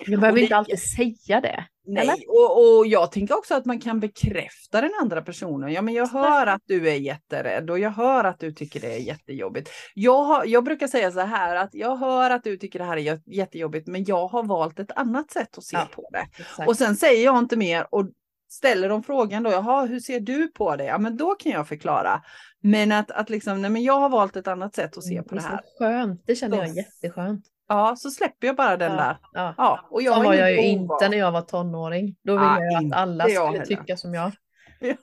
Och 0.00 0.20
behöver 0.20 0.32
det- 0.32 0.42
inte 0.42 0.56
alltid 0.56 0.78
säga 0.82 1.40
det. 1.40 1.64
Nej, 1.86 2.02
Eller? 2.02 2.14
och, 2.28 2.78
och 2.78 2.86
jag 2.86 3.12
tänker 3.12 3.38
också 3.38 3.54
att 3.54 3.64
man 3.64 3.80
kan 3.80 4.00
bekräfta 4.00 4.80
den 4.80 4.90
andra 5.00 5.22
personen. 5.22 5.72
Ja, 5.72 5.82
men 5.82 5.94
jag 5.94 6.06
hör 6.06 6.46
att 6.46 6.62
du 6.66 6.88
är 6.88 6.94
jätterädd 6.94 7.70
och 7.70 7.78
jag 7.78 7.90
hör 7.90 8.24
att 8.24 8.40
du 8.40 8.52
tycker 8.52 8.80
det 8.80 8.94
är 8.94 8.98
jättejobbigt. 8.98 9.70
Jag, 9.94 10.22
har, 10.24 10.44
jag 10.44 10.64
brukar 10.64 10.86
säga 10.86 11.10
så 11.12 11.20
här 11.20 11.56
att 11.56 11.70
jag 11.74 11.96
hör 11.96 12.30
att 12.30 12.44
du 12.44 12.56
tycker 12.56 12.78
det 12.78 12.84
här 12.84 12.96
är 12.96 13.00
jä- 13.00 13.22
jättejobbigt, 13.26 13.86
men 13.88 14.04
jag 14.04 14.26
har 14.28 14.42
valt 14.42 14.78
ett 14.78 14.92
annat 14.92 15.30
sätt 15.30 15.58
att 15.58 15.64
se 15.64 15.76
Ja. 15.76 15.88
på 15.94 16.08
det. 16.12 16.26
Exakt. 16.42 16.68
Och 16.68 16.76
sen 16.76 16.96
säger 16.96 17.24
jag 17.24 17.38
inte 17.38 17.56
mer 17.56 17.86
och 17.90 18.06
ställer 18.50 18.88
de 18.88 19.02
frågan 19.02 19.42
då, 19.42 19.50
jaha, 19.50 19.86
hur 19.86 20.00
ser 20.00 20.20
du 20.20 20.48
på 20.48 20.76
det? 20.76 20.84
Ja, 20.84 20.98
men 20.98 21.16
då 21.16 21.34
kan 21.34 21.52
jag 21.52 21.68
förklara. 21.68 22.22
Men 22.62 22.92
att, 22.92 23.10
att 23.10 23.30
liksom, 23.30 23.62
nej 23.62 23.70
men 23.70 23.82
jag 23.82 24.00
har 24.00 24.08
valt 24.08 24.36
ett 24.36 24.48
annat 24.48 24.74
sätt 24.74 24.96
att 24.98 25.04
se 25.04 25.14
Mm, 25.14 25.24
på 25.24 25.34
det 25.34 25.40
så 25.40 25.48
här. 25.48 25.60
Skönt, 25.78 26.22
det 26.26 26.34
känner 26.34 26.56
jag 26.56 26.76
jätteskönt. 26.76 27.44
Ja, 27.70 27.96
så 27.96 28.10
släpper 28.10 28.46
jag 28.46 28.56
bara 28.56 28.76
den 28.76 28.92
ja, 28.92 28.98
där. 28.98 29.16
Ja. 29.32 29.54
Ja, 29.56 29.88
och 29.90 30.02
jag 30.02 30.14
Så 30.14 30.18
har 30.20 30.24
var 30.26 30.34
jag 30.34 30.52
ju 30.52 30.62
inte 30.62 31.08
när 31.08 31.16
jag 31.18 31.32
var 31.32 31.42
tonåring. 31.42 32.16
Då 32.24 32.32
ville 32.32 32.44
Ah, 32.46 32.58
jag 32.60 32.86
att 32.86 32.92
alla 32.92 33.24
skulle 33.28 33.66
tycka 33.66 33.96
som 33.96 34.14
jag. 34.14 34.32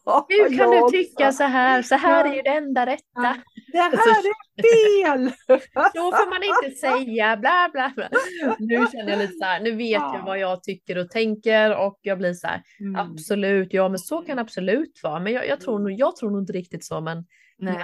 Ja, 0.05 0.25
Hur 0.29 0.57
kan 0.57 0.71
du 0.71 0.89
tycka 0.91 1.31
så 1.31 1.43
här? 1.43 1.81
Så 1.81 1.95
här 1.95 2.25
Ja. 2.25 2.31
är 2.31 2.35
ju 2.35 2.41
det 2.41 2.49
enda 2.49 2.85
rätta. 2.85 3.01
Ja. 3.15 3.35
Det 3.71 3.77
här 3.77 3.91
Alltså, 3.91 4.09
är 4.09 5.03
fel! 5.03 5.31
Så 5.95 6.11
får 6.11 6.29
man 6.29 6.65
inte 6.65 6.77
säga, 6.77 7.37
bla 7.37 7.69
bla 7.73 7.91
bla. 7.95 8.09
Nu 8.59 8.87
känner 8.91 9.09
jag 9.11 9.19
lite 9.19 9.33
så 9.33 9.45
här, 9.45 9.59
nu 9.59 9.71
vet 9.71 9.89
Ja. 9.91 10.15
jag 10.17 10.25
vad 10.25 10.39
jag 10.39 10.63
tycker 10.63 10.97
och 10.97 11.09
tänker 11.09 11.77
och 11.77 11.99
jag 12.01 12.17
blir 12.17 12.33
så 12.33 12.47
här, 12.47 12.61
Mm. 12.79 12.95
absolut, 12.95 13.73
ja 13.73 13.89
men 13.89 13.99
så 13.99 14.21
kan 14.21 14.39
absolut 14.39 14.99
vara. 15.03 15.19
Men 15.19 15.33
jag, 15.33 15.47
jag, 15.47 15.61
tror, 15.61 15.79
nog, 15.79 15.91
jag 15.91 16.15
tror 16.15 16.31
nog 16.31 16.41
inte 16.41 16.53
riktigt 16.53 16.85
så, 16.85 17.01
men, 17.01 17.25
men, 17.59 17.75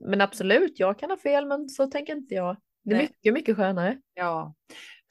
men 0.00 0.20
absolut, 0.20 0.80
jag 0.80 0.98
kan 0.98 1.10
ha 1.10 1.16
fel, 1.16 1.46
men 1.46 1.68
så 1.68 1.86
tänker 1.86 2.12
inte 2.16 2.34
jag. 2.34 2.56
Det 2.88 2.94
är 2.96 3.02
mycket, 3.02 3.34
mycket 3.34 3.56
skönare. 3.56 3.98
Ja, 4.14 4.54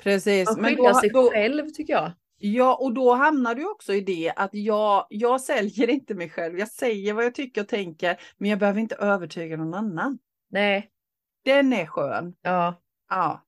precis. 0.03 0.57
Man 0.57 0.65
skyddar 0.65 0.93
sig 0.93 1.09
då, 1.09 1.29
själv 1.31 1.69
tycker 1.69 1.93
jag. 1.93 2.11
ja, 2.39 2.75
och 2.75 2.93
då 2.93 3.13
hamnar 3.13 3.55
du 3.55 3.69
också 3.69 3.93
i 3.93 4.01
det 4.01 4.33
att 4.35 4.49
jag, 4.53 5.05
jag 5.09 5.41
säljer 5.41 5.89
inte 5.89 6.15
mig 6.15 6.29
själv. 6.29 6.59
Jag 6.59 6.67
säger 6.69 7.13
vad 7.13 7.25
jag 7.25 7.35
tycker 7.35 7.61
och 7.61 7.67
tänker, 7.67 8.19
men 8.37 8.49
jag 8.49 8.59
behöver 8.59 8.79
inte 8.79 8.95
övertyga 8.95 9.57
någon 9.57 9.73
annan. 9.73 10.19
Nej, 10.49 10.89
Den 11.45 11.73
är 11.73 11.85
skön. 11.85 12.35
ja, 12.41 12.81
Ja, 13.09 13.43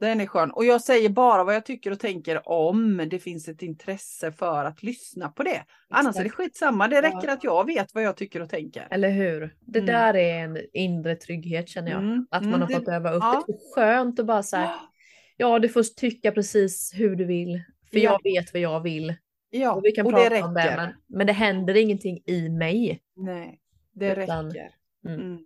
den 0.00 0.20
är 0.20 0.26
skön. 0.26 0.50
Och 0.50 0.64
jag 0.64 0.80
säger 0.82 1.08
bara 1.08 1.44
vad 1.44 1.54
jag 1.54 1.64
tycker 1.66 1.90
och 1.90 2.00
tänker 2.00 2.48
om 2.48 3.08
det 3.10 3.18
finns 3.18 3.48
ett 3.48 3.62
intresse 3.62 4.32
för 4.32 4.64
att 4.64 4.82
lyssna 4.82 5.28
på 5.28 5.42
det. 5.42 5.64
Annars 5.88 6.16
är 6.16 6.20
det 6.20 6.26
exakt. 6.26 6.36
skitsamma. 6.42 6.88
Det 6.88 6.96
Ja. 6.96 7.02
räcker 7.02 7.28
att 7.28 7.44
jag 7.44 7.66
vet 7.66 7.94
vad 7.94 8.02
jag 8.02 8.16
tycker 8.16 8.42
och 8.42 8.48
tänker. 8.50 8.88
Eller 8.90 9.10
hur? 9.10 9.54
Det 9.60 9.78
Mm. 9.78 9.86
där 9.86 10.16
är 10.16 10.44
en 10.44 10.58
inre 10.72 11.16
trygghet 11.16 11.68
känner 11.68 11.90
jag. 11.90 12.00
Mm, 12.00 12.26
Att 12.30 12.40
mm, 12.42 12.50
man 12.50 12.60
har 12.60 12.68
det- 12.68 12.74
fått 12.74 12.88
öva 12.88 13.10
upp. 13.12 13.22
ja. 13.22 13.44
Det 13.46 13.52
är 13.52 13.74
skönt 13.74 14.20
att 14.20 14.26
bara 14.26 14.42
säga, 14.42 14.74
ja 15.36 15.58
du 15.58 15.68
får 15.68 15.82
tycka 15.82 16.32
precis 16.32 16.92
hur 16.94 17.16
du 17.16 17.24
vill. 17.24 17.62
För 17.92 17.98
Ja. 17.98 18.18
jag 18.24 18.32
vet 18.32 18.52
vad 18.52 18.62
jag 18.62 18.80
vill. 18.80 19.14
Ja, 19.50 19.72
Och 19.74 19.84
vi 19.84 19.92
kan 19.92 20.06
och 20.06 20.12
prata 20.12 20.28
det 20.28 20.42
om 20.42 20.54
det, 20.54 20.74
men, 20.76 20.92
men 21.18 21.26
det 21.26 21.32
händer 21.32 21.76
ingenting 21.76 22.22
i 22.26 22.48
mig. 22.48 23.00
Nej, 23.16 23.60
det 23.92 24.12
Utan- 24.22 24.46
räcker. 24.50 24.70
Mm. 25.06 25.20
Mm. 25.20 25.38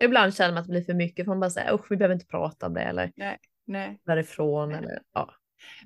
Ibland 0.00 0.34
känner 0.34 0.50
man 0.54 0.58
att 0.60 0.66
det 0.66 0.70
blir 0.70 0.82
för 0.84 0.94
mycket, 0.94 1.24
för 1.24 1.30
man 1.30 1.40
bara 1.40 1.50
säger 1.50 1.74
usch 1.74 1.90
vi 1.90 1.96
behöver 1.96 2.14
inte 2.14 2.26
prata 2.26 2.66
om 2.66 2.74
det 2.74 2.80
eller 2.80 3.12
Nej. 3.16 3.38
Därifrån. 4.06 4.68
Nej. 4.68 4.78
Eller, 4.78 4.98
ja. 5.14 5.30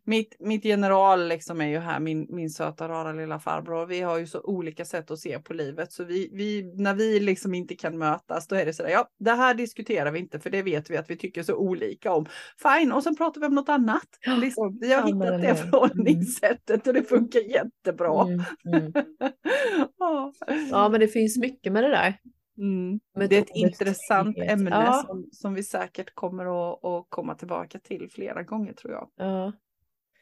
Mitt, 0.05 0.37
mitt 0.41 0.65
general 0.65 1.29
liksom 1.29 1.61
är 1.61 1.67
ju 1.67 1.79
här, 1.79 2.01
min, 2.01 2.27
min 2.31 2.51
söta 2.51 2.89
rara 2.89 3.13
lilla 3.13 3.39
farbror. 3.39 3.87
Vi 3.87 4.01
har 4.01 4.19
ju 4.19 4.27
så 4.27 4.41
olika 4.41 4.85
sätt 4.85 5.11
att 5.11 5.19
se 5.19 5.39
på 5.39 5.55
livet. 5.55 5.93
Så 5.93 6.05
vi, 6.05 6.31
vi, 6.33 6.73
när 6.75 6.95
vi 6.95 7.21
liksom 7.21 7.55
inte 7.55 7.75
kan 7.75 7.99
mötas, 7.99 8.47
då 8.47 8.57
är 8.57 8.67
det 8.67 8.73
sådär, 8.73 8.91
ja, 8.91 9.09
det 9.19 9.31
här 9.31 9.55
diskuterar 9.55 10.11
vi 10.11 10.19
inte, 10.19 10.41
för 10.41 10.51
det 10.51 10.63
vet 10.63 10.91
vi 10.91 10.97
att 10.97 11.11
vi 11.11 11.17
tycker 11.17 11.43
så 11.43 11.55
olika 11.55 12.13
om. 12.13 12.27
Fine, 12.63 12.93
och 12.93 13.03
sen 13.03 13.17
pratar 13.17 13.41
vi 13.41 13.47
om 13.47 13.55
något 13.55 13.69
annat. 13.69 14.09
Liksom, 14.39 14.79
vi 14.81 14.93
har 14.93 15.01
ja, 15.01 15.07
hittat 15.07 15.43
det 15.43 15.55
förhållningssättet 15.55 16.87
och 16.87 16.95
det 16.95 17.03
funkar 17.03 17.41
jättebra. 17.41 18.23
Mm, 18.23 18.45
mm. 18.67 18.93
Ja. 19.99 20.33
ja 20.71 20.89
men 20.89 21.01
det 21.01 21.09
finns 21.09 21.39
mycket 21.39 21.73
med 21.73 21.85
det 21.85 21.91
där. 21.91 22.15
Mm. 22.59 23.01
Det 23.29 23.37
är 23.37 23.43
ett 23.43 23.51
intressant 23.57 24.39
ämne 24.39 24.71
Ja. 24.71 25.05
som, 25.07 25.29
som 25.33 25.55
vi 25.55 25.63
säkert 25.63 26.15
kommer 26.15 26.45
att, 26.73 26.85
att 26.85 27.07
komma 27.09 27.35
tillbaka 27.35 27.79
till 27.79 28.09
flera 28.11 28.43
gånger 28.43 28.73
tror 28.73 28.93
jag. 28.93 29.11
Ja. 29.17 29.53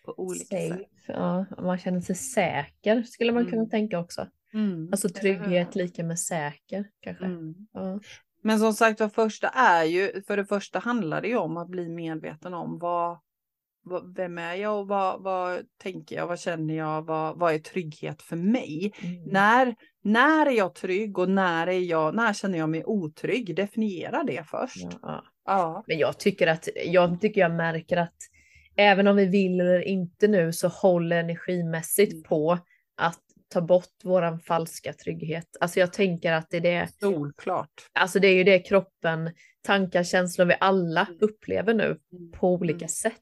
På 0.05 0.15
olika 0.17 0.45
Safe. 0.57 0.69
sätt. 0.79 0.87
Ja, 1.07 1.47
man 1.59 1.79
känner 1.79 2.01
sig 2.01 2.15
säker 2.15 3.03
skulle 3.03 3.33
man 3.33 3.45
kunna 3.45 3.57
Mm. 3.57 3.71
tänka 3.71 3.99
också. 3.99 4.27
Mm. 4.53 4.89
Alltså 4.93 5.09
trygghet 5.09 5.75
lika 5.75 6.05
med 6.05 6.19
säker 6.21 6.89
kanske. 7.01 7.25
Mm. 7.25 7.55
Ja. 7.73 8.01
Men 8.43 8.59
som 8.59 8.73
sagt, 8.75 9.01
vad 9.01 9.13
första 9.13 9.49
är 9.49 9.85
ju, 9.85 10.23
för 10.27 10.37
det 10.37 10.45
första 10.45 10.79
handlar 10.79 11.21
det 11.23 11.29
ju 11.29 11.37
om 11.37 11.57
att 11.57 11.69
bli 11.69 11.89
medveten 11.89 12.55
om 12.55 12.79
vad 12.79 13.19
vem 14.17 14.39
är 14.39 14.55
jag 14.55 14.81
och 14.81 14.89
vad, 14.89 15.23
vad 15.23 15.63
tänker 15.83 16.17
jag, 16.17 16.27
vad 16.27 16.41
känner 16.41 16.75
jag, 16.75 17.03
vad, 17.07 17.39
vad 17.39 17.55
är 17.55 17.59
trygghet 17.59 18.23
för 18.23 18.37
mig? 18.37 18.93
Mm. 19.03 19.23
När, 19.25 19.75
när 20.03 20.47
är 20.47 20.51
jag 20.51 20.75
trygg 20.75 21.19
och 21.19 21.29
när, 21.31 21.67
är 21.67 21.79
jag, 21.79 22.15
när 22.15 22.33
känner 22.33 22.59
jag 22.59 22.69
mig 22.69 22.85
otrygg? 22.85 23.57
Definiera 23.57 24.23
det 24.23 24.45
först. 24.47 24.87
Ja, 25.03 25.25
ja. 25.45 25.85
Men 25.87 25.99
jag 25.99 26.19
tycker 26.19 26.47
att 26.47 26.69
jag 26.87 27.21
tycker 27.21 27.41
jag 27.41 27.55
märker 27.55 27.97
att 27.97 28.17
även 28.77 29.07
om 29.07 29.17
vi 29.17 29.27
vill 29.27 29.61
eller 29.61 29.81
inte 29.89 30.29
nu 30.29 30.53
så 30.53 30.69
håller 30.69 31.17
energimässigt 31.21 32.13
Mm. 32.13 32.23
på 32.23 32.59
att 32.97 33.21
ta 33.53 33.61
bort 33.61 34.05
våran 34.05 34.41
falska 34.41 34.93
trygghet. 34.93 35.57
Alltså 35.61 35.81
jag 35.81 35.93
tänker 35.93 36.33
att 36.33 36.51
det 36.51 36.57
är 36.57 36.61
det, 36.61 36.89
Solklart. 37.01 37.71
alltså 37.93 38.19
det 38.19 38.29
är 38.29 38.35
ju 38.35 38.45
det 38.45 38.59
kroppen, 38.59 39.31
tankar, 39.63 40.03
känslor 40.03 40.47
vi 40.47 40.55
alla 40.61 41.01
Mm. 41.07 41.19
upplever 41.21 41.75
nu 41.75 41.85
Mm. 41.85 42.33
på 42.33 42.49
olika 42.55 42.77
Mm. 42.85 42.89
sätt. 42.89 43.15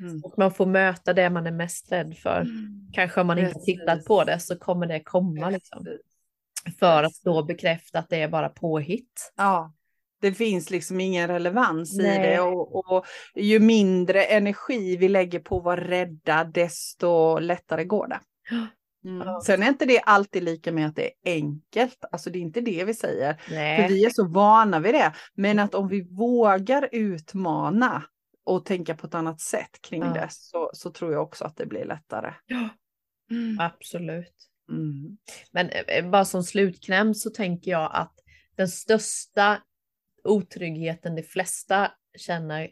Mm. 0.00 0.20
Och 0.24 0.34
man 0.36 0.54
får 0.54 0.66
möta 0.66 1.12
det 1.12 1.30
man 1.30 1.46
är 1.46 1.52
mest 1.52 1.92
rädd 1.92 2.16
för. 2.16 2.46
Kanske 2.92 3.20
om 3.20 3.26
man 3.26 3.38
inte 3.38 3.52
Precis. 3.52 3.64
tittat 3.64 4.04
på 4.04 4.24
det 4.24 4.40
så 4.40 4.58
kommer 4.58 4.86
det 4.86 5.00
komma 5.00 5.50
liksom. 5.50 5.86
För 6.78 7.02
att 7.02 7.12
då 7.24 7.42
bekräfta 7.42 7.98
att 7.98 8.08
det 8.08 8.16
är 8.16 8.28
bara 8.28 8.48
påhitt. 8.48 9.32
Ja, 9.36 9.72
det 10.20 10.34
finns 10.34 10.70
liksom 10.70 11.00
ingen 11.00 11.28
relevans 11.28 11.98
i 11.98 12.02
Nej. 12.02 12.18
det 12.18 12.40
och, 12.40 12.76
och 12.76 13.06
ju 13.34 13.60
mindre 13.60 14.24
energi 14.24 14.96
vi 14.96 15.08
lägger 15.08 15.40
på 15.40 15.58
att 15.58 15.64
vara 15.64 15.88
rädda, 15.88 16.44
desto 16.44 17.38
lättare 17.38 17.84
går 17.84 18.08
det. 18.08 18.20
Mm. 19.04 19.40
Sen 19.40 19.62
är 19.62 19.68
inte 19.68 19.84
det 19.84 20.00
alltid 20.00 20.42
lika 20.42 20.72
med 20.72 20.86
att 20.86 20.96
det 20.96 21.04
är 21.04 21.12
enkelt, 21.24 22.04
alltså 22.12 22.30
det 22.30 22.38
är 22.38 22.40
inte 22.40 22.60
det 22.60 22.84
vi 22.84 22.94
säger, 22.94 23.34
för 23.34 23.88
vi 23.88 24.04
är 24.04 24.10
så 24.10 24.28
vana 24.28 24.80
vid 24.80 24.94
det. 24.94 25.12
Men 25.34 25.58
att 25.58 25.74
om 25.74 25.88
vi 25.88 26.02
vågar 26.02 26.88
utmana 26.92 28.02
och 28.44 28.64
tänka 28.64 28.94
på 28.94 29.06
ett 29.06 29.14
annat 29.14 29.40
sätt 29.40 29.82
kring 29.82 30.02
Ja. 30.02 30.12
det 30.12 30.26
så, 30.30 30.70
så 30.72 30.90
tror 30.90 31.12
jag 31.12 31.22
också 31.22 31.44
att 31.44 31.56
det 31.56 31.66
blir 31.66 31.84
lättare. 31.84 32.34
Ja. 32.46 32.68
Mm. 33.30 33.60
Absolut. 33.60 34.34
Mm. 34.70 35.18
Men 35.52 35.68
eh, 35.88 36.10
bara 36.10 36.24
som 36.24 36.42
slutkläm 36.42 37.14
så 37.14 37.30
tänker 37.30 37.70
jag 37.70 37.90
att 37.94 38.14
den 38.56 38.68
största 38.68 39.62
otryggheten 40.24 41.14
de 41.14 41.22
flesta 41.22 41.92
känner 42.18 42.62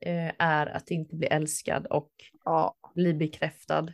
eh, 0.00 0.32
är 0.38 0.66
att 0.66 0.90
inte 0.90 1.16
bli 1.16 1.26
älskad 1.26 1.86
och 1.86 2.10
Ja, 2.44 2.76
bli 2.94 3.14
bekräftad. 3.14 3.86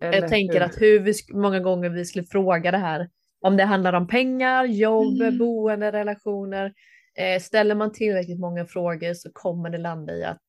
Eller 0.00 0.20
jag 0.20 0.28
tänker 0.30 0.54
hur? 0.54 0.60
att 0.62 0.80
hur 0.80 1.00
vi, 1.00 1.12
många 1.32 1.60
gånger 1.60 1.88
vi 1.90 2.04
skulle 2.04 2.24
fråga 2.24 2.70
det 2.70 2.78
här, 2.78 3.10
om 3.40 3.56
det 3.56 3.64
handlar 3.64 3.92
om 3.92 4.06
pengar, 4.08 4.64
jobb, 4.64 5.20
Mm. 5.20 5.38
boende, 5.38 5.92
relationer. 5.92 6.72
Eh, 7.14 7.40
ställer 7.40 7.74
man 7.74 7.92
tillräckligt 7.92 8.40
många 8.40 8.66
frågor 8.66 9.14
så 9.14 9.30
kommer 9.32 9.70
det 9.70 9.78
landa 9.78 10.14
i 10.14 10.24
att, 10.24 10.42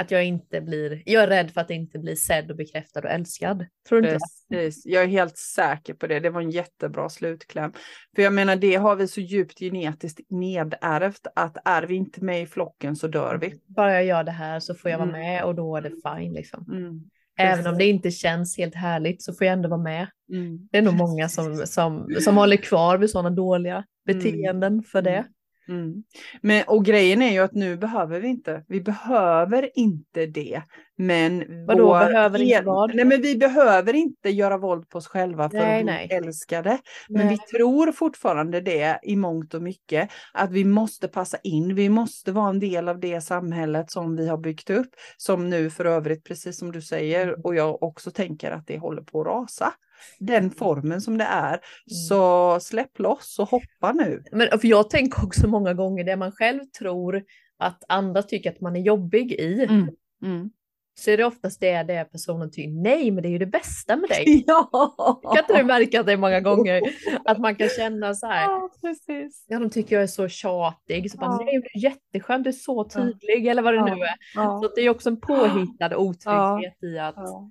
att 0.00 0.10
jag 0.10 0.24
inte 0.24 0.60
blir, 0.60 1.02
jag 1.06 1.22
är 1.22 1.26
rädd 1.28 1.50
för 1.50 1.60
att 1.60 1.70
inte 1.70 1.98
bli 1.98 2.16
sedd 2.16 2.50
och 2.50 2.56
bekräftad 2.56 3.00
och 3.00 3.10
älskad. 3.10 3.66
Tror 3.88 4.00
du 4.00 4.08
inte? 4.08 4.18
Precis, 4.50 4.86
jag 4.86 5.02
är 5.02 5.06
helt 5.08 5.38
säker 5.38 5.94
på 5.94 6.06
det. 6.06 6.20
Det 6.20 6.30
var 6.30 6.40
en 6.40 6.50
jättebra 6.50 7.08
slutkläm. 7.08 7.72
För 8.16 8.22
jag 8.22 8.32
menar, 8.32 8.56
det 8.56 8.74
har 8.74 8.96
vi 8.96 9.08
så 9.08 9.20
djupt 9.20 9.58
genetiskt 9.58 10.20
nedärvt 10.30 11.26
att 11.36 11.56
är 11.64 11.82
vi 11.82 11.94
inte 11.94 12.24
med 12.24 12.42
i 12.42 12.46
flocken 12.46 12.96
så 12.96 13.06
dör 13.06 13.38
vi. 13.40 13.60
Bara 13.66 13.92
jag 13.94 14.04
gör 14.04 14.24
det 14.24 14.30
här 14.30 14.60
så 14.60 14.74
får 14.74 14.90
jag 14.90 14.98
vara 14.98 15.08
Mm. 15.08 15.20
med 15.20 15.44
och 15.44 15.54
då 15.54 15.76
är 15.76 15.80
det 15.82 15.90
fine 15.90 16.32
liksom. 16.32 16.64
Mm. 16.72 17.00
Även 17.38 17.66
om 17.66 17.78
det 17.78 17.84
inte 17.84 18.10
känns 18.10 18.58
helt 18.58 18.74
härligt 18.74 19.22
så 19.22 19.34
får 19.34 19.46
jag 19.46 19.52
ändå 19.52 19.68
vara 19.68 19.82
med. 19.82 20.06
Mm. 20.32 20.68
Det 20.72 20.78
är 20.78 20.82
nog 20.82 20.94
många 20.94 21.28
som, 21.28 21.56
som, 21.56 22.08
som 22.20 22.36
håller 22.36 22.56
kvar 22.56 22.98
vid 22.98 23.10
sådana 23.10 23.30
dåliga 23.30 23.84
Mm. 24.08 24.18
beteenden 24.22 24.82
för 24.82 25.02
det. 25.02 25.24
Mm. 25.70 26.02
Men, 26.42 26.64
och 26.66 26.84
grejen 26.84 27.22
är 27.22 27.32
ju 27.32 27.38
att 27.38 27.54
nu 27.54 27.76
behöver 27.76 28.20
vi 28.20 28.28
inte. 28.28 28.64
Vi 28.68 28.80
behöver 28.80 29.78
inte 29.78 30.26
det. 30.26 30.62
Men 30.96 31.44
Vadå, 31.66 31.86
vår 31.86 31.98
behöver 31.98 32.42
inte 32.42 32.62
vad? 32.62 32.94
Nej, 32.94 33.04
men 33.04 33.22
vi 33.22 33.36
behöver 33.36 33.94
inte 33.94 34.30
göra 34.30 34.58
våld 34.58 34.88
på 34.88 34.98
oss 34.98 35.08
själva 35.08 35.50
för 35.50 35.56
Nej, 35.56 35.78
att 35.78 35.84
bli 35.84 35.92
nej. 35.92 36.08
älskade. 36.10 36.78
Men 37.08 37.26
Nej. 37.26 37.28
vi 37.28 37.58
tror 37.58 37.92
fortfarande 37.92 38.60
det 38.60 38.98
i 39.02 39.16
mångt 39.16 39.54
och 39.54 39.62
mycket. 39.62 40.10
Att 40.32 40.52
vi 40.52 40.64
måste 40.64 41.08
passa 41.08 41.38
in. 41.42 41.74
Vi 41.74 41.88
måste 41.88 42.32
vara 42.32 42.50
en 42.50 42.60
del 42.60 42.88
av 42.88 43.00
det 43.00 43.20
samhället 43.20 43.90
som 43.90 44.16
vi 44.16 44.28
har 44.28 44.38
byggt 44.38 44.70
upp. 44.70 44.90
Som 45.16 45.50
nu 45.50 45.70
för 45.70 45.84
övrigt, 45.84 46.24
precis 46.24 46.58
som 46.58 46.72
du 46.72 46.82
säger, 46.82 47.46
och 47.46 47.54
jag 47.54 47.82
också 47.82 48.10
tänker 48.10 48.50
att 48.50 48.66
det 48.66 48.78
håller 48.78 49.02
på 49.02 49.20
att 49.20 49.26
rasa. 49.26 49.72
Den 50.18 50.50
formen 50.50 51.00
som 51.00 51.18
det 51.18 51.24
är. 51.24 51.60
Så 52.08 52.58
släpp 52.60 52.98
loss 52.98 53.38
och 53.38 53.48
hoppa 53.48 53.92
nu. 53.92 54.22
Men 54.32 54.58
för 54.58 54.68
jag 54.68 54.90
tänker 54.90 55.24
också 55.24 55.46
många 55.48 55.74
gånger 55.74 56.04
det 56.04 56.16
man 56.16 56.32
själv 56.32 56.60
tror 56.78 57.22
att 57.58 57.84
andra 57.88 58.22
tycker 58.22 58.50
att 58.50 58.60
man 58.60 58.76
är 58.76 58.80
jobbig 58.80 59.32
i. 59.32 59.64
Mm. 59.64 59.88
Mm. 60.24 60.50
Så 60.94 61.10
är 61.10 61.16
det 61.16 61.24
oftast 61.24 61.60
det, 61.60 61.82
det 61.82 62.04
personen 62.12 62.50
tycker, 62.50 62.70
nej 62.82 63.10
men 63.10 63.22
det 63.22 63.28
är 63.28 63.30
ju 63.30 63.38
det 63.38 63.46
bästa 63.46 63.96
med 63.96 64.08
dig. 64.08 64.44
Ja, 64.46 65.20
Kan 65.34 65.38
inte 65.44 65.58
du 65.58 65.64
märka 65.64 66.02
det 66.02 66.16
många 66.16 66.40
gånger 66.40 66.82
att 67.24 67.38
man 67.38 67.54
kan 67.56 67.68
känna 67.68 68.14
så 68.14 68.26
här, 68.26 68.42
Ja, 68.44 68.70
precis. 68.80 69.44
ja 69.48 69.58
de 69.58 69.70
tycker 69.70 69.96
jag 69.96 70.02
är 70.02 70.06
så 70.06 70.28
tjatig, 70.28 71.10
så 71.10 71.18
bara, 71.18 71.30
Ja. 71.30 71.36
nej 71.44 71.54
men 71.54 71.62
du 71.62 71.78
är 71.78 71.82
jätteskönt, 71.90 72.44
du 72.44 72.50
är 72.50 72.54
så 72.54 72.84
tydlig 72.84 73.46
eller 73.46 73.62
vad 73.62 73.72
det 73.74 73.76
Ja. 73.78 73.94
nu 73.94 74.02
är. 74.02 74.14
Så 74.34 74.64
Ja. 74.66 74.72
det 74.76 74.80
är 74.80 74.90
också 74.90 75.08
en 75.08 75.20
påhittad 75.20 75.96
otrygghet 75.96 76.82
i 76.82 76.98
att 76.98 77.14
Ja. 77.16 77.50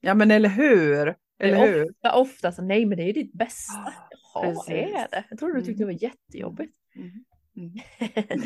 ja, 0.00 0.14
men 0.14 0.30
eller 0.30 0.48
hur? 0.48 1.14
Eller 1.42 1.66
hur? 1.66 1.84
ofta, 1.90 2.14
ofta 2.14 2.52
så, 2.52 2.62
nej 2.62 2.86
men 2.86 2.98
det 2.98 3.04
är 3.04 3.06
ju 3.06 3.12
ditt 3.12 3.32
bästa. 3.32 3.92
Jaha, 4.34 4.44
Precis. 4.44 4.68
är 4.70 5.08
det? 5.10 5.24
Jag 5.30 5.38
trodde 5.38 5.54
du 5.60 5.64
tyckte 5.64 5.82
det 5.82 5.86
var 5.86 6.02
jättejobbigt. 6.02 6.76
Mm. 6.96 7.10
Mm. 7.56 7.72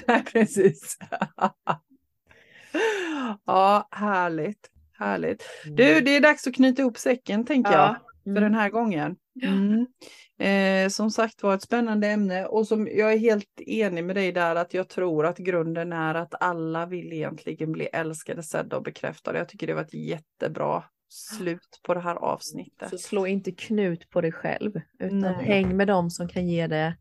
Nej, 0.09 0.25
precis. 0.25 0.99
ja, 3.47 3.89
härligt. 3.91 4.71
Härligt. 4.99 5.43
Du, 5.65 6.01
det 6.01 6.17
är 6.17 6.21
dags 6.21 6.47
att 6.47 6.55
knyta 6.55 6.83
ihop 6.83 6.99
säcken 6.99 7.45
tänker 7.45 7.73
jag. 7.73 7.81
ja. 7.81 7.97
För 8.25 8.31
Mm. 8.31 8.43
den 8.43 8.55
här 8.55 8.71
gången. 8.71 9.17
Mm. 9.43 9.87
Eh, 10.39 10.89
som 10.89 11.11
sagt 11.11 11.43
var 11.43 11.55
ett 11.55 11.63
spännande 11.63 12.09
ämne 12.09 12.47
och 12.47 12.67
som 12.67 12.89
jag 12.93 13.13
är 13.13 13.19
helt 13.19 13.61
enig 13.67 14.05
med 14.05 14.17
dig 14.17 14.33
där 14.33 14.57
att 14.57 14.75
jag 14.75 14.89
tror 14.89 15.27
att 15.27 15.39
grunden 15.39 15.93
är 15.93 16.15
att 16.15 16.43
alla 16.43 16.87
vill 16.87 17.13
egentligen 17.13 17.73
bli 17.73 17.85
älskade, 17.85 18.43
sedda 18.43 18.77
och 18.77 18.83
bekräftade. 18.83 19.39
Jag 19.39 19.49
tycker 19.49 19.67
det 19.67 19.75
var 19.75 19.83
ett 19.83 19.95
jättebra 19.95 20.85
slut 21.09 21.81
på 21.83 21.95
det 21.95 22.01
här 22.01 22.15
avsnittet. 22.17 22.91
Så 22.91 22.99
slå 22.99 23.27
inte 23.27 23.53
knut 23.53 24.11
på 24.11 24.21
dig 24.21 24.33
själv, 24.33 24.81
utan 24.99 25.19
Nej. 25.19 25.45
häng 25.45 25.77
med 25.77 25.87
dem 25.87 26.11
som 26.11 26.29
kan 26.29 26.49
ge 26.49 26.67
det 26.67 26.97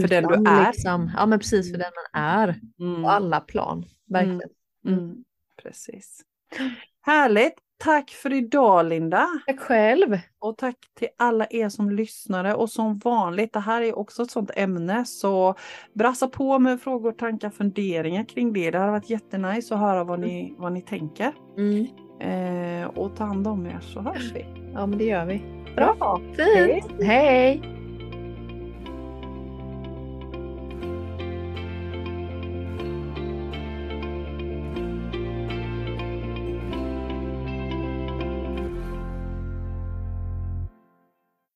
För 0.00 0.08
den 0.08 0.24
du 0.24 0.34
utan, 0.34 0.46
är. 0.46 0.66
Liksom. 0.72 1.10
Ja 1.16 1.26
men 1.26 1.38
precis 1.38 1.70
för 1.72 1.78
den 1.78 1.90
man 2.12 2.22
är, 2.22 2.60
Mm. 2.80 3.02
på 3.02 3.08
alla 3.08 3.40
plan. 3.40 3.84
Verkligen. 4.08 4.40
Mm. 4.86 5.24
Precis. 5.62 6.20
Härligt. 7.02 7.54
Tack 7.78 8.10
för 8.10 8.32
idag 8.32 8.86
Linda. 8.86 9.26
Tack 9.46 9.60
själv. 9.60 10.18
Och 10.38 10.58
tack 10.58 10.76
till 10.94 11.08
alla 11.18 11.46
er 11.50 11.68
som 11.68 11.90
lyssnade. 11.90 12.54
Och 12.54 12.70
som 12.70 12.98
vanligt, 12.98 13.52
det 13.52 13.60
här 13.60 13.82
är 13.82 13.98
också 13.98 14.22
ett 14.22 14.30
sånt 14.30 14.50
ämne. 14.56 15.04
Så 15.04 15.54
brassa 15.94 16.28
på 16.28 16.58
med 16.58 16.80
frågor, 16.80 17.12
tankar, 17.12 17.50
funderingar 17.50 18.24
kring 18.24 18.52
det. 18.52 18.70
Det 18.70 18.78
har 18.78 18.90
varit 18.90 19.10
jättenice 19.10 19.74
att 19.74 19.80
höra 19.80 20.04
vad 20.04 20.20
ni, 20.20 20.54
vad 20.58 20.72
ni 20.72 20.82
tänker. 20.82 21.32
Mm. 21.58 21.86
Eh, 22.20 22.88
och 22.94 23.16
ta 23.16 23.24
hand 23.24 23.46
om 23.46 23.66
er 23.66 23.78
så 23.80 24.00
hörs 24.00 24.32
vi. 24.34 24.44
Ja 24.74 24.86
men 24.86 24.98
det 24.98 25.04
gör 25.04 25.24
vi. 25.24 25.42
Bra. 25.76 26.20
Fint. 26.36 27.02
Hej. 27.02 27.62